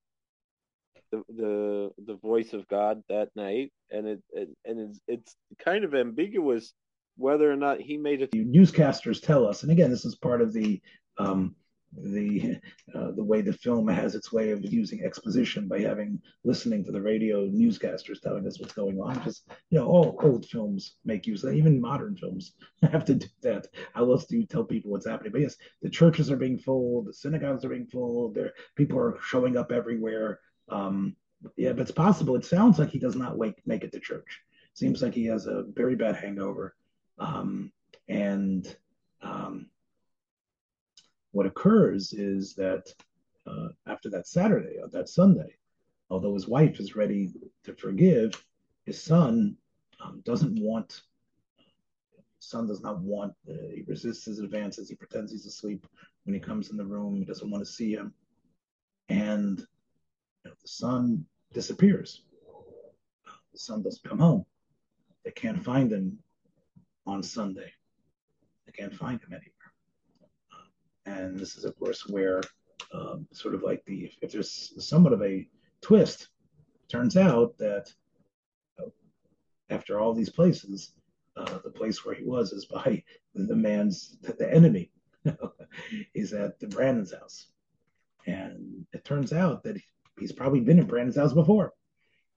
the 1.29 1.91
the 2.07 2.17
voice 2.17 2.53
of 2.53 2.67
God 2.69 3.03
that 3.09 3.29
night, 3.37 3.73
and 3.91 4.07
it, 4.07 4.23
it 4.31 4.49
and 4.65 4.81
it's 4.81 5.01
it's 5.07 5.37
kind 5.65 5.85
of 5.85 5.95
ambiguous 5.95 6.73
whether 7.17 7.51
or 7.51 7.57
not 7.57 7.81
he 7.81 7.97
made 7.97 8.23
it. 8.23 8.33
Newscasters 8.33 9.23
tell 9.23 9.47
us, 9.47 9.62
and 9.62 9.73
again, 9.73 9.91
this 9.91 10.05
is 10.05 10.17
part 10.17 10.41
of 10.41 10.53
the 10.53 10.81
um, 11.19 11.55
the 11.97 12.57
uh, 12.95 13.11
the 13.12 13.23
way 13.23 13.41
the 13.41 13.53
film 13.53 13.89
has 13.89 14.15
its 14.15 14.33
way 14.33 14.51
of 14.51 14.65
using 14.65 15.03
exposition 15.05 15.69
by 15.69 15.81
having 15.81 16.21
listening 16.45 16.85
to 16.85 16.93
the 16.93 17.01
radio 17.01 17.47
newscasters 17.49 18.21
telling 18.21 18.47
us 18.47 18.59
what's 18.59 18.73
going 18.73 19.01
on. 19.01 19.23
Just 19.23 19.49
you 19.71 19.79
know, 19.79 19.87
all 19.87 20.17
old 20.23 20.47
films 20.47 20.97
make 21.05 21.27
use 21.27 21.43
of 21.45 21.51
that. 21.51 21.57
Even 21.57 21.81
modern 21.81 22.17
films 22.17 22.53
have 22.83 23.05
to 23.05 23.15
do 23.15 23.27
that. 23.43 23.69
How 23.93 24.11
else 24.11 24.27
do 24.27 24.37
you 24.37 24.47
tell 24.47 24.65
people 24.65 24.91
what's 24.91 25.07
happening? 25.07 25.33
But 25.33 25.43
yes, 25.43 25.57
the 25.83 25.91
churches 25.91 26.31
are 26.31 26.37
being 26.37 26.59
full, 26.59 27.03
the 27.03 27.12
synagogues 27.12 27.65
are 27.65 27.71
being 27.71 27.87
full. 27.87 28.33
There, 28.33 28.53
people 28.77 28.99
are 28.99 29.19
showing 29.23 29.57
up 29.57 29.71
everywhere. 29.73 30.41
Um, 30.69 31.17
yeah, 31.57 31.73
but 31.73 31.83
it's 31.83 31.91
possible. 31.91 32.37
It 32.37 32.45
sounds 32.45 32.79
like 32.79 32.91
he 32.91 32.99
does 32.99 33.17
not 33.17 33.37
wake, 33.37 33.61
make 33.67 33.85
it 33.85 33.93
to 33.93 34.01
church. 34.01 34.41
Seems 34.75 35.03
like 35.03 35.15
he 35.15 35.27
has 35.27 35.47
a 35.47 35.65
very 35.75 35.95
bad 35.95 36.17
hangover. 36.17 36.75
Um, 37.19 37.71
and 38.09 38.77
um, 39.23 39.67
what 41.33 41.47
occurs 41.47 42.12
is 42.12 42.55
that 42.55 42.93
uh, 43.47 43.69
after 43.87 44.09
that 44.11 44.27
Saturday, 44.27 44.79
or 44.81 44.89
that 44.89 45.09
Sunday, 45.09 45.55
although 46.11 46.35
his 46.35 46.49
wife 46.49 46.81
is 46.81 46.97
ready 46.97 47.31
to 47.65 47.75
forgive, 47.75 48.43
his 48.85 49.03
son 49.03 49.57
um, 50.01 50.23
doesn't 50.25 50.59
want. 50.61 51.03
Son 52.39 52.67
does 52.67 52.83
not 52.83 53.01
want. 53.01 53.33
Uh, 53.49 53.55
he 53.75 53.83
resists 53.87 54.25
his 54.27 54.39
advances. 54.39 54.89
He 54.89 54.95
pretends 54.95 55.33
he's 55.33 55.47
asleep 55.47 55.87
when 56.25 56.35
he 56.35 56.41
comes 56.41 56.71
in 56.71 56.77
the 56.77 56.85
room. 56.85 57.17
He 57.17 57.25
doesn't 57.25 57.51
want 57.51 57.65
to 57.65 57.71
see 57.71 57.93
him, 57.93 58.12
and 59.09 59.67
you 60.45 60.51
know, 60.51 60.57
the 60.61 60.68
son 60.68 61.24
disappears. 61.53 62.22
The 63.53 63.59
son 63.59 63.82
doesn't 63.82 64.09
come 64.09 64.18
home. 64.18 64.45
They 65.24 65.30
can't 65.30 65.62
find 65.64 65.90
him 65.90 66.18
on 67.07 67.22
Sunday. 67.22 67.72
They 68.66 68.72
can't 68.72 68.95
find 68.95 69.20
him 69.20 69.32
anywhere. 69.32 69.51
And 71.07 71.38
this 71.38 71.57
is, 71.57 71.64
of 71.64 71.78
course, 71.78 72.07
where 72.09 72.42
um, 72.92 73.26
sort 73.32 73.55
of 73.55 73.62
like 73.62 73.84
the 73.84 74.11
if 74.20 74.32
there's 74.32 74.72
somewhat 74.78 75.12
of 75.12 75.22
a 75.22 75.49
twist, 75.80 76.28
turns 76.88 77.16
out 77.16 77.57
that 77.59 77.92
uh, 78.78 78.88
after 79.70 80.01
all 80.01 80.14
these 80.14 80.30
places, 80.30 80.92
uh, 81.36 81.59
the 81.64 81.70
place 81.70 82.05
where 82.05 82.14
he 82.14 82.24
was 82.24 82.53
is 82.53 82.66
by 82.66 83.03
the 83.34 83.57
man's 83.57 84.16
the 84.22 84.53
enemy. 84.53 84.90
He's 86.12 86.32
at 86.32 86.59
the 86.61 86.66
Brandon's 86.66 87.14
house, 87.14 87.47
and 88.26 88.86
it 88.92 89.05
turns 89.05 89.32
out 89.32 89.62
that 89.64 89.78
he's 90.19 90.33
probably 90.33 90.61
been 90.61 90.79
in 90.79 90.87
Brandon's 90.87 91.17
house 91.17 91.33
before. 91.33 91.73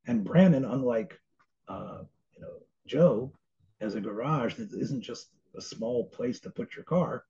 And 0.08 0.24
Brandon, 0.24 0.66
unlike 0.66 1.20
uh, 1.68 2.04
you 2.36 2.42
know 2.42 2.54
Joe, 2.86 3.34
has 3.82 3.96
a 3.96 4.02
garage 4.02 4.56
that 4.56 4.72
isn't 4.74 5.02
just 5.02 5.30
a 5.56 5.62
small 5.62 6.06
place 6.06 6.40
to 6.42 6.50
put 6.50 6.76
your 6.76 6.86
car, 6.86 7.26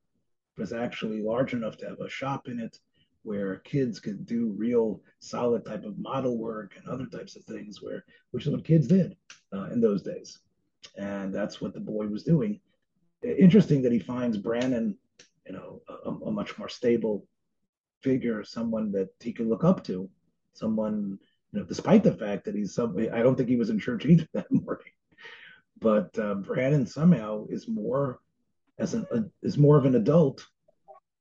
but 0.56 0.64
it's 0.64 0.74
actually 0.74 1.22
large 1.22 1.54
enough 1.54 1.78
to 1.78 1.90
have 1.90 2.00
a 2.00 2.10
shop 2.10 2.48
in 2.48 2.60
it 2.60 2.78
where 3.24 3.58
kids 3.58 4.00
could 4.00 4.26
do 4.26 4.56
real 4.58 5.02
solid 5.20 5.66
type 5.66 5.84
of 5.84 5.98
model 5.98 6.38
work 6.38 6.76
and 6.78 6.88
other 6.88 7.08
types 7.08 7.36
of 7.36 7.44
things 7.44 7.82
where 7.82 8.06
which 8.32 8.46
is 8.46 8.54
what 8.54 8.64
kids 8.64 8.88
did 8.88 9.16
uh, 9.54 9.66
in 9.66 9.82
those 9.82 10.02
days. 10.02 10.40
And 10.98 11.34
that's 11.34 11.60
what 11.60 11.74
the 11.74 11.80
boy 11.80 12.08
was 12.08 12.24
doing. 12.24 12.60
Interesting 13.24 13.82
that 13.82 13.92
he 13.92 14.00
finds 14.00 14.38
brandon 14.38 14.96
you 15.48 15.54
know 15.54 15.82
a, 16.06 16.10
a 16.10 16.32
much 16.32 16.58
more 16.58 16.70
stable 16.70 17.26
figure 18.02 18.44
someone 18.44 18.92
that 18.92 19.10
he 19.20 19.34
can 19.34 19.50
look 19.50 19.64
up 19.64 19.84
to 19.86 20.10
someone 20.58 21.20
you 21.52 21.60
know 21.60 21.66
despite 21.66 22.04
the 22.04 22.14
fact 22.14 22.46
that 22.46 22.56
he's 22.56 22.74
some 22.74 22.98
i 23.14 23.22
don't 23.22 23.36
think 23.36 23.50
he 23.50 23.56
was 23.56 23.70
in 23.70 23.80
church 23.80 24.06
either 24.12 24.28
that 24.34 24.52
morning 24.52 24.94
but 25.80 26.18
uh, 26.20 26.36
brandon 26.36 26.86
somehow 26.86 27.46
is 27.50 27.68
more 27.68 28.20
as 28.80 28.94
an 28.94 29.06
uh, 29.14 29.22
is 29.42 29.58
more 29.58 29.78
of 29.78 29.86
an 29.86 29.96
adult 29.96 30.46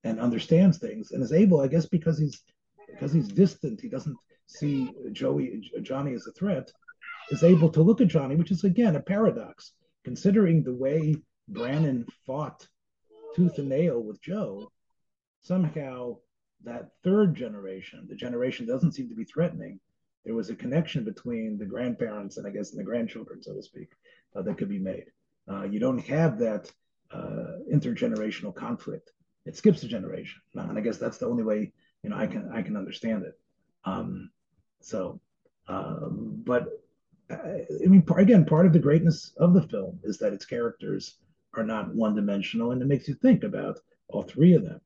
and 0.07 0.21
understands 0.21 0.79
things 0.79 1.11
and 1.11 1.23
is 1.23 1.33
able, 1.33 1.61
I 1.61 1.67
guess, 1.67 1.87
because 1.87 2.19
he's 2.19 2.41
because 2.87 3.13
he's 3.13 3.29
distant, 3.29 3.81
he 3.81 3.89
doesn't 3.89 4.17
see 4.47 4.93
Joey 5.13 5.69
Johnny 5.83 6.15
as 6.15 6.27
a 6.27 6.33
threat, 6.33 6.71
is 7.31 7.43
able 7.43 7.69
to 7.71 7.83
look 7.83 8.01
at 8.01 8.07
Johnny, 8.09 8.37
which 8.37 8.53
is 8.53 8.65
again 8.65 8.97
a 8.97 9.01
paradox, 9.01 9.73
considering 10.05 10.63
the 10.63 10.75
way 10.75 11.17
Brandon 11.49 12.07
fought 12.25 12.67
tooth 13.35 13.59
and 13.59 13.69
nail 13.69 14.01
with 14.01 14.23
Joe. 14.23 14.71
Somehow, 15.43 16.19
that 16.65 16.91
third 17.05 17.35
generation, 17.35 18.07
the 18.09 18.17
generation 18.17 18.67
doesn't 18.67 18.93
seem 18.93 19.09
to 19.09 19.15
be 19.15 19.25
threatening. 19.25 19.79
There 20.25 20.35
was 20.35 20.51
a 20.51 20.57
connection 20.57 21.05
between 21.05 21.59
the 21.59 21.67
grandparents 21.67 22.37
and 22.37 22.47
I 22.47 22.51
guess 22.51 22.71
and 22.71 22.81
the 22.81 22.85
grandchildren, 22.85 23.43
so 23.43 23.55
to 23.55 23.63
speak, 23.63 23.91
uh, 24.35 24.43
that 24.43 24.59
could 24.59 24.69
be 24.69 24.79
made. 24.79 25.07
Uh, 25.49 25.65
you 25.65 25.79
don't 25.79 26.05
have 26.07 26.39
that 26.41 26.71
uh, 27.13 27.59
intergenerational 27.73 28.55
conflict 28.55 29.13
it 29.47 29.57
skips 29.57 29.83
a 29.85 29.89
generation, 29.89 30.43
and 30.55 30.77
I 30.77 30.81
guess 30.81 30.99
that's 30.99 31.19
the 31.19 31.27
only 31.27 31.45
way 31.45 31.73
you 32.03 32.11
know 32.11 32.17
I 32.17 32.27
can 32.27 32.51
I 32.53 32.63
can 32.63 32.77
understand 32.77 33.23
it. 33.25 33.39
Um, 33.85 34.31
so, 34.81 35.21
um, 35.69 36.43
but 36.45 36.67
uh, 37.31 37.37
I 37.37 37.87
mean, 37.87 38.05
again, 38.17 38.45
part 38.45 38.67
of 38.67 38.73
the 38.73 38.81
greatness 38.81 39.33
of 39.39 39.55
the 39.55 39.63
film 39.63 40.01
is 40.03 40.19
that 40.19 40.33
its 40.33 40.45
characters 40.45 41.19
are 41.55 41.63
not 41.63 41.95
one 41.95 42.17
dimensional, 42.17 42.73
and 42.73 42.83
it 42.83 42.89
makes 42.89 43.07
you 43.07 43.15
think 43.15 43.45
about 43.45 43.79
all 44.09 44.23
three 44.23 44.55
of 44.55 44.65
them, 44.65 44.81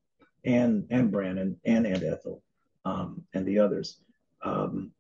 and 0.45 0.87
and 0.91 1.11
Brandon 1.11 1.59
and 1.65 1.87
Aunt 1.87 2.03
Ethel, 2.03 2.43
um, 2.85 3.23
and 3.35 3.47
the 3.47 3.59
others. 3.59 4.01
Um, 4.43 4.93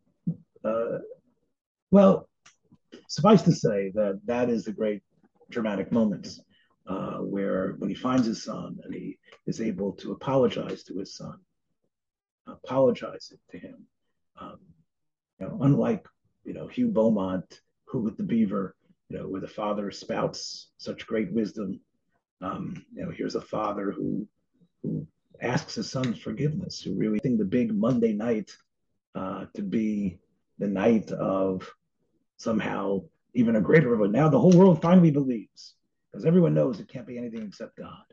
uh, 0.64 0.98
well, 1.90 2.28
suffice 3.08 3.42
to 3.42 3.52
say 3.52 3.90
that 3.94 4.20
that 4.26 4.50
is 4.50 4.64
the 4.64 4.72
great 4.72 5.02
dramatic 5.50 5.90
moments 5.90 6.40
uh, 6.86 7.18
where 7.18 7.74
when 7.78 7.88
he 7.88 7.94
finds 7.94 8.26
his 8.26 8.42
son 8.42 8.78
and 8.84 8.94
he 8.94 9.18
is 9.46 9.60
able 9.60 9.92
to 9.92 10.12
apologize 10.12 10.82
to 10.84 10.98
his 10.98 11.14
son, 11.14 11.38
apologize 12.46 13.32
to 13.50 13.58
him. 13.58 13.86
Um, 14.40 14.58
you 15.38 15.46
know, 15.46 15.58
unlike 15.62 16.06
you 16.44 16.52
know 16.52 16.66
Hugh 16.66 16.88
Beaumont, 16.88 17.60
who 17.86 18.00
with 18.00 18.16
the 18.16 18.22
Beaver, 18.22 18.74
you 19.08 19.18
know, 19.18 19.28
where 19.28 19.40
the 19.40 19.48
father 19.48 19.90
spouts 19.90 20.70
such 20.78 21.06
great 21.06 21.32
wisdom. 21.32 21.80
Um, 22.40 22.84
you 22.94 23.04
know, 23.04 23.10
here's 23.10 23.34
a 23.34 23.40
father 23.40 23.90
who 23.90 24.26
who 24.82 25.06
asks 25.42 25.74
his 25.74 25.90
son 25.90 26.14
forgiveness, 26.14 26.80
who 26.80 26.94
really 26.94 27.18
think 27.18 27.38
the 27.38 27.44
big 27.44 27.74
Monday 27.74 28.12
night 28.12 28.50
uh, 29.14 29.46
to 29.54 29.62
be 29.62 30.18
the 30.58 30.68
night 30.68 31.10
of 31.12 31.68
somehow 32.36 33.02
even 33.34 33.56
a 33.56 33.60
greater 33.60 33.88
revelation. 33.88 34.12
Now 34.12 34.28
the 34.28 34.38
whole 34.38 34.52
world 34.52 34.82
finally 34.82 35.10
believes 35.10 35.74
because 36.10 36.26
everyone 36.26 36.54
knows 36.54 36.80
it 36.80 36.88
can't 36.88 37.06
be 37.06 37.18
anything 37.18 37.46
except 37.46 37.76
God. 37.76 38.04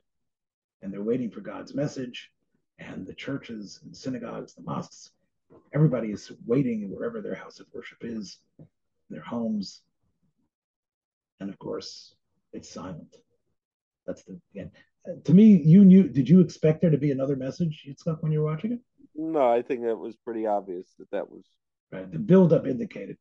And 0.81 0.93
they're 0.93 1.03
waiting 1.03 1.31
for 1.31 1.41
God's 1.41 1.73
message. 1.73 2.31
And 2.79 3.07
the 3.07 3.13
churches 3.13 3.79
and 3.83 3.95
synagogues, 3.95 4.53
the 4.53 4.61
mosques, 4.61 5.11
everybody 5.73 6.11
is 6.11 6.31
waiting 6.45 6.91
wherever 6.91 7.21
their 7.21 7.33
house 7.33 7.59
of 7.59 7.65
worship 7.73 7.99
is, 8.01 8.37
their 9.09 9.21
homes. 9.21 9.81
And 11.39 11.49
of 11.49 11.57
course, 11.57 12.13
it's 12.53 12.69
silent. 12.69 13.17
That's 14.05 14.23
the 14.23 14.39
again. 14.53 14.71
To 15.25 15.33
me, 15.33 15.61
you 15.63 15.85
knew. 15.85 16.07
Did 16.07 16.27
you 16.27 16.41
expect 16.41 16.81
there 16.81 16.89
to 16.89 16.97
be 16.97 17.11
another 17.11 17.35
message, 17.35 17.85
Yitzchak, 17.87 18.21
when 18.21 18.31
you 18.31 18.41
were 18.41 18.51
watching 18.51 18.73
it? 18.73 18.79
No, 19.15 19.47
I 19.47 19.61
think 19.61 19.83
that 19.83 19.95
was 19.97 20.15
pretty 20.15 20.45
obvious 20.45 20.93
that 20.99 21.09
that 21.11 21.29
was 21.29 21.45
right. 21.91 22.11
The 22.11 22.19
build-up 22.19 22.67
indicated. 22.67 23.17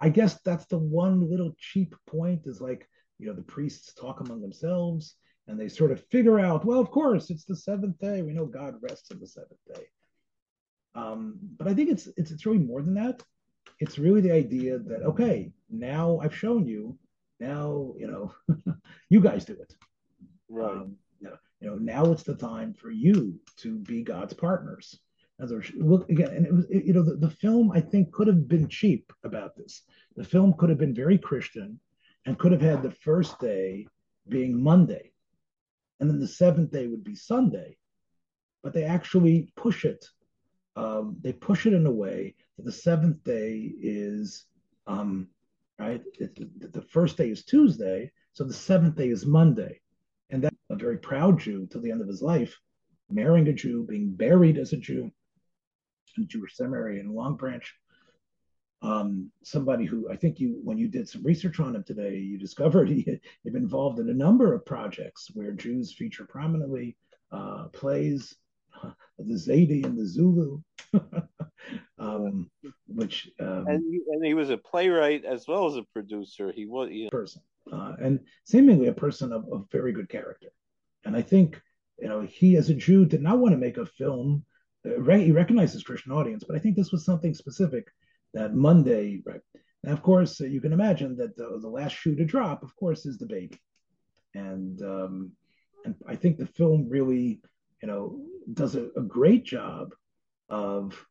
I 0.00 0.10
guess 0.10 0.38
that's 0.44 0.66
the 0.66 0.78
one 0.78 1.28
little 1.30 1.54
cheap 1.58 1.94
point 2.06 2.42
is 2.46 2.60
like 2.60 2.88
you 3.20 3.26
know 3.26 3.34
the 3.34 3.42
priests 3.42 3.92
talk 3.94 4.20
among 4.20 4.40
themselves 4.40 5.14
and 5.46 5.60
they 5.60 5.68
sort 5.68 5.92
of 5.92 6.04
figure 6.06 6.40
out 6.40 6.64
well 6.64 6.80
of 6.80 6.90
course 6.90 7.30
it's 7.30 7.44
the 7.44 7.54
seventh 7.54 7.98
day 7.98 8.22
we 8.22 8.32
know 8.32 8.46
god 8.46 8.74
rests 8.80 9.10
on 9.10 9.20
the 9.20 9.26
seventh 9.26 9.60
day 9.72 9.84
um, 10.94 11.38
but 11.58 11.68
i 11.68 11.74
think 11.74 11.90
it's, 11.90 12.08
it's 12.16 12.30
it's 12.30 12.46
really 12.46 12.58
more 12.58 12.82
than 12.82 12.94
that 12.94 13.22
it's 13.78 13.98
really 13.98 14.20
the 14.20 14.32
idea 14.32 14.78
that 14.78 15.02
okay 15.02 15.52
now 15.68 16.18
i've 16.22 16.34
shown 16.34 16.66
you 16.66 16.98
now 17.38 17.92
you 17.98 18.06
know 18.06 18.74
you 19.10 19.20
guys 19.20 19.44
do 19.44 19.52
it 19.52 19.74
right 20.48 20.72
um, 20.72 20.96
you, 21.60 21.68
know, 21.68 21.76
now 21.76 22.10
it's 22.12 22.22
the 22.22 22.34
time 22.34 22.74
for 22.74 22.90
you 22.90 23.38
to 23.56 23.78
be 23.78 24.02
god's 24.02 24.34
partners 24.34 24.98
as 25.40 25.52
look 25.76 26.08
again 26.10 26.28
and 26.28 26.46
it 26.46 26.52
was 26.52 26.66
it, 26.70 26.84
you 26.84 26.92
know 26.92 27.02
the, 27.02 27.16
the 27.16 27.30
film 27.30 27.70
i 27.72 27.80
think 27.80 28.12
could 28.12 28.26
have 28.26 28.46
been 28.46 28.68
cheap 28.68 29.12
about 29.24 29.56
this 29.56 29.82
the 30.16 30.24
film 30.24 30.54
could 30.58 30.68
have 30.68 30.78
been 30.78 30.94
very 30.94 31.16
christian 31.16 31.78
and 32.26 32.38
could 32.38 32.52
have 32.52 32.60
had 32.60 32.82
the 32.82 32.90
first 32.90 33.38
day 33.38 33.86
being 34.28 34.62
Monday, 34.62 35.12
and 35.98 36.08
then 36.08 36.20
the 36.20 36.28
seventh 36.28 36.70
day 36.70 36.86
would 36.86 37.04
be 37.04 37.14
Sunday. 37.14 37.76
But 38.62 38.74
they 38.74 38.84
actually 38.84 39.52
push 39.56 39.84
it. 39.84 40.04
Um, 40.76 41.16
they 41.20 41.32
push 41.32 41.66
it 41.66 41.72
in 41.72 41.86
a 41.86 41.90
way 41.90 42.34
that 42.56 42.64
the 42.64 42.72
seventh 42.72 43.22
day 43.24 43.72
is 43.80 44.46
um, 44.86 45.28
right. 45.78 46.02
It, 46.18 46.72
the 46.72 46.82
first 46.82 47.16
day 47.16 47.30
is 47.30 47.44
Tuesday, 47.44 48.10
so 48.32 48.44
the 48.44 48.52
seventh 48.52 48.96
day 48.96 49.08
is 49.08 49.26
Monday, 49.26 49.80
a 50.70 50.76
very 50.76 50.98
proud 50.98 51.40
Jew 51.40 51.66
till 51.70 51.82
the 51.82 51.90
end 51.90 52.00
of 52.00 52.08
his 52.08 52.22
life, 52.22 52.58
marrying 53.10 53.48
a 53.48 53.52
Jew, 53.52 53.84
being 53.88 54.10
buried 54.10 54.56
as 54.56 54.72
a 54.72 54.76
Jew 54.76 55.10
in 56.16 56.24
a 56.24 56.26
Jewish 56.26 56.56
cemetery 56.56 57.00
in 57.00 57.14
Long 57.14 57.36
Branch, 57.36 57.74
um, 58.82 59.30
somebody 59.42 59.84
who 59.84 60.10
I 60.10 60.16
think 60.16 60.40
you, 60.40 60.58
when 60.64 60.78
you 60.78 60.88
did 60.88 61.08
some 61.08 61.22
research 61.22 61.60
on 61.60 61.74
him 61.74 61.84
today, 61.84 62.16
you 62.16 62.38
discovered 62.38 62.88
he 62.88 63.02
had 63.02 63.20
been 63.44 63.56
involved 63.56 63.98
in 63.98 64.08
a 64.08 64.14
number 64.14 64.54
of 64.54 64.64
projects 64.64 65.30
where 65.34 65.52
Jews 65.52 65.92
feature 65.92 66.24
prominently, 66.24 66.96
uh, 67.30 67.64
plays, 67.72 68.34
uh, 68.82 68.90
the 69.18 69.34
Zaidi 69.34 69.84
and 69.84 69.98
the 69.98 70.06
Zulu, 70.06 70.60
um, 71.98 72.50
which 72.86 73.30
um, 73.38 73.66
and, 73.66 73.84
he, 73.90 74.00
and 74.08 74.24
he 74.24 74.34
was 74.34 74.50
a 74.50 74.56
playwright 74.56 75.24
as 75.24 75.46
well 75.46 75.66
as 75.66 75.76
a 75.76 75.84
producer. 75.92 76.50
He 76.50 76.66
was 76.66 76.88
know. 76.90 77.10
person, 77.10 77.42
uh, 77.70 77.96
and 78.00 78.20
seemingly 78.44 78.88
a 78.88 78.94
person 78.94 79.32
of, 79.32 79.46
of 79.52 79.66
very 79.70 79.92
good 79.92 80.08
character. 80.08 80.48
And 81.04 81.16
I 81.16 81.22
think 81.22 81.60
you 81.98 82.08
know 82.08 82.22
he, 82.22 82.56
as 82.56 82.70
a 82.70 82.74
Jew, 82.74 83.04
did 83.04 83.22
not 83.22 83.38
want 83.38 83.52
to 83.52 83.58
make 83.58 83.76
a 83.76 83.86
film. 83.86 84.44
Uh, 84.84 85.02
he 85.16 85.32
recognized 85.32 85.74
his 85.74 85.82
Christian 85.82 86.12
audience, 86.12 86.44
but 86.46 86.56
I 86.56 86.58
think 86.58 86.76
this 86.76 86.92
was 86.92 87.04
something 87.04 87.34
specific 87.34 87.88
that 88.32 88.54
Monday, 88.54 89.22
right? 89.26 89.40
Now, 89.82 89.92
of 89.92 90.02
course, 90.02 90.40
uh, 90.40 90.44
you 90.44 90.60
can 90.60 90.72
imagine 90.72 91.16
that 91.16 91.36
the, 91.36 91.58
the 91.60 91.68
last 91.68 91.92
shoe 91.92 92.14
to 92.16 92.24
drop, 92.24 92.62
of 92.62 92.74
course, 92.76 93.06
is 93.06 93.18
the 93.18 93.26
baby, 93.26 93.60
and 94.34 94.80
um, 94.82 95.32
and 95.84 95.94
I 96.06 96.16
think 96.16 96.36
the 96.36 96.46
film 96.46 96.88
really, 96.88 97.40
you 97.82 97.88
know, 97.88 98.20
does 98.52 98.74
a, 98.74 98.88
a 98.96 99.02
great 99.02 99.44
job 99.44 99.94
of 100.48 101.06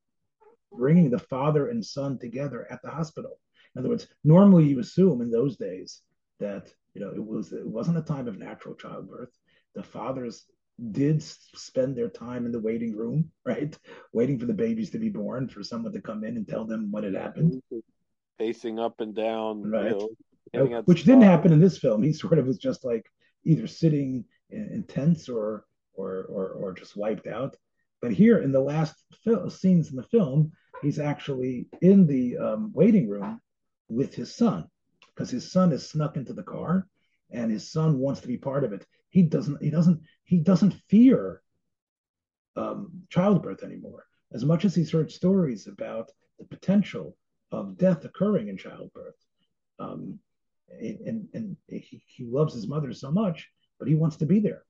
bringing 0.71 1.09
the 1.09 1.19
father 1.19 1.69
and 1.69 1.83
son 1.83 2.19
together 2.19 2.67
at 2.69 2.81
the 2.83 2.89
hospital. 2.89 3.39
In 3.75 3.79
other 3.79 3.89
words, 3.89 4.07
normally 4.23 4.65
you 4.65 4.79
assume 4.79 5.21
in 5.21 5.31
those 5.31 5.57
days 5.57 6.01
that 6.39 6.71
you 6.93 7.01
know 7.01 7.11
it 7.11 7.23
was 7.23 7.53
it 7.53 7.65
wasn't 7.65 7.97
a 7.97 8.01
time 8.01 8.27
of 8.27 8.37
natural 8.37 8.75
childbirth. 8.75 9.31
The 9.75 9.83
fathers 9.83 10.45
did 10.91 11.21
spend 11.21 11.95
their 11.95 12.09
time 12.09 12.45
in 12.45 12.51
the 12.51 12.59
waiting 12.59 12.95
room, 12.95 13.31
right, 13.45 13.77
waiting 14.13 14.39
for 14.39 14.45
the 14.45 14.53
babies 14.53 14.89
to 14.91 14.99
be 14.99 15.09
born, 15.09 15.49
for 15.49 15.63
someone 15.63 15.93
to 15.93 16.01
come 16.01 16.23
in 16.23 16.37
and 16.37 16.47
tell 16.47 16.65
them 16.65 16.91
what 16.91 17.03
had 17.03 17.15
happened, 17.15 17.61
pacing 18.37 18.79
up 18.79 19.01
and 19.01 19.15
down, 19.15 19.63
right? 19.63 19.91
You 20.53 20.69
know, 20.69 20.81
which 20.85 21.03
didn't 21.03 21.21
happen 21.21 21.53
in 21.53 21.59
this 21.59 21.77
film. 21.77 22.01
He 22.01 22.13
sort 22.13 22.39
of 22.39 22.47
was 22.47 22.57
just 22.57 22.83
like 22.83 23.05
either 23.43 23.67
sitting 23.67 24.25
in, 24.49 24.69
in 24.73 24.83
tense 24.83 25.29
or, 25.29 25.65
or 25.93 26.23
or 26.23 26.49
or 26.51 26.73
just 26.73 26.95
wiped 26.95 27.27
out. 27.27 27.55
But 28.01 28.11
here 28.11 28.39
in 28.39 28.51
the 28.51 28.61
last 28.61 28.95
fil- 29.23 29.49
scenes 29.49 29.89
in 29.89 29.97
the 29.97 30.03
film, 30.03 30.53
he's 30.81 30.99
actually 30.99 31.67
in 31.81 32.07
the 32.07 32.37
um, 32.37 32.71
waiting 32.73 33.09
room 33.09 33.41
with 33.89 34.15
his 34.15 34.33
son 34.35 34.65
because 35.13 35.29
his 35.29 35.51
son 35.51 35.73
is 35.73 35.89
snuck 35.89 36.15
into 36.15 36.33
the 36.33 36.43
car 36.43 36.87
and 37.31 37.51
his 37.51 37.71
son 37.71 37.99
wants 37.99 38.21
to 38.21 38.27
be 38.27 38.37
part 38.37 38.63
of 38.63 38.71
it. 38.73 38.85
He 39.09 39.23
doesn't. 39.23 39.61
He 39.61 39.69
doesn't. 39.69 40.01
He 40.23 40.37
doesn't 40.39 40.75
fear 40.87 41.41
um, 42.55 42.91
childbirth 43.09 43.63
anymore. 43.63 44.05
As 44.31 44.45
much 44.45 44.65
as 44.65 44.75
he's 44.75 44.91
heard 44.91 45.11
stories 45.11 45.67
about 45.67 46.11
the 46.37 46.45
potential 46.45 47.17
of 47.51 47.77
death 47.77 48.05
occurring 48.05 48.47
in 48.49 48.57
childbirth, 48.57 49.15
um, 49.79 50.19
and, 50.79 51.27
and 51.33 51.57
he, 51.67 52.03
he 52.05 52.25
loves 52.25 52.53
his 52.53 52.67
mother 52.67 52.93
so 52.93 53.11
much, 53.11 53.49
but 53.79 53.87
he 53.87 53.95
wants 53.95 54.17
to 54.17 54.25
be 54.25 54.39
there. 54.39 54.63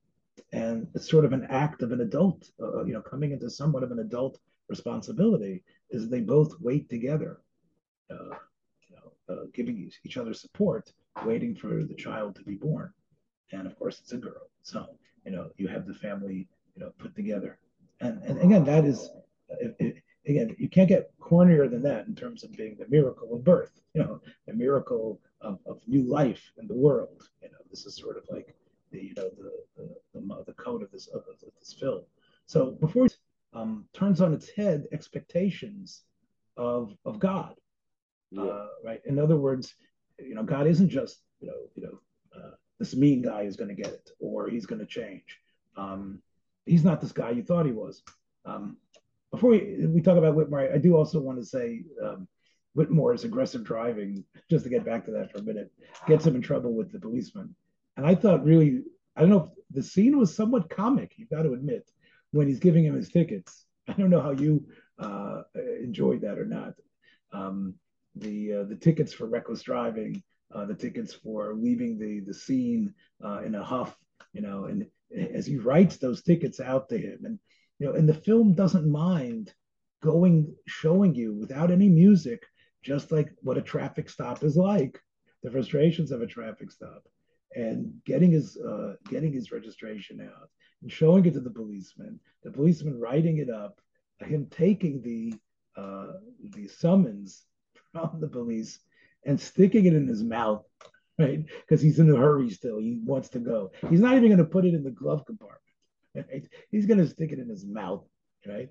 And 0.53 0.87
it's 0.95 1.09
sort 1.09 1.25
of 1.25 1.33
an 1.33 1.45
act 1.49 1.81
of 1.81 1.91
an 1.91 2.01
adult, 2.01 2.49
uh, 2.61 2.85
you 2.85 2.93
know, 2.93 3.01
coming 3.01 3.31
into 3.31 3.49
somewhat 3.49 3.83
of 3.83 3.91
an 3.91 3.99
adult 3.99 4.39
responsibility 4.69 5.63
is 5.89 6.07
they 6.07 6.21
both 6.21 6.53
wait 6.61 6.89
together, 6.89 7.41
uh, 8.09 8.35
you 8.87 8.95
know, 8.95 9.33
uh, 9.33 9.45
giving 9.53 9.91
each 10.05 10.17
other 10.17 10.33
support, 10.33 10.93
waiting 11.25 11.55
for 11.55 11.83
the 11.83 11.95
child 11.95 12.35
to 12.35 12.43
be 12.43 12.55
born. 12.55 12.93
And 13.51 13.67
of 13.67 13.77
course, 13.77 13.99
it's 13.99 14.11
a 14.11 14.17
girl. 14.17 14.49
So, 14.63 14.85
you 15.25 15.31
know, 15.31 15.49
you 15.57 15.67
have 15.67 15.85
the 15.85 15.93
family, 15.93 16.47
you 16.75 16.83
know, 16.83 16.91
put 16.97 17.15
together. 17.15 17.59
And, 18.01 18.21
and 18.23 18.41
again, 18.41 18.63
that 18.65 18.85
is, 18.85 19.09
it, 19.59 19.75
it, 19.79 20.03
again, 20.27 20.55
you 20.57 20.69
can't 20.69 20.87
get 20.87 21.11
cornier 21.19 21.69
than 21.69 21.81
that 21.83 22.07
in 22.07 22.15
terms 22.15 22.43
of 22.43 22.51
being 22.53 22.77
the 22.77 22.87
miracle 22.89 23.33
of 23.33 23.43
birth, 23.43 23.81
you 23.93 24.01
know, 24.01 24.21
the 24.47 24.53
miracle 24.53 25.19
of, 25.41 25.59
of 25.65 25.81
new 25.87 26.03
life 26.03 26.51
in 26.57 26.67
the 26.67 26.75
world. 26.75 27.23
You 27.41 27.49
know, 27.49 27.57
this 27.69 27.85
is 27.85 27.95
sort 27.95 28.17
of 28.17 28.23
like 28.29 28.55
the, 28.91 29.01
you 29.01 29.13
know, 29.15 29.29
the, 29.37 29.51
the, 29.77 30.19
the, 30.19 30.43
the 30.47 30.53
code 30.53 30.83
of 30.83 30.91
this, 30.91 31.07
of, 31.07 31.23
of 31.27 31.51
this 31.59 31.73
film. 31.73 32.01
So 32.45 32.71
before 32.71 33.07
um, 33.53 33.85
turns 33.93 34.21
on 34.21 34.33
its 34.33 34.49
head 34.49 34.85
expectations 34.91 36.03
of 36.57 36.95
of 37.05 37.19
God. 37.19 37.55
Yeah. 38.31 38.43
Uh, 38.43 38.67
right. 38.83 39.01
In 39.05 39.17
other 39.17 39.37
words, 39.37 39.75
you 40.19 40.35
know, 40.35 40.43
God 40.43 40.67
isn't 40.67 40.89
just 40.89 41.21
you 41.39 41.47
know 41.47 41.55
you 41.75 41.83
know 41.83 41.99
this 42.79 42.95
mean 42.95 43.21
guy 43.21 43.41
is 43.41 43.57
going 43.57 43.69
to 43.69 43.81
get 43.81 43.91
it 43.93 44.11
or 44.19 44.49
he's 44.49 44.65
going 44.65 44.79
to 44.79 44.85
change. 44.85 45.39
Um, 45.77 46.21
he's 46.65 46.83
not 46.83 47.01
this 47.01 47.11
guy 47.11 47.31
you 47.31 47.43
thought 47.43 47.65
he 47.65 47.71
was. 47.71 48.01
Um, 48.45 48.77
before 49.31 49.51
we, 49.51 49.85
we 49.87 50.01
talk 50.01 50.17
about 50.17 50.35
Whitmore, 50.35 50.61
I, 50.61 50.75
I 50.75 50.77
do 50.77 50.95
also 50.95 51.19
want 51.19 51.37
to 51.39 51.45
say 51.45 51.83
um, 52.03 52.27
Whitmore's 52.73 53.23
aggressive 53.23 53.63
driving, 53.63 54.23
just 54.49 54.63
to 54.63 54.69
get 54.69 54.85
back 54.85 55.05
to 55.05 55.11
that 55.11 55.31
for 55.31 55.39
a 55.39 55.43
minute, 55.43 55.71
gets 56.07 56.25
him 56.25 56.35
in 56.35 56.41
trouble 56.41 56.73
with 56.73 56.91
the 56.91 56.99
policeman. 56.99 57.55
And 57.97 58.05
I 58.05 58.15
thought 58.15 58.45
really, 58.45 58.83
I 59.15 59.21
don't 59.21 59.29
know, 59.29 59.51
the 59.71 59.83
scene 59.83 60.17
was 60.17 60.33
somewhat 60.33 60.69
comic. 60.69 61.13
You've 61.17 61.29
got 61.29 61.43
to 61.43 61.53
admit 61.53 61.89
when 62.31 62.47
he's 62.47 62.59
giving 62.59 62.85
him 62.85 62.95
his 62.95 63.09
tickets. 63.09 63.65
I 63.87 63.93
don't 63.93 64.09
know 64.09 64.21
how 64.21 64.31
you 64.31 64.65
uh, 64.97 65.41
enjoyed 65.81 66.21
that 66.21 66.39
or 66.39 66.45
not. 66.45 66.73
Um, 67.31 67.75
the 68.15 68.53
uh, 68.53 68.63
the 68.63 68.75
tickets 68.75 69.13
for 69.13 69.27
reckless 69.27 69.61
driving, 69.61 70.23
uh, 70.53 70.65
the 70.65 70.75
tickets 70.75 71.13
for 71.13 71.53
leaving 71.53 71.97
the 71.97 72.21
the 72.21 72.33
scene 72.33 72.93
uh, 73.23 73.41
in 73.43 73.55
a 73.55 73.63
huff, 73.63 73.97
you 74.33 74.41
know, 74.41 74.65
and 74.65 74.85
as 75.33 75.45
he 75.45 75.57
writes 75.57 75.97
those 75.97 76.23
tickets 76.23 76.59
out 76.59 76.89
to 76.89 76.97
him, 76.97 77.19
and 77.23 77.39
you 77.79 77.87
know, 77.87 77.93
and 77.93 78.07
the 78.07 78.13
film 78.13 78.53
doesn't 78.53 78.89
mind 78.89 79.53
going 80.01 80.53
showing 80.67 81.13
you 81.13 81.33
without 81.33 81.71
any 81.71 81.89
music, 81.89 82.45
just 82.81 83.11
like 83.11 83.29
what 83.41 83.57
a 83.57 83.61
traffic 83.61 84.09
stop 84.09 84.43
is 84.43 84.55
like, 84.55 84.99
the 85.43 85.51
frustrations 85.51 86.11
of 86.11 86.21
a 86.21 86.27
traffic 86.27 86.71
stop, 86.71 87.03
and 87.55 87.91
getting 88.05 88.31
his 88.31 88.57
uh, 88.57 88.93
getting 89.09 89.33
his 89.33 89.51
registration 89.51 90.21
out, 90.21 90.49
and 90.81 90.91
showing 90.91 91.25
it 91.25 91.33
to 91.33 91.39
the 91.39 91.49
policeman, 91.49 92.19
the 92.43 92.51
policeman 92.51 92.99
writing 92.99 93.37
it 93.37 93.49
up, 93.49 93.79
him 94.19 94.47
taking 94.49 95.01
the 95.01 95.33
uh, 95.79 96.13
the 96.55 96.67
summons 96.67 97.45
from 97.91 98.19
the 98.19 98.27
police 98.27 98.79
and 99.25 99.39
sticking 99.39 99.85
it 99.85 99.93
in 99.93 100.07
his 100.07 100.23
mouth, 100.23 100.63
right? 101.17 101.43
Because 101.61 101.81
he's 101.81 101.99
in 101.99 102.09
a 102.09 102.15
hurry 102.15 102.49
still. 102.49 102.79
He 102.79 102.99
wants 103.03 103.29
to 103.29 103.39
go. 103.39 103.71
He's 103.89 103.99
not 103.99 104.15
even 104.15 104.29
going 104.29 104.37
to 104.37 104.45
put 104.45 104.65
it 104.65 104.73
in 104.73 104.83
the 104.83 104.91
glove 104.91 105.25
compartment. 105.25 105.61
Right? 106.15 106.47
He's 106.71 106.85
going 106.85 106.99
to 106.99 107.07
stick 107.07 107.31
it 107.31 107.39
in 107.39 107.49
his 107.49 107.65
mouth, 107.65 108.03
right? 108.47 108.69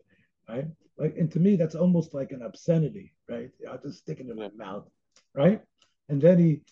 Right? 0.49 0.67
Like, 0.97 1.17
and 1.17 1.31
to 1.33 1.41
me, 1.41 1.57
that's 1.57 1.75
almost 1.75 2.15
like 2.15 2.33
an 2.33 2.43
obscenity, 2.43 3.15
right? 3.29 3.51
I'll 3.71 3.79
just 3.79 3.99
stick 3.99 4.21
it 4.21 4.29
in 4.29 4.37
my 4.37 4.51
mouth, 4.57 4.89
right? 5.35 5.61
And 6.09 6.21
then 6.21 6.39
he, 6.39 6.63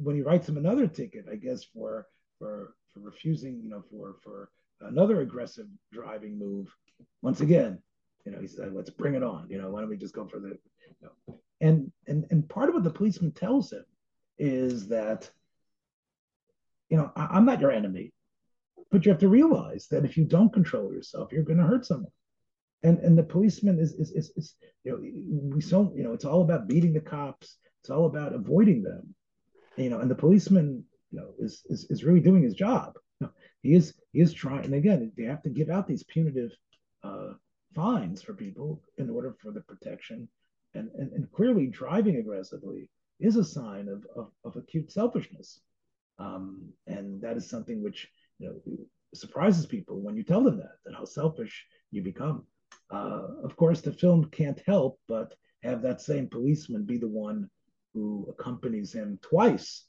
when 0.00 0.14
he 0.14 0.22
writes 0.22 0.48
him 0.48 0.56
another 0.56 0.86
ticket, 0.86 1.26
I 1.30 1.36
guess 1.36 1.64
for 1.64 2.06
for 2.38 2.74
for 2.92 3.00
refusing, 3.00 3.60
you 3.62 3.70
know, 3.70 3.82
for 3.90 4.16
for 4.22 4.50
another 4.80 5.20
aggressive 5.20 5.66
driving 5.92 6.38
move. 6.38 6.68
Once 7.22 7.40
again, 7.40 7.78
you 8.24 8.32
know, 8.32 8.40
he 8.40 8.46
said, 8.46 8.72
"Let's 8.72 8.90
bring 8.90 9.14
it 9.14 9.22
on." 9.22 9.48
You 9.50 9.60
know, 9.60 9.70
why 9.70 9.80
don't 9.80 9.90
we 9.90 9.96
just 9.96 10.14
go 10.14 10.26
for 10.26 10.38
the? 10.38 10.58
You 11.00 11.08
know. 11.26 11.40
And 11.62 11.90
and 12.06 12.26
and 12.30 12.46
part 12.48 12.68
of 12.68 12.74
what 12.74 12.84
the 12.84 12.90
policeman 12.90 13.32
tells 13.32 13.72
him 13.72 13.84
is 14.38 14.88
that, 14.88 15.30
you 16.90 16.98
know, 16.98 17.10
I, 17.16 17.28
I'm 17.30 17.46
not 17.46 17.60
your 17.60 17.70
enemy, 17.70 18.12
but 18.90 19.06
you 19.06 19.12
have 19.12 19.20
to 19.20 19.28
realize 19.28 19.86
that 19.90 20.04
if 20.04 20.18
you 20.18 20.24
don't 20.24 20.52
control 20.52 20.92
yourself, 20.92 21.32
you're 21.32 21.44
going 21.44 21.60
to 21.60 21.64
hurt 21.64 21.86
someone. 21.86 22.12
And 22.82 22.98
and 22.98 23.16
the 23.16 23.22
policeman 23.22 23.78
is 23.78 23.94
is 23.94 24.10
is, 24.10 24.32
is 24.36 24.54
you 24.84 24.92
know 24.92 25.54
we 25.54 25.62
so 25.62 25.94
you 25.96 26.02
know 26.02 26.12
it's 26.12 26.26
all 26.26 26.42
about 26.42 26.68
beating 26.68 26.92
the 26.92 27.00
cops. 27.00 27.56
It's 27.80 27.90
all 27.90 28.06
about 28.06 28.34
avoiding 28.34 28.82
them. 28.82 29.14
You 29.76 29.88
know, 29.88 30.00
and 30.00 30.10
the 30.10 30.22
policeman 30.24 30.84
you 31.10 31.20
know 31.20 31.30
is 31.38 31.62
is, 31.66 31.86
is 31.90 32.04
really 32.04 32.20
doing 32.20 32.42
his 32.42 32.54
job 32.54 32.94
he 33.62 33.74
is 33.74 33.94
he 34.12 34.20
is 34.20 34.32
trying. 34.32 34.64
And 34.64 34.74
again, 34.74 35.12
they 35.16 35.24
have 35.24 35.42
to 35.42 35.50
give 35.50 35.70
out 35.70 35.86
these 35.86 36.02
punitive 36.02 36.50
uh, 37.02 37.32
fines 37.74 38.22
for 38.22 38.34
people 38.34 38.82
in 38.98 39.08
order 39.08 39.34
for 39.40 39.52
the 39.52 39.60
protection. 39.60 40.28
And, 40.74 40.90
and, 40.98 41.12
and 41.12 41.30
clearly, 41.32 41.66
driving 41.66 42.16
aggressively 42.16 42.88
is 43.20 43.36
a 43.36 43.44
sign 43.44 43.88
of, 43.88 44.06
of, 44.16 44.30
of 44.44 44.56
acute 44.56 44.90
selfishness. 44.90 45.60
Um, 46.18 46.68
and 46.86 47.20
that 47.22 47.36
is 47.36 47.48
something 47.48 47.82
which 47.82 48.08
you 48.38 48.48
know 48.48 48.86
surprises 49.14 49.66
people 49.66 50.00
when 50.00 50.16
you 50.16 50.22
tell 50.22 50.42
them 50.42 50.58
that, 50.58 50.76
that 50.84 50.94
how 50.94 51.04
selfish 51.04 51.66
you 51.90 52.02
become. 52.02 52.44
Uh, 52.90 53.28
of 53.44 53.56
course, 53.56 53.80
the 53.80 53.92
film 53.92 54.24
can't 54.30 54.60
help 54.66 54.98
but 55.08 55.34
have 55.62 55.82
that 55.82 56.00
same 56.00 56.28
policeman 56.28 56.84
be 56.84 56.98
the 56.98 57.08
one 57.08 57.48
who 57.94 58.26
accompanies 58.30 58.92
him 58.92 59.18
twice 59.22 59.84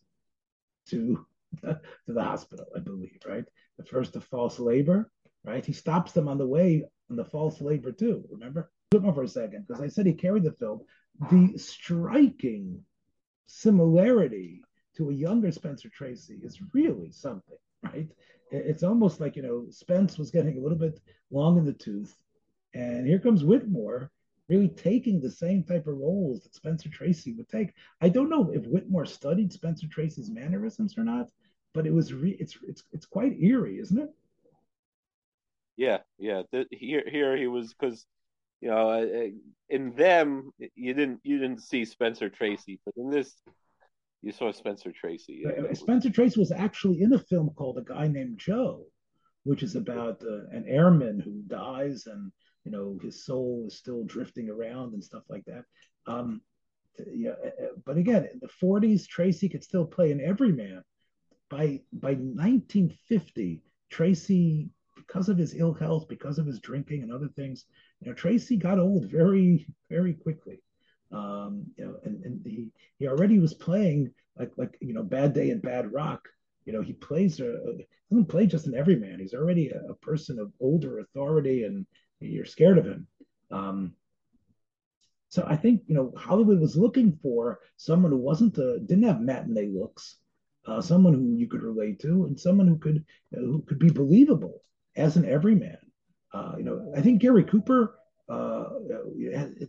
to 0.90 1.26
to 1.62 1.80
the 2.08 2.24
hospital, 2.24 2.66
I 2.76 2.80
believe, 2.80 3.20
right? 3.28 3.46
The 3.78 3.86
first, 3.86 4.14
the 4.14 4.22
false 4.22 4.60
labor, 4.60 5.12
right? 5.44 5.66
He 5.66 5.74
stops 5.74 6.12
them 6.12 6.28
on 6.28 6.38
the 6.38 6.48
way 6.48 6.84
on 7.10 7.16
the 7.16 7.26
false 7.26 7.62
labor 7.62 7.92
too. 7.92 8.24
Remember? 8.32 8.72
For 8.94 9.24
a 9.24 9.28
second, 9.28 9.66
because 9.68 9.82
I 9.82 9.88
said 9.88 10.06
he 10.06 10.14
carried 10.14 10.44
the 10.44 10.52
film. 10.52 10.82
The 11.32 11.58
striking 11.58 12.84
similarity 13.48 14.62
to 14.98 15.10
a 15.10 15.14
younger 15.14 15.52
Spencer 15.52 15.90
Tracy 15.90 16.40
is 16.44 16.62
really 16.74 17.12
something, 17.12 17.58
right? 17.82 18.08
It's 18.52 18.84
almost 18.84 19.20
like 19.20 19.36
you 19.36 19.42
know 19.42 19.66
Spence 19.72 20.20
was 20.20 20.30
getting 20.30 20.58
a 20.60 20.62
little 20.62 20.78
bit 20.78 21.00
long 21.32 21.58
in 21.58 21.66
the 21.66 21.74
tooth, 21.74 22.16
and 22.76 23.08
here 23.08 23.18
comes 23.18 23.44
Whitmore 23.44 24.12
really 24.48 24.70
taking 24.70 25.20
the 25.20 25.32
same 25.32 25.64
type 25.64 25.88
of 25.88 25.98
roles 25.98 26.44
that 26.44 26.54
Spencer 26.54 26.90
Tracy 26.90 27.34
would 27.34 27.50
take. 27.50 27.74
I 28.00 28.10
don't 28.10 28.30
know 28.30 28.52
if 28.52 28.68
Whitmore 28.68 29.08
studied 29.08 29.52
Spencer 29.52 29.88
Tracy's 29.88 30.30
mannerisms 30.30 30.96
or 31.00 31.04
not, 31.04 31.32
but 31.74 31.88
it 31.88 31.94
was 31.94 32.14
re- 32.14 32.38
it's 32.40 32.60
it's 32.62 32.84
it's 32.92 33.08
quite 33.08 33.42
eerie, 33.42 33.80
isn't 33.80 33.98
it? 33.98 34.10
Yeah, 35.78 36.00
yeah. 36.20 36.44
The, 36.52 36.68
here 36.70 37.04
here 37.10 37.36
he 37.36 37.48
was 37.48 37.74
because 37.74 38.06
you 38.64 38.70
know 38.70 38.90
uh, 38.90 39.02
uh, 39.02 39.30
in 39.70 39.94
them 39.96 40.52
you 40.76 40.94
didn't 40.94 41.20
you 41.24 41.38
didn't 41.38 41.62
see 41.62 41.84
Spencer 41.84 42.30
Tracy, 42.30 42.80
but 42.86 42.96
in 42.96 43.10
this 43.10 43.36
you 44.22 44.32
saw 44.32 44.54
Spencer 44.54 44.94
Tracy. 44.94 45.44
Spencer 45.74 46.10
Tracy 46.10 46.40
was 46.40 46.54
actually 46.54 47.02
in 47.02 47.12
a 47.12 47.20
film 47.20 47.50
called 47.58 47.78
A 47.78 47.82
Guy 47.82 48.08
Named 48.08 48.40
Joe, 48.40 48.86
which 49.44 49.64
is 49.64 49.76
about 49.76 50.24
uh, 50.24 50.48
an 50.58 50.64
airman 50.66 51.20
who 51.20 51.42
dies 51.48 52.08
and 52.08 52.32
you 52.64 52.72
know 52.72 52.98
his 53.04 53.26
soul 53.26 53.66
is 53.68 53.78
still 53.78 54.06
drifting 54.06 54.50
around 54.50 54.94
and 54.94 55.04
stuff 55.04 55.24
like 55.28 55.44
that. 55.46 55.66
Um, 56.08 56.42
yeah, 57.12 57.32
uh, 57.32 57.76
but 57.86 57.98
again, 57.98 58.30
in 58.32 58.40
the 58.40 58.48
40s, 58.66 59.06
Tracy 59.08 59.50
could 59.50 59.64
still 59.64 59.86
play 59.86 60.14
an 60.14 60.22
everyman 60.22 60.84
by 61.50 61.82
by 61.92 62.14
1950, 62.14 63.62
Tracy 63.90 64.70
because 65.08 65.30
of 65.30 65.38
his 65.38 65.56
ill 65.56 65.74
health, 65.74 66.08
because 66.08 66.40
of 66.40 66.46
his 66.46 66.60
drinking 66.60 67.04
and 67.04 67.12
other 67.12 67.30
things, 67.36 67.66
you 68.00 68.08
know, 68.08 68.14
Tracy 68.14 68.58
got 68.58 68.80
old 68.80 69.10
very, 69.10 69.68
very 69.90 70.14
quickly. 70.14 70.62
Um, 71.12 71.66
you 71.78 71.86
know, 71.86 71.96
and, 72.04 72.24
and 72.26 72.42
he 72.46 72.72
he 72.98 73.08
already 73.08 73.40
was 73.40 73.54
playing 73.54 74.12
like 74.38 74.52
like 74.58 74.78
you 74.82 74.94
know, 74.94 75.04
Bad 75.04 75.34
Day 75.34 75.52
and 75.52 75.62
Black 75.62 75.86
Rock. 75.92 76.28
You 76.66 76.74
know, 76.74 76.82
he 76.82 76.94
plays 76.94 77.40
a, 77.40 77.52
a 77.52 77.74
doesn't 78.10 78.30
play 78.30 78.48
just 78.48 78.68
an 78.68 78.76
everyman. 78.76 79.20
He's 79.20 79.34
already 79.34 79.70
a, 79.70 79.92
a, 79.92 79.96
person 79.96 80.40
of 80.40 80.52
older 80.60 81.00
authority, 81.00 81.64
and 81.64 81.86
you're 82.20 82.46
scared 82.46 82.78
of 82.78 82.86
him. 82.86 83.08
Um, 83.52 83.94
so 85.30 85.46
I 85.48 85.56
think 85.56 85.82
you 85.88 85.96
know 85.96 86.14
Hollywood 86.18 86.60
was 86.60 86.76
looking 86.76 87.18
for 87.22 87.60
someone 87.78 88.12
who 88.12 88.18
wasn't 88.18 88.58
a, 88.58 88.80
didn't 88.80 89.04
have 89.04 89.22
matinee 89.22 89.68
looks, 89.68 90.18
uh, 90.66 90.82
someone 90.82 91.14
who 91.14 91.36
you 91.36 91.48
could 91.48 91.64
relate 91.64 92.00
to, 92.02 92.26
and 92.26 92.40
someone 92.40 92.68
who 92.68 92.78
could 92.78 93.06
who 93.32 93.62
could 93.68 93.80
be 93.80 93.90
believable 93.90 94.64
as 94.96 95.18
an 95.18 95.26
everyman. 95.26 95.78
Uh, 96.34 96.54
you 96.58 96.64
know, 96.64 96.94
I 96.96 97.02
think 97.02 97.22
Gary 97.22 97.44
Cooper 97.44 97.96
uh, 98.30 98.66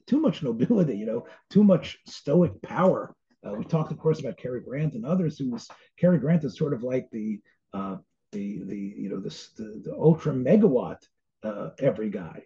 too 0.06 0.20
much 0.20 0.42
nobility, 0.42 0.96
you 0.96 1.06
know, 1.06 1.26
too 1.50 1.64
much 1.64 1.98
stoic 2.06 2.60
power. 2.62 3.14
Uh, 3.46 3.52
we 3.52 3.64
talked, 3.64 3.92
of 3.92 3.98
course, 3.98 4.20
about 4.20 4.38
Cary 4.38 4.60
Grant 4.60 4.94
and 4.94 5.04
others. 5.04 5.38
Who 5.38 5.50
was 5.50 5.68
Cary 5.98 6.18
Grant 6.18 6.44
is 6.44 6.56
sort 6.56 6.72
of 6.72 6.82
like 6.82 7.08
the 7.10 7.40
uh, 7.74 7.96
the 8.32 8.62
the 8.64 8.94
you 8.96 9.10
know 9.10 9.20
the 9.20 9.28
the, 9.56 9.82
the 9.84 9.94
ultra 9.94 10.32
megawatt 10.32 10.98
uh, 11.42 11.70
every 11.78 12.10
guy. 12.10 12.42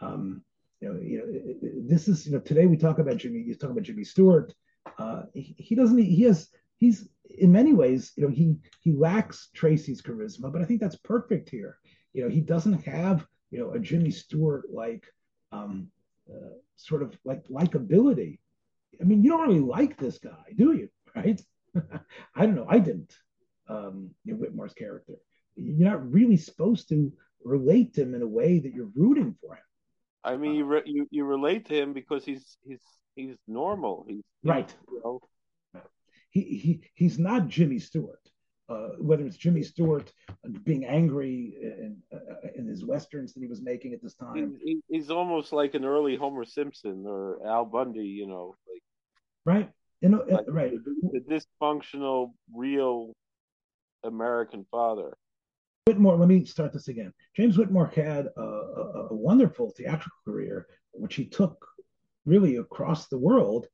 Um, 0.00 0.42
you 0.80 0.88
know, 0.88 1.00
you 1.00 1.18
know, 1.18 1.86
this 1.88 2.08
is 2.08 2.26
you 2.26 2.32
know 2.32 2.40
today 2.40 2.66
we 2.66 2.76
talk 2.76 2.98
about 2.98 3.18
Jimmy. 3.18 3.40
You 3.40 3.54
talk 3.54 3.70
about 3.70 3.82
Jimmy 3.82 4.04
Stewart. 4.04 4.54
Uh, 4.98 5.22
he, 5.34 5.54
he 5.58 5.74
doesn't. 5.74 5.98
He 5.98 6.22
has. 6.22 6.48
He's 6.78 7.08
in 7.38 7.52
many 7.52 7.72
ways. 7.72 8.12
You 8.16 8.24
know, 8.24 8.34
he 8.34 8.56
he 8.80 8.92
lacks 8.92 9.48
Tracy's 9.54 10.00
charisma, 10.00 10.52
but 10.52 10.62
I 10.62 10.64
think 10.64 10.80
that's 10.80 10.96
perfect 10.96 11.50
here. 11.50 11.78
You 12.12 12.24
know, 12.24 12.30
he 12.30 12.40
doesn't 12.40 12.84
have 12.84 13.26
you 13.50 13.58
know 13.58 13.72
a 13.72 13.78
Jimmy 13.78 14.10
Stewart 14.10 14.64
like 14.72 15.06
um, 15.52 15.88
uh, 16.30 16.54
sort 16.76 17.02
of 17.02 17.16
like 17.24 17.46
likability. 17.48 18.38
I 19.00 19.04
mean, 19.04 19.22
you 19.22 19.30
don't 19.30 19.46
really 19.46 19.60
like 19.60 19.96
this 19.96 20.18
guy, 20.18 20.52
do 20.56 20.72
you? 20.72 20.88
Right? 21.16 21.40
I 22.36 22.46
don't 22.46 22.54
know. 22.54 22.66
I 22.68 22.78
didn't. 22.78 23.12
Um, 23.68 24.10
you 24.24 24.34
know, 24.34 24.38
Whitmore's 24.38 24.74
character. 24.74 25.14
You're 25.56 25.90
not 25.90 26.12
really 26.12 26.36
supposed 26.36 26.88
to 26.90 27.12
relate 27.42 27.94
to 27.94 28.02
him 28.02 28.14
in 28.14 28.22
a 28.22 28.26
way 28.26 28.60
that 28.60 28.72
you're 28.72 28.90
rooting 28.94 29.34
for 29.40 29.54
him. 29.54 29.62
I 30.22 30.36
mean, 30.36 30.54
you 30.54 30.64
re- 30.64 30.82
you, 30.84 31.08
you 31.10 31.24
relate 31.24 31.66
to 31.68 31.74
him 31.74 31.92
because 31.92 32.24
he's 32.24 32.58
he's 32.62 32.82
he's 33.16 33.36
normal. 33.48 34.04
He's, 34.06 34.22
he's 34.42 34.50
right. 34.50 34.72
You 34.92 35.00
know. 35.02 35.82
He 36.30 36.42
he 36.42 36.82
he's 36.94 37.18
not 37.18 37.48
Jimmy 37.48 37.78
Stewart 37.78 38.27
uh, 38.68 38.88
whether 38.98 39.24
it's 39.24 39.36
Jimmy 39.36 39.62
Stewart 39.62 40.12
being 40.64 40.84
angry 40.84 41.54
in, 41.60 41.96
uh, 42.12 42.48
in 42.54 42.66
his 42.66 42.84
westerns 42.84 43.32
that 43.32 43.40
he 43.40 43.46
was 43.46 43.62
making 43.62 43.94
at 43.94 44.02
this 44.02 44.14
time. 44.14 44.58
He, 44.62 44.80
he's 44.88 45.10
almost 45.10 45.52
like 45.52 45.74
an 45.74 45.84
early 45.84 46.16
Homer 46.16 46.44
Simpson 46.44 47.04
or 47.06 47.46
Al 47.46 47.64
Bundy, 47.64 48.00
you 48.04 48.26
know, 48.26 48.54
like 48.70 48.82
right, 49.46 49.70
you 50.00 50.10
know, 50.10 50.24
like 50.28 50.44
right. 50.48 50.72
The, 50.84 51.20
the 51.20 51.40
dysfunctional, 51.62 52.32
real 52.54 53.14
American 54.04 54.66
father. 54.70 55.16
Whitmore, 55.86 56.16
let 56.16 56.28
me 56.28 56.44
start 56.44 56.74
this 56.74 56.88
again. 56.88 57.12
James 57.34 57.56
Whitmore 57.56 57.90
had 57.94 58.26
a, 58.36 58.40
a, 58.40 59.08
a 59.10 59.14
wonderful 59.14 59.72
theatrical 59.74 60.18
career, 60.26 60.66
which 60.92 61.14
he 61.14 61.24
took 61.24 61.66
really 62.26 62.56
across 62.56 63.08
the 63.08 63.16
world 63.16 63.66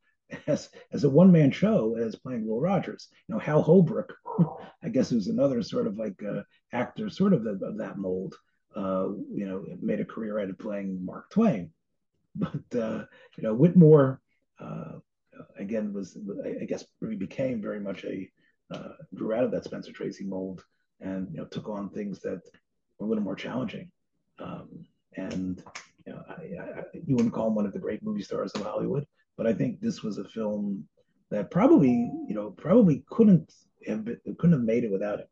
as 0.47 0.69
as 0.93 1.05
a 1.05 1.11
one 1.11 1.33
man 1.33 1.51
show 1.51 1.97
as 1.97 2.17
playing 2.17 2.47
Will 2.47 2.61
Rogers. 2.61 3.09
You 3.29 3.35
know, 3.35 3.39
Hal 3.39 3.63
Holbrook, 3.63 4.13
I 4.83 4.89
guess, 4.89 5.11
who's 5.11 5.29
another 5.29 5.63
sort 5.63 5.87
of 5.87 5.97
like 5.99 6.23
uh, 6.23 6.43
actor, 6.73 7.11
sort 7.11 7.33
of, 7.33 7.45
the, 7.45 7.59
of 7.65 7.79
that 7.79 7.99
mold. 7.99 8.35
Uh, 8.75 9.11
you 9.33 9.47
know, 9.47 9.65
made 9.81 10.01
a 10.01 10.05
career 10.05 10.41
out 10.41 10.51
of 10.51 10.59
playing 10.59 11.05
Mark 11.05 11.31
Twain, 11.31 11.71
but 12.35 12.77
uh, 12.77 13.05
you 13.37 13.43
know, 13.43 13.55
Whitmore 13.55 14.21
uh, 14.59 14.95
again 15.57 15.93
was, 15.93 16.19
I 16.45 16.65
guess, 16.65 16.85
really 17.01 17.17
became 17.17 17.63
very 17.63 17.79
much 17.79 18.05
a 18.05 18.29
uh, 18.73 18.95
grew 19.15 19.33
out 19.33 19.45
of 19.45 19.51
that 19.53 19.65
Spencer 19.65 19.93
Tracy 19.93 20.25
mold, 20.25 20.65
and 21.01 21.29
you 21.31 21.37
know, 21.37 21.45
took 21.45 21.69
on 21.69 21.91
things 21.91 22.21
that 22.21 22.43
were 22.99 23.07
a 23.07 23.09
little 23.09 23.23
more 23.23 23.37
challenging. 23.37 23.91
Um, 24.39 24.87
and 25.17 25.63
you 26.07 26.13
know, 26.13 26.23
I, 26.29 26.33
I, 26.33 26.83
you 26.93 27.15
wouldn't 27.15 27.35
call 27.35 27.49
him 27.49 27.55
one 27.55 27.67
of 27.67 27.73
the 27.73 27.79
great 27.79 28.03
movie 28.03 28.23
stars 28.23 28.53
of 28.53 28.63
Hollywood, 28.63 29.07
but 29.37 29.47
I 29.47 29.53
think 29.53 29.81
this 29.81 30.03
was 30.03 30.19
a 30.19 30.25
film 30.25 30.87
that 31.31 31.51
probably, 31.51 32.11
you 32.29 32.35
know, 32.35 32.51
probably 32.51 33.05
couldn't 33.11 33.53
have 33.87 34.05
been, 34.05 34.21
couldn't 34.39 34.53
have 34.53 34.63
made 34.63 34.85
it 34.85 34.93
without 34.93 35.21
him. 35.21 35.27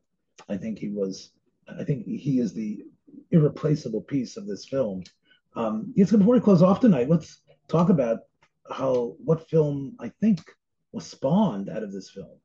I 0.48 0.56
think 0.56 0.78
he 0.78 0.88
was. 0.88 1.32
I 1.68 1.84
think 1.84 2.06
he 2.06 2.40
is 2.40 2.52
the 2.52 2.82
irreplaceable 3.30 4.02
piece 4.02 4.36
of 4.36 4.46
this 4.46 4.66
film. 4.66 5.04
Um, 5.54 5.92
yes, 5.94 6.10
before 6.10 6.34
we 6.34 6.40
close 6.40 6.62
off 6.62 6.80
tonight, 6.80 7.08
let's 7.08 7.40
talk 7.68 7.88
about 7.88 8.20
how 8.70 9.14
what 9.24 9.48
film 9.48 9.96
I 10.00 10.08
think 10.20 10.40
was 10.92 11.06
spawned 11.06 11.68
out 11.68 11.82
of 11.82 11.92
this 11.92 12.10
film, 12.10 12.38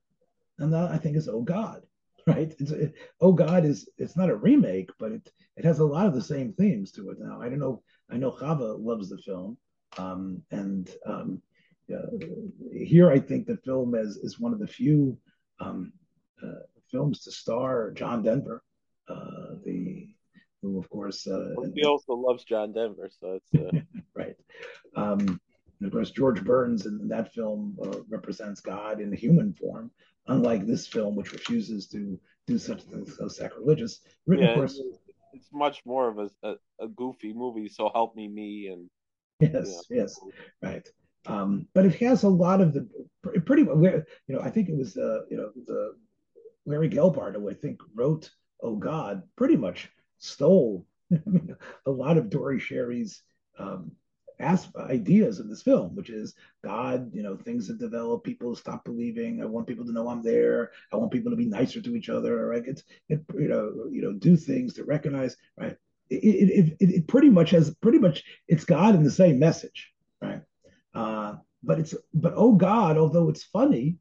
and 0.59 0.73
that 0.73 0.91
I 0.91 0.97
think 0.97 1.17
is 1.17 1.27
Oh 1.27 1.41
God, 1.41 1.81
right? 2.27 2.53
It, 2.59 2.93
oh 3.21 3.33
God 3.33 3.65
is 3.65 3.89
it's 3.97 4.15
not 4.15 4.29
a 4.29 4.35
remake, 4.35 4.91
but 4.99 5.11
it 5.11 5.31
it 5.55 5.65
has 5.65 5.79
a 5.79 5.85
lot 5.85 6.05
of 6.05 6.13
the 6.13 6.21
same 6.21 6.53
themes 6.53 6.91
to 6.93 7.09
it. 7.09 7.17
Now 7.19 7.41
I 7.41 7.49
don't 7.49 7.59
know. 7.59 7.81
I 8.09 8.17
know 8.17 8.31
Chava 8.31 8.77
loves 8.79 9.09
the 9.09 9.17
film, 9.17 9.57
um, 9.97 10.41
and 10.51 10.89
um, 11.05 11.41
here, 12.73 13.11
I 13.11 13.19
think 13.19 13.47
the 13.47 13.57
film 13.57 13.95
is 13.95 14.17
is 14.17 14.39
one 14.39 14.53
of 14.53 14.59
the 14.59 14.67
few 14.67 15.17
um, 15.59 15.93
uh, 16.43 16.63
films 16.91 17.21
to 17.21 17.31
star 17.31 17.91
John 17.91 18.23
Denver, 18.23 18.63
uh, 19.09 19.55
the 19.65 20.07
who 20.61 20.79
of 20.79 20.89
course 20.89 21.27
uh, 21.27 21.53
well, 21.55 21.71
he 21.75 21.85
also 21.85 22.13
loves 22.13 22.43
John 22.43 22.73
Denver, 22.73 23.09
so 23.19 23.39
it's 23.39 23.53
uh, 23.55 23.79
right. 24.15 24.35
Um, 24.95 25.39
and 25.79 25.87
of 25.87 25.91
course, 25.91 26.11
George 26.11 26.43
Burns 26.43 26.85
in 26.85 27.07
that 27.07 27.33
film 27.33 27.77
uh, 27.83 27.99
represents 28.09 28.61
God 28.61 28.99
in 28.99 29.11
human 29.13 29.53
form, 29.53 29.91
unlike 30.27 30.65
this 30.65 30.87
film, 30.87 31.15
which 31.15 31.33
refuses 31.33 31.87
to 31.89 32.19
do 32.47 32.57
such 32.57 32.81
things 32.83 33.15
so 33.17 33.27
sacrilegious. 33.27 33.99
Written, 34.25 34.45
yeah, 34.45 34.55
course, 34.55 34.81
it's 35.33 35.49
much 35.53 35.83
more 35.85 36.09
of 36.09 36.17
a, 36.17 36.29
a, 36.47 36.55
a, 36.81 36.87
goofy 36.87 37.33
movie. 37.33 37.67
So 37.67 37.91
help 37.93 38.15
me, 38.15 38.27
me, 38.27 38.67
and 38.67 38.89
yes, 39.39 39.83
yes, 39.89 40.19
right. 40.63 40.87
Um, 41.27 41.67
but 41.73 41.85
it 41.85 41.95
has 41.95 42.23
a 42.23 42.29
lot 42.29 42.61
of 42.61 42.73
the 42.73 42.87
pretty, 43.45 43.63
you 43.63 44.05
know, 44.29 44.39
I 44.39 44.49
think 44.49 44.69
it 44.69 44.77
was, 44.77 44.97
uh, 44.97 45.21
you 45.29 45.37
know, 45.37 45.51
the 45.65 45.95
Larry 46.65 46.89
Gelbart, 46.89 47.35
who 47.35 47.49
I 47.49 47.53
think 47.53 47.79
wrote 47.93 48.29
Oh 48.61 48.75
God, 48.75 49.23
pretty 49.35 49.55
much 49.55 49.89
stole 50.17 50.85
a 51.85 51.91
lot 51.91 52.17
of 52.17 52.29
Dore 52.29 52.57
Schary's 52.57 53.21
um, 53.59 53.91
ideas 54.75 55.39
in 55.39 55.49
this 55.49 55.61
film, 55.61 55.95
which 55.95 56.09
is 56.09 56.35
God, 56.63 57.11
you 57.13 57.23
know, 57.23 57.35
things 57.35 57.67
that 57.67 57.79
develop, 57.79 58.23
people 58.23 58.55
stop 58.55 58.83
believing. 58.85 59.41
I 59.41 59.45
want 59.45 59.67
people 59.67 59.85
to 59.85 59.91
know 59.91 60.09
I'm 60.09 60.23
there. 60.23 60.71
I 60.91 60.97
want 60.97 61.11
people 61.11 61.31
to 61.31 61.37
be 61.37 61.45
nicer 61.45 61.81
to 61.81 61.95
each 61.95 62.09
other. 62.09 62.45
Right? 62.47 62.63
It's, 62.65 62.83
it, 63.09 63.23
you 63.35 63.47
know, 63.47 63.85
you 63.91 64.01
know, 64.01 64.13
do 64.13 64.35
things 64.35 64.73
to 64.75 64.83
recognize. 64.83 65.37
Right? 65.57 65.77
It, 66.09 66.15
it, 66.15 66.77
it, 66.79 66.89
it 66.89 67.07
pretty 67.07 67.29
much 67.29 67.51
has 67.51 67.73
pretty 67.75 67.99
much 67.99 68.23
it's 68.47 68.65
God 68.65 68.95
in 68.95 69.03
the 69.03 69.11
same 69.11 69.39
message. 69.39 69.93
Uh, 71.67 71.73
but 71.73 71.79
it's 71.79 71.95
but 72.13 72.33
oh 72.35 72.53
God, 72.53 72.97
although 72.97 73.29
it's 73.29 73.43
funny, 73.43 73.97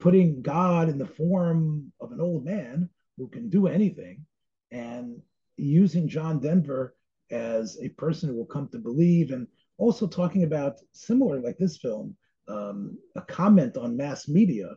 putting 0.00 0.42
God 0.42 0.88
in 0.88 0.98
the 0.98 1.06
form 1.06 1.92
of 2.00 2.12
an 2.12 2.20
old 2.20 2.44
man 2.44 2.88
who 3.16 3.28
can 3.28 3.48
do 3.48 3.66
anything, 3.66 4.24
and 4.70 5.20
using 5.56 6.08
John 6.08 6.40
Denver 6.40 6.96
as 7.30 7.78
a 7.82 7.88
person 7.90 8.28
who 8.28 8.36
will 8.36 8.46
come 8.46 8.68
to 8.68 8.78
believe, 8.78 9.30
and 9.32 9.46
also 9.78 10.06
talking 10.06 10.44
about 10.44 10.80
similar 10.92 11.40
like 11.40 11.58
this 11.58 11.78
film, 11.78 12.16
um, 12.48 12.98
a 13.16 13.22
comment 13.22 13.76
on 13.76 13.96
mass 13.96 14.28
media, 14.28 14.76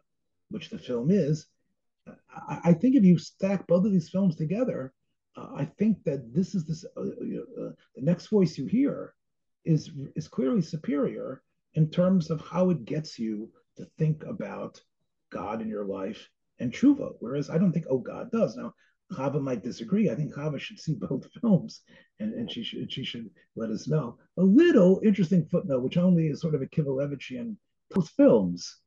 which 0.49 0.69
the 0.69 0.77
film 0.77 1.11
is. 1.11 1.47
I, 2.07 2.59
I 2.65 2.73
think 2.73 2.95
if 2.95 3.03
you 3.03 3.17
stack 3.17 3.67
both 3.67 3.85
of 3.85 3.91
these 3.91 4.09
films 4.09 4.35
together, 4.35 4.93
uh, 5.35 5.49
I 5.55 5.65
think 5.65 6.03
that 6.05 6.33
this 6.33 6.55
is 6.55 6.65
this 6.65 6.85
uh, 6.95 7.01
uh, 7.01 7.71
the 7.95 8.01
next 8.01 8.27
voice 8.27 8.57
you 8.57 8.65
hear 8.65 9.13
is 9.65 9.91
is 10.15 10.27
clearly 10.27 10.61
superior 10.61 11.43
in 11.74 11.89
terms 11.89 12.30
of 12.30 12.41
how 12.41 12.70
it 12.70 12.86
gets 12.86 13.20
you 13.20 13.51
to 13.78 13.86
think 13.97 14.24
about 14.24 14.82
God 15.32 15.61
in 15.61 15.68
your 15.68 15.86
life 15.86 16.30
and 16.59 16.72
tshuva. 16.72 17.13
Whereas 17.20 17.49
I 17.49 17.57
don't 17.57 17.72
think 17.72 17.86
oh 17.89 17.99
God 17.99 18.32
does. 18.32 18.55
Now 18.55 18.74
Chava 19.11 19.41
might 19.41 19.63
disagree. 19.63 20.09
I 20.09 20.15
think 20.15 20.34
Chava 20.34 20.59
should 20.59 20.80
see 20.80 20.95
both 20.99 21.28
films, 21.41 21.82
and, 22.20 22.34
and 22.34 22.51
she 22.51 22.63
should 22.63 22.91
she 22.91 23.03
should 23.03 23.30
let 23.55 23.70
us 23.70 23.88
know. 23.88 24.18
A 24.38 24.43
little 24.43 25.01
interesting 25.03 25.45
footnote, 25.45 25.84
which 25.84 25.97
only 25.97 26.28
is 26.28 26.41
sort 26.41 26.55
of 26.55 26.61
a 26.61 26.68
Kivelevitchian 26.68 27.55
both 27.91 28.09
films. 28.09 28.82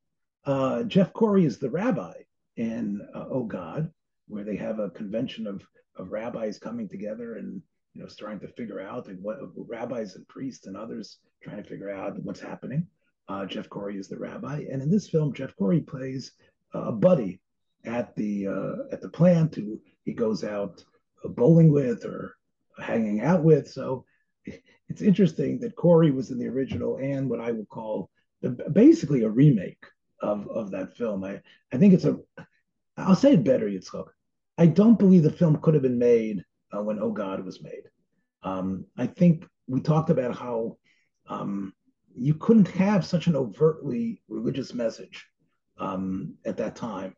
Uh, 0.45 0.83
Jeff 0.85 1.13
Corey 1.13 1.45
is 1.45 1.59
the 1.59 1.71
rabbi 1.71 2.15
in 2.57 3.01
uh, 3.15 3.27
Oh 3.31 3.45
God, 3.45 3.91
where 4.27 4.45
they 4.45 4.57
have 4.57 4.79
a 4.79 4.91
convention 4.91 5.47
of 5.47 5.63
of 5.97 6.13
rabbis 6.13 6.59
coming 6.59 6.89
together 6.89 7.37
and 7.37 7.63
you 7.95 8.03
know, 8.03 8.09
starting 8.09 8.41
to 8.41 8.49
figure 8.49 8.81
out 8.81 9.09
and 9.09 9.23
what 9.23 9.39
rabbis 9.57 10.17
and 10.17 10.27
priests 10.29 10.67
and 10.67 10.77
others 10.77 11.19
trying 11.43 11.63
to 11.63 11.69
figure 11.69 11.91
out 11.91 12.19
what's 12.23 12.41
happening. 12.41 12.87
Uh, 13.29 13.47
Jeff 13.47 13.69
Corey 13.69 13.97
is 13.97 14.09
the 14.09 14.19
rabbi, 14.19 14.65
and 14.71 14.83
in 14.83 14.91
this 14.91 15.09
film, 15.09 15.33
Jeff 15.33 15.55
Corey 15.57 15.81
plays 15.81 16.33
a 16.75 16.93
buddy 16.93 17.41
at 17.85 18.15
the 18.17 18.47
uh, 18.47 18.93
at 18.93 19.01
the 19.01 19.09
plant 19.09 19.55
who 19.55 19.81
he 20.05 20.13
goes 20.13 20.45
out 20.45 20.85
bowling 21.25 21.71
with 21.71 22.05
or 22.05 22.37
hanging 22.79 23.21
out 23.21 23.43
with. 23.43 23.69
So 23.69 24.05
it's 24.89 25.03
interesting 25.03 25.61
that 25.61 25.77
Corey 25.77 26.11
was 26.11 26.31
in 26.31 26.39
the 26.39 26.49
original 26.49 26.97
and 26.97 27.29
what 27.29 27.41
I 27.41 27.53
would 27.53 27.69
call 27.69 28.11
the, 28.43 28.51
basically 28.51 29.23
a 29.23 29.29
remake 29.29 29.85
of, 30.21 30.49
of 30.49 30.71
that 30.73 30.97
film. 30.97 31.25
I, 31.25 31.41
I 31.73 31.77
think 31.77 31.95
it's 31.95 32.05
a, 32.05 32.19
I'll 32.97 33.15
say 33.15 33.35
it 33.35 33.45
better, 33.45 33.67
Yitzchok. 33.67 34.07
I 34.59 34.67
don't 34.67 34.99
believe 34.99 35.23
the 35.23 35.31
film 35.31 35.61
could 35.63 35.75
have 35.75 35.83
been 35.83 35.99
made 35.99 36.45
uh, 36.75 36.83
when 36.83 36.99
Oh 36.99 37.11
God 37.11 37.45
was 37.45 37.63
made. 37.63 37.85
Um, 38.43 38.87
I 38.97 39.07
think 39.07 39.47
we 39.67 39.81
talked 39.81 40.11
about 40.11 40.37
how 40.37 40.77
um, 41.29 41.73
you 42.15 42.35
couldn't 42.35 42.69
have 42.69 43.05
such 43.05 43.27
an 43.27 43.37
overtly 43.37 44.23
religious 44.29 44.75
message 44.75 45.27
um, 45.79 46.35
at 46.45 46.57
that 46.57 46.77
time. 46.77 47.15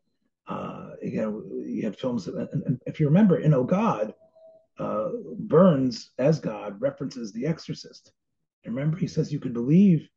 Uh, 0.47 0.89
you 1.01 1.63
you 1.65 1.83
had 1.83 1.97
films, 1.97 2.27
and, 2.27 2.47
and 2.51 2.81
if 2.85 2.99
you 2.99 3.07
remember, 3.07 3.39
in 3.39 3.53
Oh 3.53 3.63
God, 3.63 4.13
uh, 4.77 5.09
Burns 5.37 6.11
as 6.17 6.39
God 6.39 6.79
references 6.81 7.31
The 7.31 7.45
Exorcist. 7.45 8.11
Remember, 8.65 8.97
he 8.97 9.07
says 9.07 9.31
you 9.31 9.39
could 9.39 9.53
believe, 9.53 10.07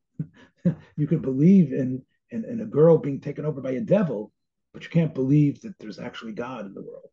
you 0.97 1.07
could 1.07 1.23
believe 1.23 1.73
in, 1.73 2.03
in 2.31 2.45
in 2.45 2.61
a 2.61 2.67
girl 2.67 2.99
being 2.99 3.21
taken 3.21 3.45
over 3.45 3.61
by 3.61 3.73
a 3.73 3.81
devil, 3.81 4.33
but 4.73 4.83
you 4.83 4.91
can't 4.91 5.15
believe 5.15 5.61
that 5.61 5.79
there's 5.79 5.99
actually 5.99 6.33
God 6.33 6.67
in 6.67 6.75
the 6.75 6.83
world. 6.83 7.11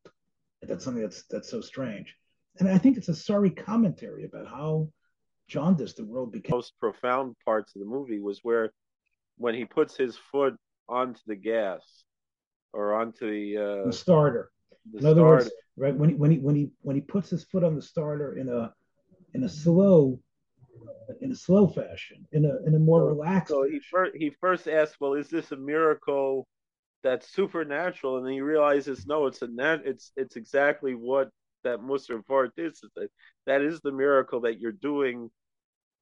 That's 0.67 0.83
something 0.83 1.03
that's 1.03 1.23
that's 1.29 1.49
so 1.49 1.61
strange. 1.61 2.15
And 2.59 2.69
I 2.69 2.77
think 2.77 2.97
it's 2.97 3.09
a 3.09 3.15
sorry 3.15 3.49
commentary 3.49 4.25
about 4.25 4.47
how 4.47 4.89
jaundiced 5.47 5.97
the 5.97 6.05
world 6.05 6.31
became. 6.31 6.55
Most 6.55 6.73
profound 6.79 7.35
parts 7.43 7.75
of 7.75 7.79
the 7.79 7.87
movie 7.87 8.19
was 8.19 8.39
where 8.43 8.71
when 9.37 9.55
he 9.55 9.65
puts 9.65 9.97
his 9.97 10.17
foot 10.31 10.55
onto 10.87 11.19
the 11.25 11.35
gas 11.35 11.81
or 12.73 12.93
onto 12.93 13.29
the, 13.29 13.57
uh, 13.57 13.87
the 13.87 13.93
starter. 13.93 14.51
The 14.91 14.99
in 14.99 15.05
other 15.05 15.21
starter. 15.21 15.35
words, 15.35 15.51
right 15.77 15.95
when 15.95 16.09
he 16.09 16.15
when 16.15 16.31
he 16.31 16.37
when 16.37 16.55
he 16.55 16.71
when 16.81 16.95
he 16.95 17.01
puts 17.01 17.29
his 17.29 17.43
foot 17.45 17.63
on 17.63 17.75
the 17.75 17.81
starter 17.81 18.37
in 18.37 18.49
a 18.49 18.73
in 19.33 19.43
a 19.43 19.49
slow 19.49 20.19
in 21.21 21.31
a 21.31 21.35
slow 21.35 21.67
fashion, 21.67 22.27
in 22.31 22.45
a 22.45 22.67
in 22.67 22.75
a 22.75 22.79
more 22.79 23.05
relaxed. 23.05 23.49
So 23.49 23.63
he 23.63 23.79
first 23.79 24.15
he 24.15 24.31
first 24.41 24.67
asks, 24.67 24.97
"Well, 24.99 25.13
is 25.13 25.29
this 25.29 25.51
a 25.51 25.57
miracle 25.57 26.47
that's 27.03 27.33
supernatural?" 27.33 28.17
And 28.17 28.25
then 28.25 28.33
he 28.33 28.41
realizes, 28.41 29.05
no, 29.05 29.27
it's 29.27 29.41
a 29.41 29.47
nat- 29.47 29.85
it's 29.85 30.11
it's 30.15 30.35
exactly 30.35 30.95
what 30.95 31.29
that 31.63 31.79
Musar 31.79 32.25
part 32.25 32.51
is. 32.57 32.81
That 32.95 33.09
that 33.45 33.61
is 33.61 33.81
the 33.81 33.91
miracle 33.91 34.41
that 34.41 34.59
you're 34.59 34.71
doing 34.71 35.29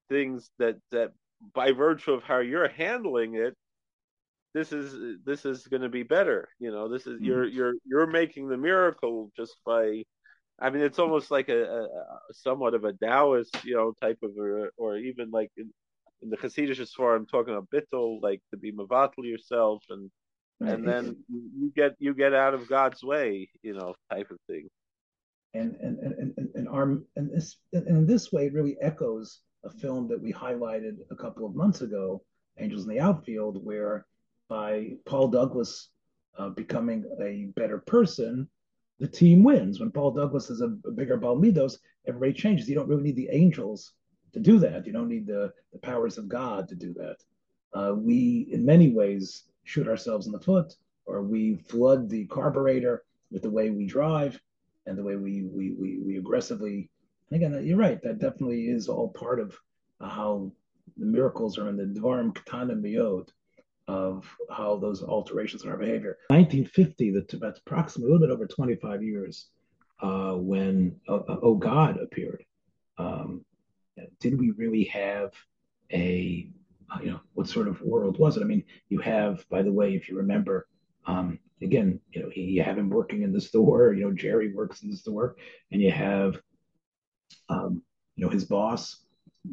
things 0.10 0.50
that 0.60 0.78
that 0.92 1.12
by 1.54 1.72
virtue 1.72 2.12
of 2.12 2.24
how 2.24 2.40
you're 2.40 2.68
handling 2.68 3.36
it 3.36 3.56
this 4.54 4.74
is 4.74 5.18
this 5.26 5.46
is 5.46 5.68
going 5.68 5.82
to 5.82 5.90
be 5.90 6.04
better 6.04 6.50
you 6.60 6.72
know 6.72 6.90
this 6.90 7.08
is 7.08 7.16
mm-hmm. 7.16 7.26
you're 7.26 7.46
you're 7.46 7.74
you're 7.86 8.08
making 8.08 8.48
the 8.48 8.58
miracle 8.58 9.32
just 9.36 9.56
by 9.66 10.04
i 10.60 10.70
mean 10.70 10.84
it's 10.84 11.00
almost 11.00 11.32
like 11.32 11.50
a, 11.50 11.64
a, 11.64 11.84
a 11.84 12.20
somewhat 12.34 12.74
of 12.74 12.84
a 12.84 12.94
taoist 12.94 13.56
you 13.64 13.74
know 13.74 13.94
type 14.02 14.20
of 14.24 14.32
a, 14.38 14.68
or 14.78 14.98
even 14.98 15.32
like 15.32 15.50
in, 15.58 15.72
in 16.22 16.30
the 16.30 16.38
Hasidic 16.38 16.88
far 16.96 17.16
i'm 17.16 17.26
talking 17.26 17.54
about 17.54 17.70
bittul 17.74 18.22
like 18.22 18.42
to 18.52 18.58
be 18.58 18.72
mavatal 18.72 19.24
yourself 19.24 19.84
and. 19.90 20.12
And 20.62 20.88
then 20.88 21.18
you 21.30 21.72
get 21.76 21.96
you 22.00 22.14
get 22.14 22.34
out 22.34 22.54
of 22.54 22.68
god's 22.68 23.04
way 23.04 23.50
you 23.64 23.74
know 23.74 23.96
type 24.12 24.30
of 24.30 24.38
thing 24.48 24.68
and 25.54 25.76
and 25.82 25.98
and 26.00 26.34
and, 26.38 26.50
and 26.54 26.70
our 26.70 27.00
and 27.16 27.32
this 27.32 27.58
and 27.74 27.88
in 27.88 28.06
this 28.06 28.32
way 28.32 28.46
it 28.46 28.54
really 28.54 28.78
echoes 28.82 29.40
a 29.64 29.70
film 29.70 30.08
that 30.08 30.22
we 30.22 30.32
highlighted 30.32 30.98
a 31.10 31.16
couple 31.16 31.46
of 31.46 31.56
months 31.56 31.82
ago 31.82 32.22
angels 32.60 32.84
in 32.84 32.90
the 32.90 33.00
outfield 33.00 33.64
where 33.66 34.06
by 34.50 34.90
Paul 35.06 35.30
Douglas 35.30 35.90
uh, 36.38 36.50
becoming 36.50 37.06
a 37.22 37.46
better 37.60 37.78
person, 37.80 38.50
the 39.00 39.08
team 39.08 39.44
wins. 39.44 39.80
When 39.80 39.92
Paul 39.92 40.12
Douglas 40.12 40.50
is 40.50 40.62
a, 40.62 40.76
a 40.86 40.92
bigger 40.92 41.18
Baal 41.18 41.38
Middos, 41.38 41.78
everybody 42.08 42.34
changes. 42.34 42.68
You 42.68 42.76
don't 42.76 42.88
really 42.88 43.04
need 43.04 43.16
the 43.16 43.30
angels 43.32 43.94
to 44.34 44.40
do 44.40 44.60
that. 44.60 44.86
You 44.86 44.94
don't 44.94 45.10
need 45.10 45.28
the, 45.28 45.52
the 45.74 45.80
powers 45.80 46.18
of 46.18 46.28
God 46.28 46.68
to 46.70 46.76
do 46.76 46.94
that. 46.96 47.18
Uh, 47.74 47.96
we, 47.96 48.50
in 48.52 48.66
many 48.66 48.92
ways, 48.92 49.44
shoot 49.64 49.88
ourselves 49.88 50.26
in 50.26 50.32
the 50.32 50.40
foot, 50.40 50.74
or 51.06 51.22
we 51.22 51.56
flood 51.56 52.10
the 52.10 52.26
carburetor 52.28 53.04
with 53.32 53.42
the 53.42 53.50
way 53.50 53.70
we 53.70 53.86
drive 53.86 54.40
and 54.86 54.98
the 54.98 55.04
way 55.04 55.16
we 55.16 55.44
we 55.44 55.72
we, 55.72 56.00
we 56.00 56.18
aggressively. 56.18 56.90
again, 57.32 57.60
you're 57.66 57.78
right. 57.78 58.02
That 58.02 58.20
definitely 58.20 58.66
is 58.66 58.88
all 58.88 59.10
part 59.10 59.40
of 59.40 59.58
how 60.00 60.52
the 60.98 61.06
miracles 61.06 61.58
are 61.58 61.70
in 61.70 61.78
the 61.78 62.00
Dvarim 62.00 62.34
Ketana 62.34 62.74
Miyod 62.74 63.30
of 63.88 64.26
how 64.50 64.78
those 64.78 65.04
alterations 65.04 65.64
in 65.64 65.70
our 65.70 65.78
behavior. 65.78 66.18
1950, 66.30 67.12
the, 67.12 67.38
that's 67.40 67.60
approximately 67.60 68.10
a 68.10 68.14
little 68.14 68.28
bit 68.28 68.34
over 68.34 68.48
25 68.48 69.04
years 69.04 69.48
uh, 70.02 70.34
when 70.34 70.96
uh, 71.08 71.20
Oh 71.28 71.56
God 71.56 72.00
appeared. 72.00 72.44
Um, 72.98 73.44
did 74.20 74.40
we 74.40 74.52
really 74.52 74.86
have 74.86 75.34
a, 75.92 76.48
you 77.02 77.12
know, 77.12 77.22
what 77.34 77.48
sort 77.48 77.68
of 77.68 77.82
world 77.82 78.18
was 78.20 78.38
it? 78.38 78.44
I 78.44 78.46
mean, 78.46 78.64
you 78.90 79.00
have, 79.00 79.48
by 79.50 79.62
the 79.62 79.72
way, 79.72 79.96
if 79.96 80.10
you 80.10 80.18
remember, 80.18 80.68
um, 81.06 81.40
again, 81.62 82.00
you 82.12 82.24
know, 82.24 82.30
he, 82.30 82.42
you 82.42 82.64
have 82.64 82.78
him 82.78 82.90
working 82.90 83.22
in 83.24 83.32
the 83.32 83.42
store, 83.42 83.94
you 83.94 84.04
know, 84.04 84.14
Jerry 84.14 84.54
works 84.54 84.84
in 84.84 84.90
the 84.90 84.98
store, 84.98 85.36
and 85.72 85.82
you 85.82 85.92
have, 85.92 86.40
um, 87.50 87.82
you 88.16 88.26
know, 88.26 88.32
his 88.32 88.46
boss, 88.46 89.04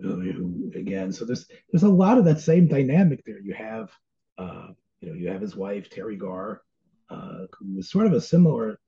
who, 0.01 0.70
again, 0.74 1.12
so 1.12 1.24
there's 1.24 1.47
there's 1.72 1.84
a 1.84 1.89
lot 1.89 2.18
of 2.18 2.24
that 2.26 2.41
same 2.41 2.66
dynamic 2.66 3.24
there. 3.24 3.41
You 3.41 3.55
have 3.55 3.91
uh, 4.36 4.68
you 5.01 5.09
know, 5.09 5.14
you 5.14 5.28
have 5.28 5.41
his 5.41 5.57
wife 5.57 5.91
Teri 5.91 6.18
Garr, 6.18 6.62
uh, 7.11 7.47
who 7.53 7.76
was 7.76 7.91
sort 7.91 8.07
of 8.07 8.12
a 8.12 8.20
similar 8.20 8.78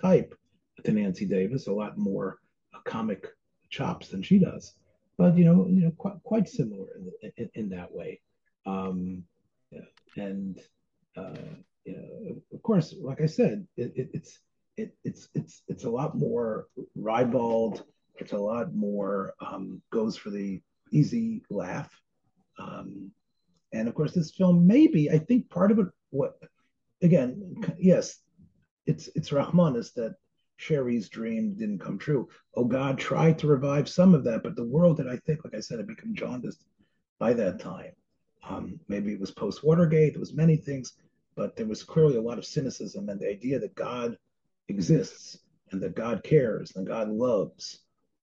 type 0.00 0.34
to 0.84 0.92
Nancy 0.92 1.26
Davis, 1.26 1.66
a 1.66 1.72
lot 1.72 1.98
more 1.98 2.38
uh, 2.74 2.78
comic 2.84 3.26
chops 3.70 4.08
than 4.08 4.22
she 4.22 4.38
does, 4.38 4.74
but 5.18 5.36
you 5.36 5.44
know, 5.44 5.66
you 5.68 5.84
know, 5.84 5.92
quite 5.92 6.22
quite 6.22 6.48
similar 6.48 6.86
in, 7.22 7.32
in, 7.36 7.50
in 7.54 7.68
that 7.70 7.92
way. 7.92 8.20
Um, 8.66 9.24
and 10.16 10.58
uh, 11.16 11.34
you 11.84 11.96
know, 11.96 12.42
of 12.52 12.62
course, 12.62 12.94
like 13.00 13.20
I 13.20 13.26
said, 13.26 13.66
it, 13.76 13.92
it, 13.96 14.10
it's 14.12 14.38
it, 14.76 14.94
it's 15.04 15.28
it's 15.34 15.62
it's 15.68 15.84
a 15.84 15.90
lot 15.90 16.16
more 16.16 16.68
ribald. 16.94 17.84
It's 18.18 18.32
a 18.32 18.38
lot 18.38 18.74
more 18.74 19.34
um, 19.40 19.82
goes 19.92 20.16
for 20.16 20.30
the 20.30 20.60
easy 20.90 21.42
laugh. 21.50 21.90
Um, 22.58 23.10
and 23.72 23.88
of 23.88 23.94
course, 23.94 24.12
this 24.12 24.32
film 24.32 24.66
maybe 24.66 25.10
I 25.10 25.18
think 25.18 25.50
part 25.50 25.70
of 25.70 25.78
it 25.78 25.86
what 26.10 26.38
again, 27.02 27.56
yes, 27.78 28.18
it's 28.86 29.08
it's 29.14 29.32
Rahman 29.32 29.76
is 29.76 29.92
that 29.92 30.16
Schary's 30.56 31.08
dream 31.08 31.54
didn't 31.54 31.80
come 31.80 31.98
true. 31.98 32.28
Oh 32.54 32.64
God 32.64 32.98
tried 32.98 33.38
to 33.40 33.46
revive 33.46 33.88
some 33.88 34.14
of 34.14 34.24
that, 34.24 34.42
but 34.42 34.56
the 34.56 34.64
world 34.64 34.96
that 34.98 35.08
I 35.08 35.16
think, 35.18 35.44
like 35.44 35.54
I 35.54 35.60
said, 35.60 35.78
had 35.78 35.86
become 35.86 36.14
jaundiced 36.14 36.64
by 37.18 37.32
that 37.34 37.60
time. 37.60 37.92
Um, 38.48 38.80
maybe 38.88 39.12
it 39.12 39.20
was 39.20 39.30
post 39.30 39.64
Watergate, 39.64 40.14
there 40.14 40.20
was 40.20 40.34
many 40.34 40.56
things, 40.56 40.94
but 41.34 41.56
there 41.56 41.66
was 41.66 41.82
clearly 41.82 42.16
a 42.16 42.22
lot 42.22 42.38
of 42.38 42.46
cynicism 42.46 43.08
and 43.08 43.20
the 43.20 43.28
idea 43.28 43.58
that 43.58 43.74
God 43.74 44.16
exists 44.68 45.38
and 45.72 45.82
that 45.82 45.94
God 45.96 46.22
cares 46.22 46.74
and 46.76 46.86
God 46.86 47.08
loves. 47.08 47.80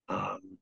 Um, 0.10 0.58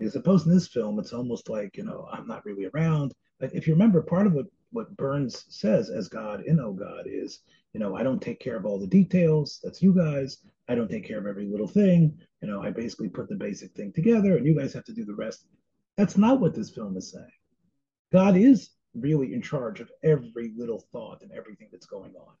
as 0.00 0.16
opposed 0.16 0.44
to 0.44 0.50
this 0.50 0.68
film, 0.68 0.98
it's 0.98 1.12
almost 1.12 1.48
like, 1.48 1.76
you 1.76 1.84
know, 1.84 2.08
I'm 2.10 2.26
not 2.26 2.44
really 2.44 2.66
around. 2.66 3.12
But 3.38 3.54
if 3.54 3.66
you 3.66 3.74
remember, 3.74 4.02
part 4.02 4.26
of 4.26 4.32
what, 4.32 4.46
what 4.72 4.96
Burns 4.96 5.44
says 5.48 5.90
as 5.90 6.08
God 6.08 6.42
in 6.44 6.58
Oh 6.58 6.72
God 6.72 7.06
is, 7.06 7.40
you 7.72 7.80
know, 7.80 7.96
I 7.96 8.02
don't 8.02 8.20
take 8.20 8.40
care 8.40 8.56
of 8.56 8.66
all 8.66 8.78
the 8.78 8.86
details. 8.86 9.60
That's 9.62 9.82
you 9.82 9.94
guys. 9.94 10.38
I 10.70 10.76
don't 10.76 10.88
take 10.88 11.04
care 11.04 11.18
of 11.18 11.26
every 11.26 11.46
little 11.46 11.66
thing. 11.66 12.16
You 12.40 12.46
know, 12.46 12.62
I 12.62 12.70
basically 12.70 13.08
put 13.08 13.28
the 13.28 13.34
basic 13.34 13.72
thing 13.72 13.92
together 13.92 14.36
and 14.36 14.46
you 14.46 14.56
guys 14.56 14.72
have 14.74 14.84
to 14.84 14.92
do 14.92 15.04
the 15.04 15.16
rest. 15.16 15.46
That's 15.96 16.16
not 16.16 16.40
what 16.40 16.54
this 16.54 16.70
film 16.70 16.96
is 16.96 17.10
saying. 17.10 17.26
God 18.12 18.36
is 18.36 18.70
really 18.94 19.34
in 19.34 19.42
charge 19.42 19.80
of 19.80 19.90
every 20.04 20.52
little 20.56 20.84
thought 20.92 21.22
and 21.22 21.32
everything 21.32 21.66
that's 21.72 21.86
going 21.86 22.14
on. 22.14 22.34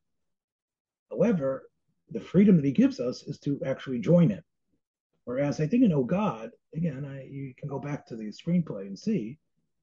However, 1.10 1.70
the 2.12 2.20
freedom 2.20 2.54
that 2.54 2.64
he 2.64 2.70
gives 2.70 3.00
us 3.00 3.24
is 3.24 3.40
to 3.40 3.60
actually 3.66 3.98
join 3.98 4.30
him. 4.30 4.44
Whereas 5.24 5.60
I 5.60 5.66
think 5.66 5.82
in 5.82 5.92
Oh 5.92 6.04
God, 6.04 6.50
again, 6.72 7.04
I, 7.04 7.24
you 7.24 7.52
can 7.58 7.68
go 7.68 7.80
back 7.80 8.06
to 8.06 8.16
the 8.16 8.26
screenplay 8.30 8.82
and 8.82 8.96
see 8.96 9.38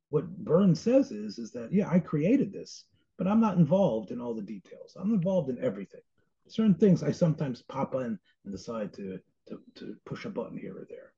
what 0.07 0.37
Burns 0.45 0.79
says 0.79 1.11
is 1.11 1.37
is 1.37 1.51
that 1.51 1.73
yeah, 1.73 1.89
I 1.89 1.99
created 1.99 2.53
this, 2.53 2.85
but 3.17 3.27
I'm 3.27 3.41
not 3.41 3.57
involved 3.57 4.11
in 4.11 4.21
all 4.21 4.33
the 4.33 4.41
details. 4.41 4.95
I'm 4.97 5.13
involved 5.13 5.49
in 5.49 5.61
everything. 5.61 5.99
Certain 6.47 6.75
things 6.75 7.03
I 7.03 7.11
sometimes 7.11 7.61
pop 7.61 7.95
in 7.95 8.17
and 8.45 8.51
decide 8.51 8.93
to 8.93 9.19
to, 9.47 9.59
to 9.75 9.95
push 10.05 10.25
a 10.25 10.29
button 10.29 10.57
here 10.57 10.77
or 10.77 10.87
there. 10.89 11.13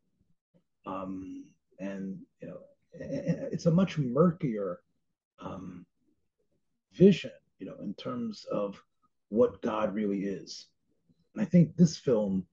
Um, 0.86 1.46
and 1.80 2.20
you 2.42 2.48
know, 2.48 2.58
it's 2.94 3.66
a 3.66 3.72
much 3.72 3.98
murkier 3.98 4.80
um, 5.40 5.86
vision, 6.94 7.32
you 7.60 7.66
know, 7.66 7.76
in 7.82 7.94
terms 7.96 8.46
of 8.52 8.82
what 9.30 9.62
God 9.62 9.94
really 9.94 10.22
is. 10.22 10.68
And 11.34 11.42
I 11.42 11.46
think 11.46 11.76
this 11.76 11.98
film, 11.98 12.46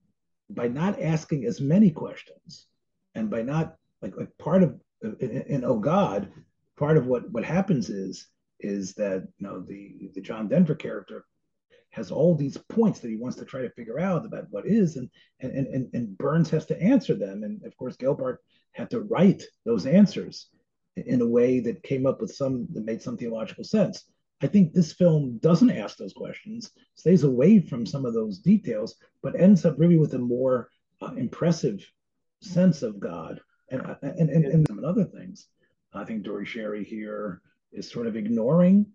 by 0.49 0.67
not 0.67 1.01
asking 1.01 1.45
as 1.45 1.59
many 1.59 1.91
questions, 1.91 2.67
and 3.15 3.29
by 3.29 3.41
not 3.41 3.75
like 4.01 4.15
like 4.15 4.35
part 4.37 4.63
of 4.63 4.79
in, 5.19 5.43
in 5.47 5.63
Oh 5.65 5.79
God, 5.79 6.29
part 6.77 6.97
of 6.97 7.07
what 7.07 7.29
what 7.31 7.43
happens 7.43 7.89
is 7.89 8.27
is 8.59 8.93
that 8.95 9.27
you 9.37 9.47
know 9.47 9.59
the 9.61 10.09
the 10.13 10.21
John 10.21 10.47
Denver 10.47 10.75
character 10.75 11.25
has 11.97 12.11
all 12.11 12.35
these 12.35 12.57
points 12.69 12.99
that 12.99 13.09
he 13.09 13.17
wants 13.17 13.37
to 13.37 13.43
try 13.43 13.61
to 13.61 13.71
figure 13.71 13.99
out 13.99 14.23
about 14.23 14.45
what 14.51 14.67
is, 14.67 14.97
and 14.97 15.09
and 15.39 15.51
and 15.51 15.89
and 15.93 16.17
Burns 16.17 16.49
has 16.51 16.65
to 16.67 16.79
answer 16.81 17.15
them, 17.15 17.43
and 17.43 17.61
of 17.65 17.75
course 17.75 17.97
Gelbart 17.97 18.37
had 18.71 18.91
to 18.91 19.01
write 19.01 19.43
those 19.65 19.87
answers 19.87 20.49
in 20.95 21.21
a 21.21 21.27
way 21.27 21.59
that 21.59 21.81
came 21.81 22.05
up 22.05 22.21
with 22.21 22.31
some 22.31 22.67
that 22.73 22.85
made 22.85 23.01
some 23.01 23.17
theological 23.17 23.63
sense. 23.63 24.05
I 24.41 24.47
think 24.47 24.73
this 24.73 24.93
film 24.93 25.39
doesn't 25.39 25.71
ask 25.71 25.97
those 25.97 26.13
questions, 26.13 26.71
stays 26.93 27.23
away 27.23 27.59
from 27.59 27.87
some 27.87 28.05
of 28.05 28.13
those 28.13 28.37
details, 28.37 28.95
but 29.23 29.39
ends 29.39 29.65
up 29.65 29.79
really 29.79 29.97
with 29.97 30.13
a 30.13 30.19
more 30.19 30.69
uh, 31.01 31.13
impressive 31.17 31.83
sense 32.41 32.83
of 32.83 32.99
God 32.99 33.41
and, 33.71 33.81
and, 34.03 34.29
and, 34.29 34.45
and 34.45 34.67
some 34.67 34.85
other 34.85 35.05
things. 35.05 35.47
I 35.93 36.05
think 36.05 36.21
Dore 36.21 36.41
Schary 36.41 36.85
here 36.85 37.41
is 37.71 37.89
sort 37.89 38.05
of 38.05 38.15
ignoring 38.15 38.85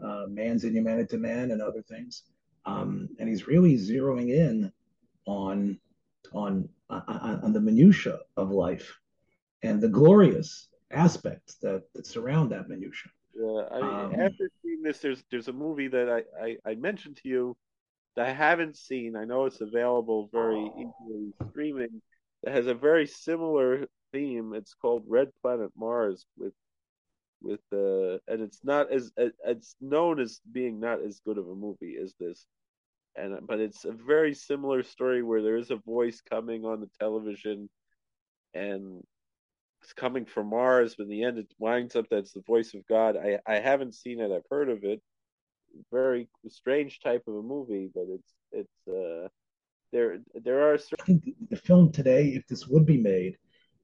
uh, 0.00 0.26
man's 0.28 0.62
inhumanity 0.62 1.08
to 1.08 1.18
man 1.18 1.50
and 1.50 1.60
other 1.60 1.82
things. 1.82 2.22
Um, 2.66 3.08
and 3.18 3.28
he's 3.28 3.46
really 3.46 3.76
zeroing 3.76 4.30
in 4.30 4.72
on 5.26 5.78
on 6.32 6.68
on, 6.90 7.40
on 7.42 7.52
the 7.52 7.60
minutia 7.60 8.18
of 8.36 8.50
life 8.50 8.98
and 9.62 9.80
the 9.80 9.88
glorious 9.88 10.68
aspects 10.90 11.56
that, 11.56 11.82
that 11.94 12.06
surround 12.06 12.50
that 12.52 12.68
minutia. 12.68 13.10
Yeah, 13.34 13.62
I 13.70 13.80
mean, 13.80 14.14
um, 14.14 14.20
after 14.20 14.50
seeing 14.62 14.82
this, 14.82 14.98
there's 14.98 15.22
there's 15.30 15.48
a 15.48 15.52
movie 15.52 15.88
that 15.88 16.08
I, 16.08 16.44
I, 16.44 16.70
I 16.70 16.74
mentioned 16.74 17.18
to 17.22 17.28
you 17.28 17.56
that 18.16 18.26
I 18.26 18.32
haven't 18.32 18.76
seen. 18.76 19.14
I 19.14 19.24
know 19.24 19.44
it's 19.44 19.60
available 19.60 20.28
very 20.32 20.70
easily 20.78 21.32
streaming. 21.50 22.00
That 22.42 22.54
has 22.54 22.66
a 22.66 22.74
very 22.74 23.06
similar 23.06 23.86
theme. 24.12 24.54
It's 24.54 24.74
called 24.74 25.04
Red 25.06 25.28
Planet 25.42 25.70
Mars 25.76 26.24
with 26.38 26.54
with 27.42 27.60
uh 27.72 28.18
and 28.28 28.40
it's 28.42 28.60
not 28.64 28.90
as 28.90 29.12
it's 29.16 29.76
known 29.80 30.20
as 30.20 30.40
being 30.50 30.80
not 30.80 31.00
as 31.02 31.20
good 31.24 31.38
of 31.38 31.48
a 31.48 31.54
movie 31.54 31.96
as 32.02 32.14
this. 32.18 32.46
And 33.16 33.46
but 33.46 33.60
it's 33.60 33.84
a 33.84 33.92
very 33.92 34.34
similar 34.34 34.82
story 34.82 35.22
where 35.22 35.42
there 35.42 35.56
is 35.56 35.70
a 35.70 35.76
voice 35.76 36.20
coming 36.28 36.64
on 36.64 36.80
the 36.80 36.90
television 37.00 37.68
and 38.54 39.02
it's 39.82 39.92
coming 39.92 40.24
from 40.24 40.48
Mars 40.48 40.94
but 40.96 41.04
in 41.04 41.10
the 41.10 41.24
end 41.24 41.38
it 41.38 41.52
winds 41.58 41.96
up 41.96 42.06
that's 42.10 42.32
the 42.32 42.42
voice 42.42 42.74
of 42.74 42.86
God. 42.86 43.16
I 43.16 43.38
I 43.46 43.58
haven't 43.60 43.94
seen 43.94 44.20
it. 44.20 44.32
I've 44.32 44.50
heard 44.50 44.68
of 44.68 44.84
it. 44.84 45.00
Very 45.92 46.28
strange 46.48 47.00
type 47.00 47.24
of 47.26 47.34
a 47.34 47.42
movie 47.42 47.90
but 47.94 48.06
it's 48.08 48.34
it's 48.52 48.88
uh 48.88 49.28
there 49.92 50.18
there 50.34 50.70
are 50.70 50.78
certain... 50.78 51.22
the 51.50 51.56
film 51.56 51.92
today 51.92 52.28
if 52.28 52.46
this 52.46 52.66
would 52.66 52.86
be 52.86 52.98
made 52.98 53.36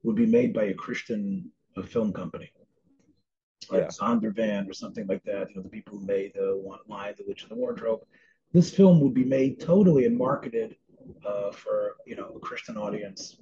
would 0.03 0.15
be 0.15 0.25
made 0.25 0.53
by 0.53 0.65
a 0.65 0.73
Christian 0.73 1.49
film 1.87 2.11
company 2.13 2.51
like 3.71 3.81
yeah. 3.81 3.87
Zondervan 3.87 4.69
or 4.69 4.73
something 4.73 5.07
like 5.07 5.23
that. 5.23 5.49
You 5.49 5.57
know, 5.57 5.61
the 5.63 5.69
people 5.69 5.97
who 5.97 6.05
made 6.05 6.33
the 6.35 6.59
One 6.61 6.79
Line, 6.87 7.13
The 7.17 7.23
Witch 7.27 7.43
in 7.43 7.49
the 7.49 7.55
Wardrobe. 7.55 8.01
This 8.51 8.73
film 8.73 8.99
would 9.01 9.13
be 9.13 9.23
made 9.23 9.59
totally 9.59 10.05
and 10.05 10.17
marketed 10.17 10.75
uh, 11.25 11.51
for 11.51 11.95
you 12.05 12.15
know 12.15 12.33
a 12.35 12.39
Christian 12.39 12.77
audience, 12.77 13.37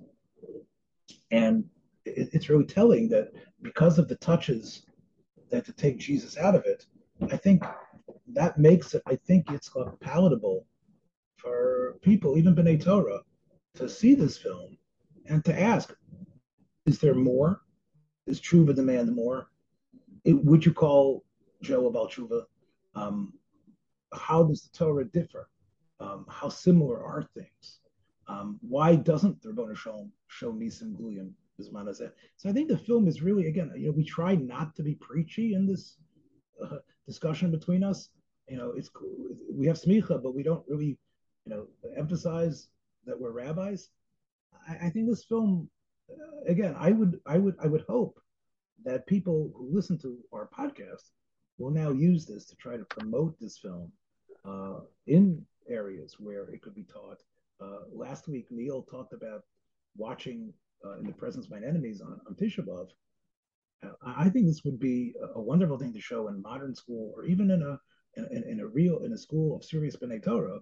and 1.31 1.65
it, 2.05 2.29
it's 2.33 2.49
really 2.49 2.65
telling 2.65 3.09
that 3.09 3.31
because 3.61 3.99
of 3.99 4.07
the 4.07 4.15
touches 4.15 4.83
that 5.49 5.65
to 5.65 5.73
take 5.73 5.99
Jesus 5.99 6.37
out 6.37 6.55
of 6.55 6.63
it, 6.65 6.85
I 7.31 7.37
think 7.37 7.63
that 8.33 8.57
makes 8.57 8.93
it. 8.93 9.03
I 9.05 9.15
think 9.15 9.51
it's 9.51 9.69
palatable 9.99 10.65
for 11.35 11.97
people, 12.01 12.37
even 12.37 12.55
B'nai 12.55 12.83
Torah, 12.83 13.21
to 13.75 13.89
see 13.89 14.13
this 14.15 14.37
film 14.37 14.77
and 15.27 15.43
to 15.45 15.59
ask, 15.59 15.93
is 16.85 16.99
there 16.99 17.15
more? 17.15 17.61
Is 18.27 18.39
Tshuva 18.39 18.75
demand 18.75 19.13
more? 19.15 19.47
Would 20.25 20.65
you 20.65 20.73
call 20.73 21.23
Joe 21.61 21.87
about 21.87 22.11
tshuva? 22.11 22.43
Um, 22.95 23.33
how 24.13 24.43
does 24.43 24.63
the 24.63 24.77
Torah 24.77 25.05
differ? 25.05 25.49
Um, 25.99 26.25
how 26.29 26.49
similar 26.49 27.03
are 27.03 27.23
things? 27.33 27.79
Um, 28.27 28.59
why 28.61 28.95
doesn't 28.95 29.41
the 29.41 29.49
Rabbanu 29.49 29.75
Shalom 29.75 30.11
show 30.27 30.51
Nisim 30.51 30.95
Gluyim 30.95 31.31
as 31.59 31.69
Manazeh? 31.69 32.11
So 32.37 32.49
I 32.49 32.53
think 32.53 32.69
the 32.69 32.77
film 32.77 33.07
is 33.07 33.21
really, 33.21 33.47
again, 33.47 33.71
you 33.75 33.87
know, 33.87 33.91
we 33.91 34.03
try 34.03 34.35
not 34.35 34.75
to 34.75 34.83
be 34.83 34.95
preachy 34.95 35.53
in 35.53 35.65
this 35.65 35.97
uh, 36.63 36.77
discussion 37.07 37.51
between 37.51 37.83
us. 37.83 38.09
You 38.47 38.57
know, 38.57 38.73
it's 38.75 38.89
we 39.53 39.67
have 39.67 39.79
smicha, 39.79 40.21
but 40.21 40.35
we 40.35 40.43
don't 40.43 40.63
really, 40.67 40.97
you 41.45 41.49
know, 41.53 41.67
emphasize 41.97 42.67
that 43.05 43.19
we're 43.19 43.31
rabbis. 43.31 43.89
I, 44.67 44.87
I 44.87 44.89
think 44.89 45.07
this 45.07 45.23
film, 45.23 45.69
uh, 46.09 46.51
again, 46.51 46.75
I 46.77 46.91
would, 46.91 47.19
I 47.25 47.37
would, 47.37 47.55
I 47.61 47.67
would 47.67 47.85
hope 47.87 48.19
that 48.85 49.07
people 49.07 49.51
who 49.55 49.69
listen 49.71 49.97
to 49.99 50.17
our 50.33 50.49
podcast 50.57 51.09
will 51.57 51.71
now 51.71 51.91
use 51.91 52.25
this 52.25 52.45
to 52.45 52.55
try 52.55 52.77
to 52.77 52.85
promote 52.85 53.39
this 53.39 53.57
film 53.57 53.91
uh, 54.45 54.79
in 55.07 55.45
areas 55.69 56.15
where 56.19 56.49
it 56.49 56.61
could 56.61 56.75
be 56.75 56.83
taught. 56.83 57.21
Uh, 57.61 57.85
last 57.93 58.27
week, 58.27 58.47
Neil 58.49 58.81
talked 58.81 59.13
about 59.13 59.43
watching 59.95 60.51
uh, 60.85 60.97
In 60.99 61.05
the 61.05 61.13
Presence 61.13 61.45
of 61.45 61.51
My 61.51 61.65
Enemies 61.65 62.01
on, 62.01 62.19
on 62.27 62.35
Tisha 62.35 62.65
B'Av. 62.65 62.87
Uh, 63.83 63.89
I 64.05 64.29
think 64.29 64.47
this 64.47 64.63
would 64.63 64.79
be 64.79 65.13
a, 65.35 65.39
wonderful 65.39 65.77
thing 65.77 65.93
to 65.93 66.01
show 66.01 66.27
in 66.27 66.41
modern 66.41 66.75
school 66.75 67.13
or 67.15 67.25
even 67.25 67.51
in 67.51 67.61
a 67.61 67.79
in, 68.15 68.43
in 68.43 68.59
a 68.59 68.67
real 68.67 68.99
in 68.99 69.13
a 69.13 69.17
school 69.17 69.55
of 69.55 69.63
serious 69.63 69.95
B'nai 69.95 70.23
Torah 70.23 70.59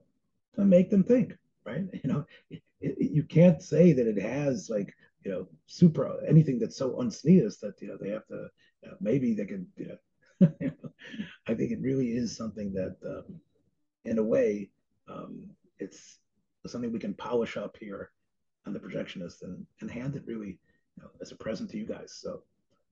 to 0.55 0.65
make 0.65 0.89
them 0.89 1.03
think, 1.03 1.33
right? 1.65 1.83
You 2.03 2.09
know, 2.09 2.25
it, 2.49 2.61
it, 2.81 3.11
you 3.11 3.23
can't 3.23 3.61
say 3.61 3.93
that 3.93 4.07
it 4.07 4.21
has 4.21 4.69
like 4.69 4.93
you 5.23 5.31
know, 5.31 5.47
super 5.67 6.17
anything 6.27 6.59
that's 6.59 6.77
so 6.77 6.99
unsneezed 6.99 7.61
that 7.61 7.81
you 7.81 7.89
know 7.89 7.97
they 7.99 8.09
have 8.09 8.25
to 8.27 8.47
you 8.83 8.89
know, 8.89 8.95
maybe 9.01 9.33
they 9.33 9.45
can 9.45 9.67
you 9.77 9.97
know, 10.41 10.47
I 11.47 11.53
think 11.53 11.71
it 11.71 11.81
really 11.81 12.09
is 12.09 12.35
something 12.35 12.73
that 12.73 12.95
um, 13.05 13.39
in 14.05 14.17
a 14.17 14.23
way 14.23 14.69
um, 15.09 15.49
it's 15.79 16.19
something 16.67 16.91
we 16.91 16.99
can 16.99 17.13
polish 17.13 17.57
up 17.57 17.77
here 17.79 18.11
on 18.65 18.73
the 18.73 18.79
projectionist 18.79 19.41
and, 19.41 19.65
and 19.81 19.89
hand 19.89 20.15
it 20.15 20.23
really 20.25 20.59
you 20.97 21.03
know, 21.03 21.09
as 21.21 21.31
a 21.31 21.35
present 21.35 21.69
to 21.71 21.77
you 21.77 21.85
guys. 21.85 22.17
So 22.21 22.43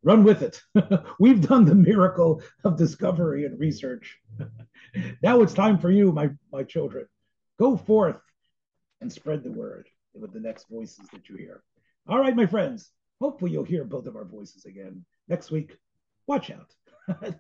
run 0.04 0.24
with 0.24 0.42
it. 0.42 0.62
We've 1.20 1.42
done 1.42 1.66
the 1.66 1.76
miracle 1.76 2.42
of 2.64 2.78
discovery 2.78 3.46
and 3.46 3.60
research. 3.60 4.18
now 5.24 5.42
it's 5.42 5.54
time 5.54 5.78
for 5.78 5.92
you, 5.92 6.12
my 6.12 6.30
my 6.52 6.64
children. 6.64 7.08
Go 7.60 7.76
forth 7.76 8.22
and 9.02 9.12
spread 9.12 9.44
the 9.44 9.52
word 9.52 9.88
with 10.14 10.34
the 10.34 10.40
next 10.40 10.68
voices 10.70 11.08
that 11.12 11.30
you 11.30 11.36
hear. 11.36 11.62
All 12.08 12.20
right, 12.20 12.36
my 12.36 12.46
friends. 12.46 12.90
Hopefully, 13.20 13.52
you'll 13.52 13.64
hear 13.64 13.84
both 13.84 14.06
of 14.08 14.16
our 14.16 14.26
voices 14.26 14.66
again 14.66 15.04
next 15.28 15.52
week. 15.52 15.78
Watch 16.26 16.52
out. 16.52 16.74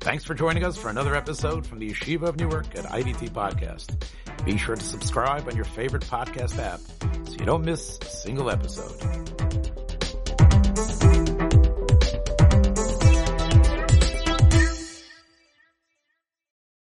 Thanks 0.00 0.24
for 0.24 0.34
joining 0.34 0.64
us 0.64 0.76
for 0.76 0.88
another 0.88 1.14
episode 1.14 1.66
from 1.66 1.78
the 1.78 1.90
Yeshiva 1.90 2.22
of 2.22 2.36
Newark 2.36 2.74
at 2.76 2.84
IDT 2.86 3.30
Podcast. 3.30 4.04
Be 4.44 4.56
sure 4.56 4.76
to 4.76 4.82
subscribe 4.82 5.46
on 5.46 5.54
your 5.54 5.64
favorite 5.64 6.02
podcast 6.02 6.58
app 6.58 6.80
so 7.28 7.34
you 7.38 7.46
don't 7.46 7.64
miss 7.64 7.98
a 8.00 8.06
single 8.06 8.50
episode. 8.50 9.81